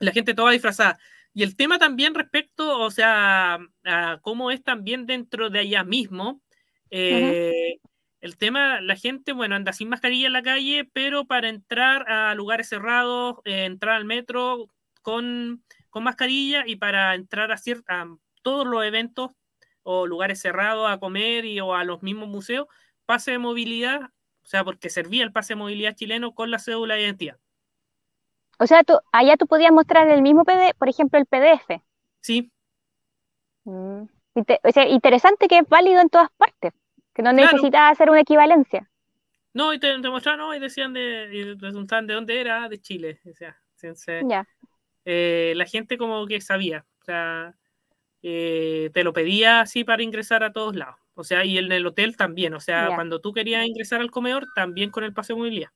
la 0.00 0.12
gente 0.12 0.34
toda 0.34 0.52
disfrazada. 0.52 0.98
Y 1.38 1.44
el 1.44 1.54
tema 1.54 1.78
también 1.78 2.16
respecto, 2.16 2.80
o 2.80 2.90
sea, 2.90 3.60
a 3.84 4.18
cómo 4.22 4.50
es 4.50 4.64
también 4.64 5.06
dentro 5.06 5.50
de 5.50 5.60
allá 5.60 5.84
mismo, 5.84 6.42
eh, 6.90 7.78
el 8.20 8.36
tema, 8.36 8.80
la 8.80 8.96
gente, 8.96 9.30
bueno, 9.30 9.54
anda 9.54 9.72
sin 9.72 9.88
mascarilla 9.88 10.26
en 10.26 10.32
la 10.32 10.42
calle, 10.42 10.90
pero 10.92 11.26
para 11.26 11.48
entrar 11.48 12.10
a 12.10 12.34
lugares 12.34 12.68
cerrados, 12.68 13.36
eh, 13.44 13.66
entrar 13.66 13.94
al 13.94 14.04
metro 14.04 14.66
con, 15.02 15.62
con 15.90 16.02
mascarilla 16.02 16.64
y 16.66 16.74
para 16.74 17.14
entrar 17.14 17.52
a, 17.52 17.54
a 17.86 18.16
todos 18.42 18.66
los 18.66 18.84
eventos 18.84 19.30
o 19.84 20.08
lugares 20.08 20.40
cerrados 20.40 20.90
a 20.90 20.98
comer 20.98 21.44
y 21.44 21.60
o 21.60 21.72
a 21.72 21.84
los 21.84 22.02
mismos 22.02 22.28
museos, 22.28 22.66
pase 23.06 23.30
de 23.30 23.38
movilidad, 23.38 24.10
o 24.42 24.46
sea, 24.46 24.64
porque 24.64 24.90
servía 24.90 25.22
el 25.22 25.30
pase 25.30 25.52
de 25.52 25.60
movilidad 25.60 25.94
chileno 25.94 26.34
con 26.34 26.50
la 26.50 26.58
cédula 26.58 26.94
de 26.94 27.02
identidad. 27.02 27.38
O 28.58 28.66
sea, 28.66 28.82
tú, 28.82 28.94
allá 29.12 29.36
tú 29.36 29.46
podías 29.46 29.72
mostrar 29.72 30.08
el 30.08 30.22
mismo 30.22 30.44
PDF, 30.44 30.74
por 30.78 30.88
ejemplo, 30.88 31.18
el 31.18 31.26
PDF. 31.26 31.80
Sí. 32.20 32.50
Mm. 33.64 34.02
O 34.34 34.72
sea, 34.72 34.88
interesante 34.88 35.48
que 35.48 35.58
es 35.58 35.68
válido 35.68 36.00
en 36.00 36.08
todas 36.08 36.30
partes, 36.36 36.72
que 37.14 37.22
no 37.22 37.32
necesitas 37.32 37.92
hacer 37.92 38.10
una 38.10 38.20
equivalencia. 38.20 38.88
No, 39.54 39.72
y 39.72 39.80
te, 39.80 39.98
mostraron, 39.98 40.40
no, 40.40 40.54
y 40.54 40.60
decían 40.60 40.92
de, 40.92 41.28
y 41.32 41.56
preguntaban 41.56 42.06
de 42.06 42.14
dónde 42.14 42.40
era, 42.40 42.68
de 42.68 42.80
Chile. 42.80 43.20
O 43.28 43.34
sea, 43.34 44.22
ya. 44.22 44.46
Eh, 45.04 45.54
la 45.56 45.64
gente 45.64 45.98
como 45.98 46.26
que 46.26 46.40
sabía, 46.40 46.84
o 47.00 47.04
sea, 47.04 47.54
eh, 48.22 48.90
te 48.92 49.04
lo 49.04 49.12
pedía 49.12 49.60
así 49.60 49.82
para 49.82 50.02
ingresar 50.02 50.44
a 50.44 50.52
todos 50.52 50.76
lados. 50.76 50.96
O 51.14 51.24
sea, 51.24 51.44
y 51.44 51.58
en 51.58 51.72
el 51.72 51.86
hotel 51.86 52.16
también, 52.16 52.54
o 52.54 52.60
sea, 52.60 52.94
cuando 52.94 53.20
tú 53.20 53.32
querías 53.32 53.66
ingresar 53.66 54.00
al 54.00 54.10
comedor, 54.10 54.46
también 54.54 54.90
con 54.90 55.02
el 55.02 55.12
pase 55.12 55.32
de 55.32 55.38
movilidad. 55.38 55.70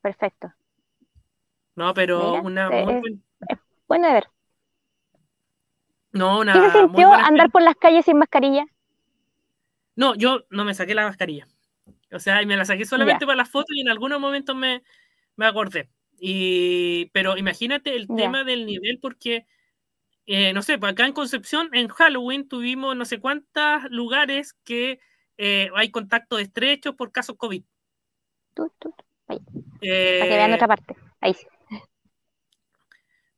Perfecto. 0.00 0.52
No, 1.76 1.94
pero 1.94 2.34
una 2.42 2.70
muy 2.70 3.20
bueno 3.86 4.06
a 4.06 4.12
ver. 4.12 4.24
No, 6.12 6.40
una 6.40 6.52
¿Qué 6.52 6.70
se 6.70 6.78
sintió 6.78 7.12
andar 7.12 7.50
por 7.50 7.62
las 7.62 7.76
calles 7.76 8.04
sin 8.04 8.18
mascarilla? 8.18 8.64
No, 9.96 10.14
yo 10.14 10.44
no 10.50 10.64
me 10.64 10.74
saqué 10.74 10.94
la 10.94 11.04
mascarilla. 11.04 11.46
O 12.12 12.18
sea, 12.18 12.44
me 12.44 12.56
la 12.56 12.64
saqué 12.64 12.84
solamente 12.84 13.26
para 13.26 13.36
las 13.36 13.50
fotos 13.50 13.76
y 13.76 13.80
en 13.80 13.88
algunos 13.88 14.20
momentos 14.20 14.56
me, 14.56 14.82
me 15.36 15.46
acordé. 15.46 15.88
Y, 16.18 17.06
pero 17.12 17.36
imagínate 17.36 17.96
el 17.96 18.08
tema 18.08 18.44
del 18.44 18.66
nivel, 18.66 18.98
porque, 19.00 19.46
eh, 20.26 20.52
no 20.52 20.62
sé, 20.62 20.78
pues 20.78 20.92
acá 20.92 21.06
en 21.06 21.12
Concepción, 21.12 21.70
en 21.72 21.88
Halloween, 21.88 22.48
tuvimos 22.48 22.94
no 22.96 23.04
sé 23.04 23.20
cuántos 23.20 23.84
lugares 23.90 24.54
que 24.64 25.00
eh, 25.38 25.70
hay 25.74 25.90
contactos 25.90 26.40
estrechos 26.40 26.94
por 26.94 27.10
casos 27.10 27.36
COVID. 27.36 27.62
Tú, 28.54 28.72
tú, 28.78 28.94
Ahí. 29.28 29.38
Eh, 29.80 30.18
para 30.18 30.30
que 30.30 30.36
vean 30.36 30.52
otra 30.52 30.68
parte. 30.68 30.96
Ahí 31.20 31.34
sí. 31.34 31.46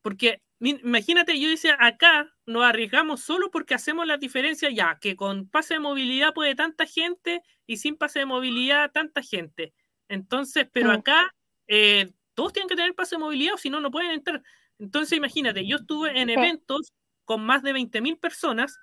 Porque 0.03 0.43
imagínate, 0.61 1.39
yo 1.41 1.49
decía, 1.49 1.77
acá 1.81 2.33
nos 2.47 2.65
arriesgamos 2.65 3.21
solo 3.21 3.51
porque 3.51 3.75
hacemos 3.75 4.07
la 4.07 4.17
diferencia 4.17 4.71
ya, 4.71 4.99
que 5.01 5.17
con 5.17 5.49
pase 5.49 5.75
de 5.75 5.81
movilidad 5.81 6.35
puede 6.35 6.55
tanta 6.55 6.87
gente 6.87 7.43
y 7.67 7.79
sin 7.79 7.97
pase 7.97 8.21
de 8.21 8.27
movilidad 8.27 8.93
tanta 8.93 9.23
gente. 9.23 9.73
Entonces, 10.09 10.69
pero 10.73 10.89
mm. 10.89 10.93
acá 10.93 11.35
eh, 11.67 12.13
todos 12.35 12.53
tienen 12.53 12.69
que 12.69 12.77
tener 12.77 12.95
pase 12.95 13.17
de 13.17 13.21
movilidad 13.21 13.55
o 13.55 13.59
si 13.59 13.71
no, 13.71 13.81
no 13.81 13.91
pueden 13.91 14.11
entrar. 14.11 14.43
Entonces, 14.79 15.17
imagínate, 15.17 15.67
yo 15.67 15.77
estuve 15.77 16.21
en 16.21 16.31
eventos 16.31 16.93
con 17.25 17.45
más 17.45 17.63
de 17.63 17.73
20.000 17.73 18.19
personas 18.19 18.79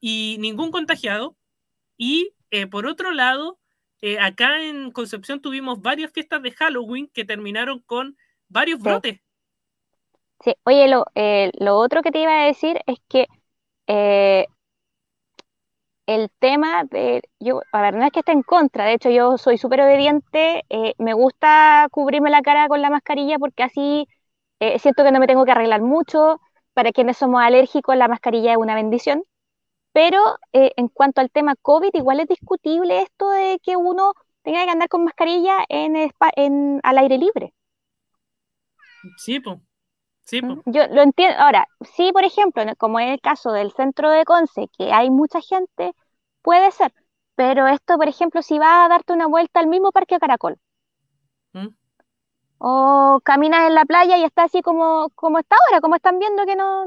y 0.00 0.36
ningún 0.40 0.70
contagiado. 0.70 1.36
Y 1.96 2.34
eh, 2.50 2.66
por 2.66 2.86
otro 2.86 3.12
lado, 3.12 3.58
eh, 4.00 4.18
acá 4.18 4.62
en 4.62 4.90
Concepción 4.90 5.40
tuvimos 5.40 5.80
varias 5.80 6.12
fiestas 6.12 6.42
de 6.42 6.52
Halloween 6.52 7.08
que 7.08 7.24
terminaron 7.24 7.80
con 7.80 8.16
varios 8.48 8.80
brotes. 8.80 9.20
Sí, 10.44 10.54
oye, 10.64 10.88
lo, 10.88 11.06
eh, 11.14 11.52
lo 11.58 11.76
otro 11.78 12.02
que 12.02 12.10
te 12.10 12.18
iba 12.20 12.32
a 12.42 12.46
decir 12.46 12.80
es 12.86 12.98
que 13.08 13.28
eh, 13.88 14.46
el 16.06 16.30
tema 16.40 16.84
de, 16.84 17.22
yo, 17.40 17.62
a 17.72 17.80
ver, 17.82 17.94
no 17.94 18.04
es 18.04 18.12
que 18.12 18.20
esté 18.20 18.32
en 18.32 18.42
contra, 18.42 18.84
de 18.86 18.94
hecho 18.94 19.10
yo 19.10 19.38
soy 19.38 19.56
súper 19.58 19.80
obediente, 19.82 20.64
eh, 20.68 20.94
me 20.98 21.14
gusta 21.14 21.86
cubrirme 21.90 22.30
la 22.30 22.42
cara 22.42 22.68
con 22.68 22.82
la 22.82 22.90
mascarilla 22.90 23.38
porque 23.38 23.62
así 23.62 24.06
siento 24.78 25.02
que 25.04 25.10
no 25.12 25.18
me 25.20 25.26
tengo 25.26 25.44
que 25.44 25.50
arreglar 25.52 25.82
mucho, 25.82 26.40
para 26.72 26.92
quienes 26.92 27.16
somos 27.18 27.42
alérgicos 27.42 27.96
la 27.96 28.08
mascarilla 28.08 28.52
es 28.52 28.58
una 28.58 28.76
bendición, 28.76 29.24
pero 29.92 30.18
en 30.52 30.88
cuanto 30.88 31.20
al 31.20 31.30
tema 31.30 31.56
COVID, 31.62 31.90
igual 31.94 32.20
es 32.20 32.28
discutible 32.28 33.02
esto 33.02 33.30
de 33.30 33.60
que 33.62 33.76
uno 33.76 34.12
tenga 34.42 34.64
que 34.64 34.70
andar 34.70 34.88
con 34.88 35.04
mascarilla 35.04 35.64
en, 35.68 35.96
en 36.36 36.80
al 36.84 36.98
aire 36.98 37.18
libre. 37.18 37.54
Sí, 39.16 39.40
pues. 39.40 39.58
Yo 40.66 40.86
lo 40.88 41.02
entiendo. 41.02 41.38
Ahora, 41.38 41.66
sí, 41.94 42.12
por 42.12 42.24
ejemplo, 42.24 42.62
como 42.78 43.00
en 43.00 43.08
el 43.08 43.20
caso 43.20 43.52
del 43.52 43.72
centro 43.72 44.10
de 44.10 44.24
Conce, 44.24 44.68
que 44.76 44.92
hay 44.92 45.10
mucha 45.10 45.40
gente, 45.40 45.92
puede 46.42 46.70
ser. 46.70 46.92
Pero 47.34 47.66
esto, 47.66 47.96
por 47.96 48.08
ejemplo, 48.08 48.42
si 48.42 48.58
vas 48.58 48.86
a 48.86 48.88
darte 48.88 49.12
una 49.12 49.26
vuelta 49.26 49.60
al 49.60 49.66
mismo 49.66 49.90
parque 49.90 50.18
Caracol, 50.18 50.58
¿Mm? 51.52 51.68
o 52.58 53.20
caminas 53.24 53.66
en 53.66 53.74
la 53.74 53.84
playa 53.84 54.16
y 54.18 54.24
está 54.24 54.44
así 54.44 54.62
como, 54.62 55.08
como 55.16 55.38
está 55.40 55.56
ahora, 55.66 55.80
como 55.80 55.96
están 55.96 56.18
viendo 56.18 56.46
que 56.46 56.54
no. 56.54 56.86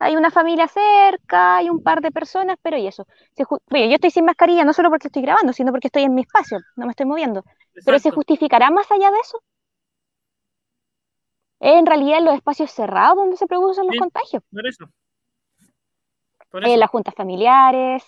Hay 0.00 0.16
una 0.16 0.30
familia 0.30 0.66
cerca, 0.66 1.56
hay 1.56 1.68
un 1.70 1.82
par 1.82 2.00
de 2.00 2.10
personas, 2.10 2.56
pero 2.62 2.78
y 2.78 2.86
eso. 2.86 3.06
yo 3.36 3.46
estoy 3.70 4.10
sin 4.10 4.24
mascarilla 4.24 4.64
no 4.64 4.72
solo 4.72 4.88
porque 4.88 5.08
estoy 5.08 5.22
grabando, 5.22 5.52
sino 5.52 5.70
porque 5.72 5.88
estoy 5.88 6.04
en 6.04 6.14
mi 6.14 6.22
espacio, 6.22 6.58
no 6.76 6.86
me 6.86 6.90
estoy 6.92 7.06
moviendo. 7.06 7.44
Pero 7.84 7.98
¿se 7.98 8.10
justificará 8.10 8.70
más 8.70 8.90
allá 8.90 9.10
de 9.10 9.18
eso? 9.20 9.42
Es 11.60 11.74
en 11.74 11.86
realidad 11.86 12.18
en 12.18 12.24
los 12.24 12.34
espacios 12.34 12.70
cerrados 12.70 13.16
donde 13.16 13.36
se 13.36 13.46
producen 13.46 13.86
los 13.86 13.96
contagios. 13.96 14.42
Por 14.50 14.66
eso. 14.66 14.86
Por 16.50 16.64
eso. 16.64 16.76
las 16.76 16.90
juntas 16.90 17.14
familiares. 17.14 18.02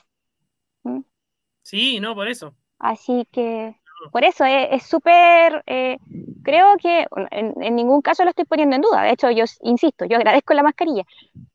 Sí, 1.62 2.00
no, 2.00 2.14
por 2.14 2.26
eso. 2.26 2.55
Así 2.78 3.28
que, 3.30 3.76
por 4.11 4.24
eso 4.24 4.44
es 4.44 4.82
súper, 4.84 5.62
eh, 5.66 5.98
creo 6.42 6.76
que 6.78 7.07
en, 7.30 7.76
ningún 7.76 8.00
caso 8.00 8.24
lo 8.24 8.30
estoy 8.30 8.46
poniendo 8.46 8.74
en 8.74 8.82
duda. 8.82 9.03
De 9.03 9.11
hecho, 9.11 9.30
yo 9.30 9.44
insisto, 9.61 10.07
yo 10.07 10.16
agradezco 10.16 10.55
la 10.55 10.64
mascarilla, 10.64 11.05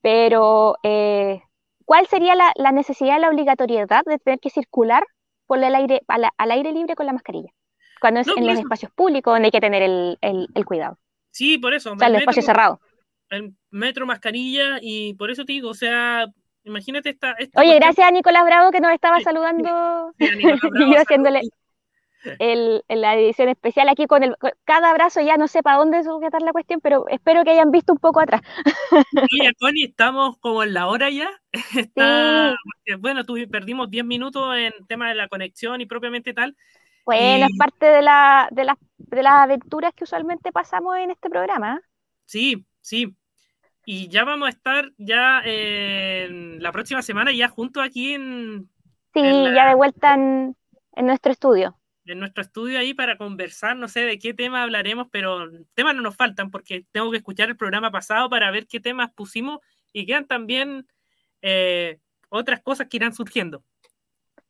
pero 0.01 0.77
eh, 0.83 1.41
¿cuál 1.83 2.07
sería 2.07 2.35
la, 2.35 2.71
necesidad, 2.71 3.19
la 3.19 3.29
obligatoriedad 3.29 4.03
de 4.05 4.19
tener 4.19 4.39
que 4.39 4.51
circular 4.51 5.03
por 5.47 5.61
el 5.61 5.75
aire, 5.75 6.01
al, 6.07 6.51
aire 6.51 6.71
libre 6.71 6.95
con 6.95 7.07
la 7.07 7.13
mascarilla? 7.13 7.49
Cuando 7.99 8.21
es 8.21 8.27
en 8.27 8.45
los 8.45 8.59
espacios 8.59 8.91
públicos 8.93 9.33
donde 9.33 9.47
hay 9.47 9.51
que 9.51 9.59
tener 9.59 9.81
el 9.81 10.65
cuidado. 10.65 10.97
Sí, 11.37 11.59
por 11.59 11.75
eso. 11.75 11.93
O 11.93 11.99
sea, 11.99 12.07
el, 12.07 12.15
espacio 12.15 12.41
cerrado. 12.41 12.81
El 13.29 13.53
metro, 13.69 14.07
mascarilla, 14.07 14.79
y 14.81 15.13
por 15.13 15.29
eso 15.29 15.45
te 15.45 15.53
digo, 15.53 15.69
o 15.69 15.75
sea, 15.75 16.25
imagínate 16.63 17.11
esta. 17.11 17.35
Oye, 17.53 17.75
gracias 17.75 18.07
a 18.07 18.11
Nicolás 18.11 18.43
Bravo 18.43 18.71
que 18.71 18.81
nos 18.81 18.91
estaba 18.91 19.19
saludando. 19.19 20.15
y 20.19 20.91
yo 20.91 20.99
haciéndole 20.99 21.41
el, 22.39 22.83
la 22.89 23.15
edición 23.15 23.49
especial 23.49 23.87
aquí 23.87 24.07
con 24.07 24.23
el 24.23 24.35
cada 24.65 24.89
abrazo, 24.89 25.21
ya 25.21 25.37
no 25.37 25.47
sé 25.47 25.61
para 25.61 25.77
dónde 25.77 26.03
sujetar 26.03 26.41
la 26.41 26.53
cuestión, 26.53 26.79
pero 26.81 27.07
espero 27.07 27.43
que 27.43 27.51
hayan 27.51 27.69
visto 27.69 27.93
un 27.93 27.99
poco 27.99 28.19
atrás. 28.19 28.41
Oye, 29.31 29.53
Connie, 29.59 29.85
estamos 29.85 30.39
como 30.39 30.63
en 30.63 30.73
la 30.73 30.87
hora 30.87 31.11
ya. 31.11 31.29
Está, 31.75 32.55
Bueno, 32.97 33.21
perdimos 33.51 33.91
10 33.91 34.05
minutos 34.05 34.57
en 34.57 34.73
tema 34.87 35.09
de 35.09 35.15
la 35.15 35.27
conexión 35.27 35.81
y 35.81 35.85
propiamente 35.85 36.33
tal. 36.33 36.57
Bueno, 37.07 37.45
es 37.45 37.57
parte 37.57 37.85
de, 37.85 38.01
la, 38.01 38.49
de, 38.51 38.67
de 38.97 39.23
las 39.23 39.33
aventuras 39.33 39.93
que 39.93 40.03
usualmente 40.03 40.51
pasamos 40.51 40.97
en 40.97 41.09
este 41.09 41.29
programa. 41.29 41.81
Sí, 42.25 42.65
sí. 42.81 43.15
Y 43.85 44.09
ya 44.09 44.25
vamos 44.25 44.47
a 44.47 44.49
estar 44.49 44.91
ya 44.97 45.41
en 45.45 46.61
la 46.61 46.73
próxima 46.73 47.01
semana 47.01 47.31
ya 47.31 47.47
juntos 47.47 47.81
aquí 47.81 48.13
en... 48.13 48.69
Sí, 49.13 49.21
ya 49.21 49.69
de 49.69 49.75
vuelta 49.75 50.15
en, 50.15 50.53
nuestro 50.97 51.31
estudio. 51.31 51.77
En 52.03 52.19
nuestro 52.19 52.43
estudio 52.43 52.77
ahí 52.77 52.93
para 52.93 53.17
conversar, 53.17 53.77
no 53.77 53.87
sé 53.87 54.01
de 54.01 54.19
qué 54.19 54.33
tema 54.33 54.63
hablaremos, 54.63 55.07
pero 55.09 55.49
temas 55.75 55.95
no 55.95 56.01
nos 56.01 56.17
faltan 56.17 56.51
porque 56.51 56.85
tengo 56.91 57.09
que 57.09 57.17
escuchar 57.17 57.47
el 57.47 57.55
programa 57.55 57.89
pasado 57.89 58.29
para 58.29 58.51
ver 58.51 58.67
qué 58.67 58.81
temas 58.81 59.13
pusimos 59.13 59.59
y 59.93 60.05
quedan 60.05 60.27
también 60.27 60.85
eh, 61.41 62.01
otras 62.27 62.61
cosas 62.61 62.89
que 62.89 62.97
irán 62.97 63.13
surgiendo. 63.13 63.63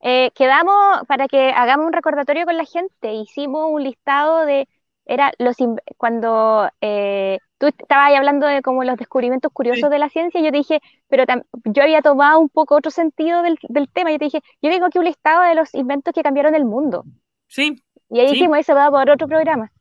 Eh, 0.01 0.31
quedamos 0.35 1.05
para 1.07 1.27
que 1.27 1.51
hagamos 1.51 1.87
un 1.87 1.93
recordatorio 1.93 2.45
con 2.45 2.57
la 2.57 2.65
gente. 2.65 3.13
Hicimos 3.13 3.67
un 3.71 3.83
listado 3.83 4.45
de, 4.45 4.67
era 5.05 5.31
los 5.39 5.55
cuando 5.97 6.69
eh, 6.81 7.39
tú 7.57 7.67
estabas 7.67 8.09
ahí 8.09 8.15
hablando 8.15 8.45
de 8.45 8.61
como 8.61 8.83
los 8.83 8.97
descubrimientos 8.97 9.51
curiosos 9.51 9.89
de 9.89 9.99
la 9.99 10.09
ciencia, 10.09 10.41
yo 10.41 10.51
te 10.51 10.57
dije, 10.57 10.81
pero 11.07 11.23
yo 11.65 11.83
había 11.83 12.01
tomado 12.01 12.39
un 12.39 12.49
poco 12.49 12.75
otro 12.75 12.91
sentido 12.91 13.41
del, 13.41 13.57
tema. 13.93 14.11
Yo 14.11 14.19
te 14.19 14.25
dije, 14.25 14.41
yo 14.61 14.69
tengo 14.69 14.85
aquí 14.85 14.99
un 14.99 15.05
listado 15.05 15.41
de 15.43 15.55
los 15.55 15.73
inventos 15.73 16.13
que 16.13 16.21
cambiaron 16.21 16.55
el 16.55 16.65
mundo. 16.65 17.03
Sí. 17.47 17.81
Y 18.09 18.19
ahí 18.19 18.33
hicimos 18.33 18.59
eso 18.59 18.75
va 18.75 18.89
por 18.89 19.09
otro 19.09 19.27
programa. 19.27 19.71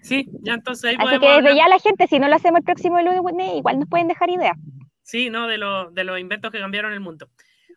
Sí, 0.00 0.28
ya 0.42 0.54
entonces 0.54 0.90
ahí 0.90 0.96
Así 0.98 1.18
que 1.18 1.28
desde 1.28 1.56
ya 1.56 1.68
la 1.68 1.78
gente, 1.78 2.06
si 2.06 2.18
no 2.18 2.28
lo 2.28 2.36
hacemos 2.36 2.58
el 2.58 2.64
próximo 2.64 3.00
lunes, 3.00 3.56
igual 3.56 3.78
nos 3.78 3.88
pueden 3.88 4.06
dejar 4.06 4.28
ideas. 4.30 4.56
Sí, 5.02 5.30
no, 5.30 5.46
de, 5.46 5.58
de 5.92 6.04
los 6.04 6.18
inventos 6.18 6.50
que 6.50 6.60
cambiaron 6.60 6.92
el 6.92 7.00
mundo. 7.00 7.28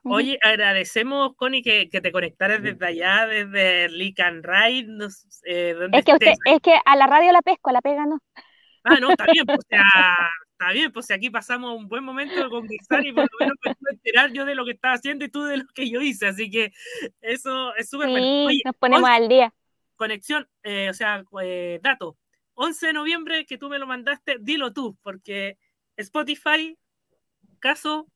Oye, 0.10 0.40
agradecemos, 0.42 1.36
Connie, 1.36 1.62
que, 1.62 1.88
te 1.88 2.12
conectaras 2.12 2.62
desde 2.62 2.86
allá, 2.86 3.28
desde 3.28 3.90
Lican 3.90 4.44
Ride. 4.44 4.88
Eh, 5.46 5.76
es, 5.94 6.06
que 6.06 6.36
es 6.46 6.62
que 6.62 6.76
a 6.86 6.96
la 6.96 7.08
radio 7.08 7.32
la 7.32 7.42
pesco, 7.42 7.70
a 7.70 7.74
la 7.74 7.82
pega 7.82 8.06
no. 8.06 8.20
Ah, 8.84 9.00
no, 9.02 9.10
está 9.12 9.26
bien, 9.26 9.46
pues, 9.46 9.60
está 9.70 10.72
bien, 10.72 10.92
pues 10.92 11.12
aquí 11.12 11.30
pasamos 11.30 11.76
un 11.76 11.88
buen 11.88 12.04
momento 12.04 12.42
de 12.42 12.50
conversar 12.50 13.06
y 13.06 13.12
por 13.12 13.24
lo 13.24 13.38
menos 13.40 13.56
me 13.66 13.76
puedo 13.76 13.94
enterar 13.94 14.32
yo 14.32 14.46
de 14.46 14.56
lo 14.56 14.66
que 14.66 14.72
estaba 14.72 14.94
haciendo 14.94 15.26
y 15.26 15.30
tú 15.30 15.44
de 15.44 15.58
lo 15.58 15.66
que 15.76 15.90
yo 15.90 16.02
hice, 16.02 16.28
así 16.28 16.50
que 16.50 16.72
eso 17.22 17.76
es 17.76 17.90
súper 17.90 18.10
bueno. 18.10 18.50
nos 18.64 18.76
ponemos 18.78 19.10
al 19.10 19.28
día. 19.28 19.54
Conexión, 19.98 20.48
eh, 20.64 20.90
o 20.90 20.94
sea, 20.94 21.24
eh, 21.42 21.80
dato, 21.84 22.18
11 22.54 22.88
de 22.88 22.94
noviembre 22.94 23.46
que 23.46 23.58
tú 23.58 23.68
me 23.68 23.80
lo 23.80 23.88
mandaste, 23.88 24.38
dilo 24.40 24.72
tú, 24.72 24.98
porque 25.04 25.58
Spotify 25.98 26.78
caso. 27.60 28.08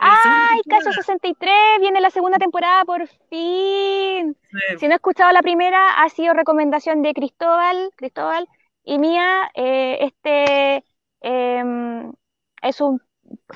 ¡Ay, 0.00 0.62
caso 0.68 0.92
63! 0.92 1.52
Viene 1.80 2.00
la 2.00 2.10
segunda 2.10 2.38
temporada, 2.38 2.84
por 2.84 3.06
fin. 3.28 4.36
Si 4.78 4.86
no 4.86 4.92
he 4.92 4.96
escuchado 4.96 5.30
la 5.32 5.42
primera, 5.42 6.02
ha 6.02 6.08
sido 6.08 6.32
recomendación 6.32 7.02
de 7.02 7.12
Cristóbal, 7.12 7.90
Cristóbal 7.96 8.48
y 8.82 8.98
mía. 8.98 9.50
Eh, 9.54 9.98
este 10.00 10.84
em, 11.20 12.12
es 12.62 12.80
un 12.80 13.00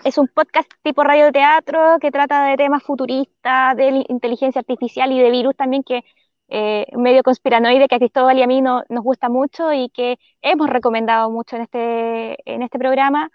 es 0.05 0.19
un 0.19 0.29
podcast 0.29 0.71
tipo 0.83 1.03
radio 1.03 1.33
teatro 1.33 1.99
que 2.01 2.11
trata 2.11 2.45
de 2.47 2.57
temas 2.57 2.83
futuristas, 2.83 3.77
de 3.77 4.05
inteligencia 4.09 4.61
artificial 4.61 5.11
y 5.13 5.21
de 5.21 5.31
virus 5.31 5.57
también, 5.57 5.83
que 5.83 6.03
eh, 6.49 6.87
medio 6.97 7.23
conspiranoide 7.23 7.89
que 7.89 7.97
a 7.97 7.99
Cristóbal 7.99 8.39
y 8.39 8.43
a 8.43 8.47
mí 8.47 8.61
no, 8.61 8.83
nos 8.89 9.03
gusta 9.03 9.29
mucho 9.29 9.73
y 9.73 9.89
que 9.91 10.19
hemos 10.43 10.69
recomendado 10.69 11.31
mucho 11.31 11.57
en 11.57 11.63
este, 11.63 12.53
en 12.53 12.63
este 12.63 12.79
programa. 12.79 13.31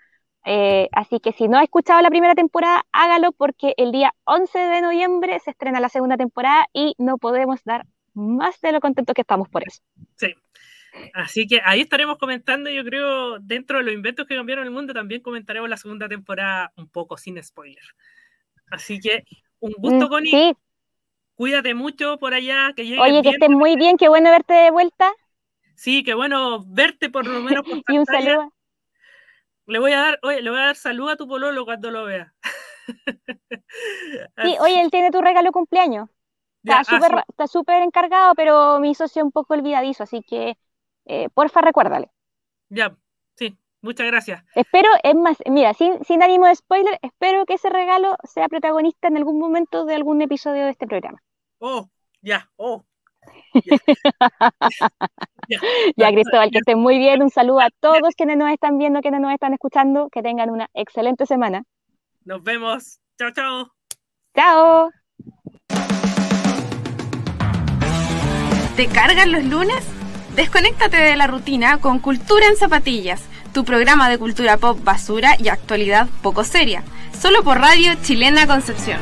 Eh, 0.46 0.88
así 0.94 1.20
que 1.20 1.34
si 1.34 1.48
no 1.48 1.58
ha 1.58 1.64
escuchado 1.64 2.02
la 2.02 2.10
primera 2.10 2.34
temporada, 2.34 2.84
hágalo 2.92 3.32
porque 3.34 3.74
el 3.78 3.92
día 3.92 4.14
11 4.24 4.58
de 4.58 4.82
noviembre 4.82 5.40
se 5.40 5.52
estrena 5.52 5.80
la 5.80 5.90
segunda 5.90 6.18
temporada 6.18 6.66
y 6.74 6.96
no 6.98 7.18
podemos 7.18 7.64
dar 7.66 7.86
más 8.14 8.60
de 8.62 8.72
lo 8.72 8.80
contentos 8.80 9.14
que 9.14 9.22
estamos 9.22 9.50
por 9.50 9.64
eso. 9.68 9.82
Sí. 10.16 10.34
Así 11.14 11.48
que 11.48 11.62
ahí 11.64 11.82
estaremos 11.82 12.18
comentando, 12.18 12.70
yo 12.70 12.84
creo, 12.84 13.40
dentro 13.40 13.78
de 13.78 13.84
los 13.84 13.94
inventos 13.94 14.26
que 14.26 14.36
cambiaron 14.36 14.66
el 14.66 14.72
mundo, 14.72 14.94
también 14.94 15.22
comentaremos 15.22 15.70
la 15.70 15.78
segunda 15.78 16.08
temporada 16.08 16.72
un 16.76 16.90
poco 16.90 17.18
sin 17.18 17.42
spoiler. 17.44 17.84
Así 18.72 19.00
que 19.00 19.24
un 19.60 19.74
gusto, 19.78 20.08
mm, 20.08 20.10
Connie. 20.10 20.32
Sí. 20.32 20.54
Cuídate 21.36 21.74
mucho 21.74 22.18
por 22.18 22.34
allá. 22.34 22.74
Que 22.76 23.00
Oye, 23.00 23.22
que 23.22 23.30
estés 23.30 23.50
muy 23.50 23.76
bien, 23.76 23.98
qué 23.98 24.10
bueno 24.10 24.30
verte 24.32 24.54
de 24.54 24.72
vuelta. 24.72 25.12
Sí, 25.76 26.04
qué 26.04 26.14
bueno 26.14 26.66
verte 26.68 27.10
por 27.10 27.26
lo 27.26 27.40
menos. 27.42 27.64
y 27.88 27.98
un 27.98 28.06
saludo. 28.06 28.54
Le 29.70 29.78
voy 29.78 29.94
a 29.94 30.00
dar, 30.00 30.20
oye, 30.24 30.42
le 30.42 30.50
voy 30.50 30.60
a 30.60 30.66
dar 30.66 30.76
salud 30.76 31.12
a 31.12 31.16
tu 31.16 31.28
pololo 31.28 31.64
cuando 31.64 31.92
lo 31.92 32.06
vea. 32.06 32.34
sí, 34.44 34.58
oye, 34.60 34.82
él 34.82 34.90
tiene 34.90 35.12
tu 35.12 35.22
regalo 35.22 35.52
cumpleaños. 35.52 36.10
Está 36.64 36.82
ah, 37.38 37.48
súper 37.48 37.84
encargado, 37.84 38.34
pero 38.34 38.80
mi 38.80 38.96
socio 38.96 39.24
un 39.24 39.32
poco 39.32 39.54
olvidadizo, 39.54 40.04
así 40.04 40.24
que 40.24 40.58
eh, 41.06 41.30
porfa 41.36 41.62
recuérdale. 41.62 42.10
Ya, 42.70 42.98
sí, 43.36 43.60
muchas 43.82 44.08
gracias. 44.08 44.44
Espero, 44.56 44.90
es 45.04 45.16
más, 45.16 45.38
mira, 45.46 45.76
sin, 45.76 46.04
sin 46.04 46.24
ánimo 46.24 46.48
de 46.48 46.56
spoiler, 46.56 46.98
espero 47.04 47.46
que 47.46 47.54
ese 47.54 47.70
regalo 47.70 48.18
sea 48.24 48.50
protagonista 48.50 49.08
en 49.08 49.18
algún 49.18 49.38
momento 49.38 49.86
de 49.86 49.94
algún 49.94 50.20
episodio 50.24 50.66
de 50.66 50.72
este 50.72 50.88
programa. 50.88 51.22
Oh, 51.60 51.88
ya, 52.22 52.50
oh. 52.56 52.84
ya, 55.98 56.12
Cristóbal, 56.12 56.52
que 56.52 56.60
estén 56.60 56.80
muy 56.80 56.98
bien. 56.98 57.22
Un 57.22 57.30
saludo 57.30 57.62
a 57.62 57.70
todos 57.80 58.16
quienes 58.16 58.38
nos 58.38 58.52
están 58.52 58.78
viendo, 58.78 59.02
quienes 59.02 59.22
nos 59.22 59.34
están 59.34 59.54
escuchando. 59.54 60.10
Que 60.10 60.22
tengan 60.22 60.50
una 60.50 60.68
excelente 60.74 61.26
semana. 61.26 61.64
Nos 62.26 62.44
vemos. 62.44 63.00
Chao, 63.18 63.32
chao. 63.32 63.72
Chao. 64.36 64.90
¿Te 68.76 68.88
cargan 68.88 69.32
los 69.32 69.44
lunes? 69.44 69.86
Desconéctate 70.36 70.98
de 70.98 71.18
la 71.18 71.28
rutina 71.28 71.80
con 71.80 72.00
Cultura 72.00 72.48
en 72.48 72.56
Zapatillas, 72.56 73.28
tu 73.52 73.66
programa 73.66 74.10
de 74.10 74.18
cultura 74.18 74.56
pop 74.56 74.80
basura 74.82 75.36
y 75.38 75.50
actualidad 75.50 76.08
poco 76.22 76.46
seria, 76.46 76.84
solo 77.20 77.44
por 77.44 77.58
Radio 77.60 77.96
Chilena 78.02 78.48
Concepción. 78.48 79.00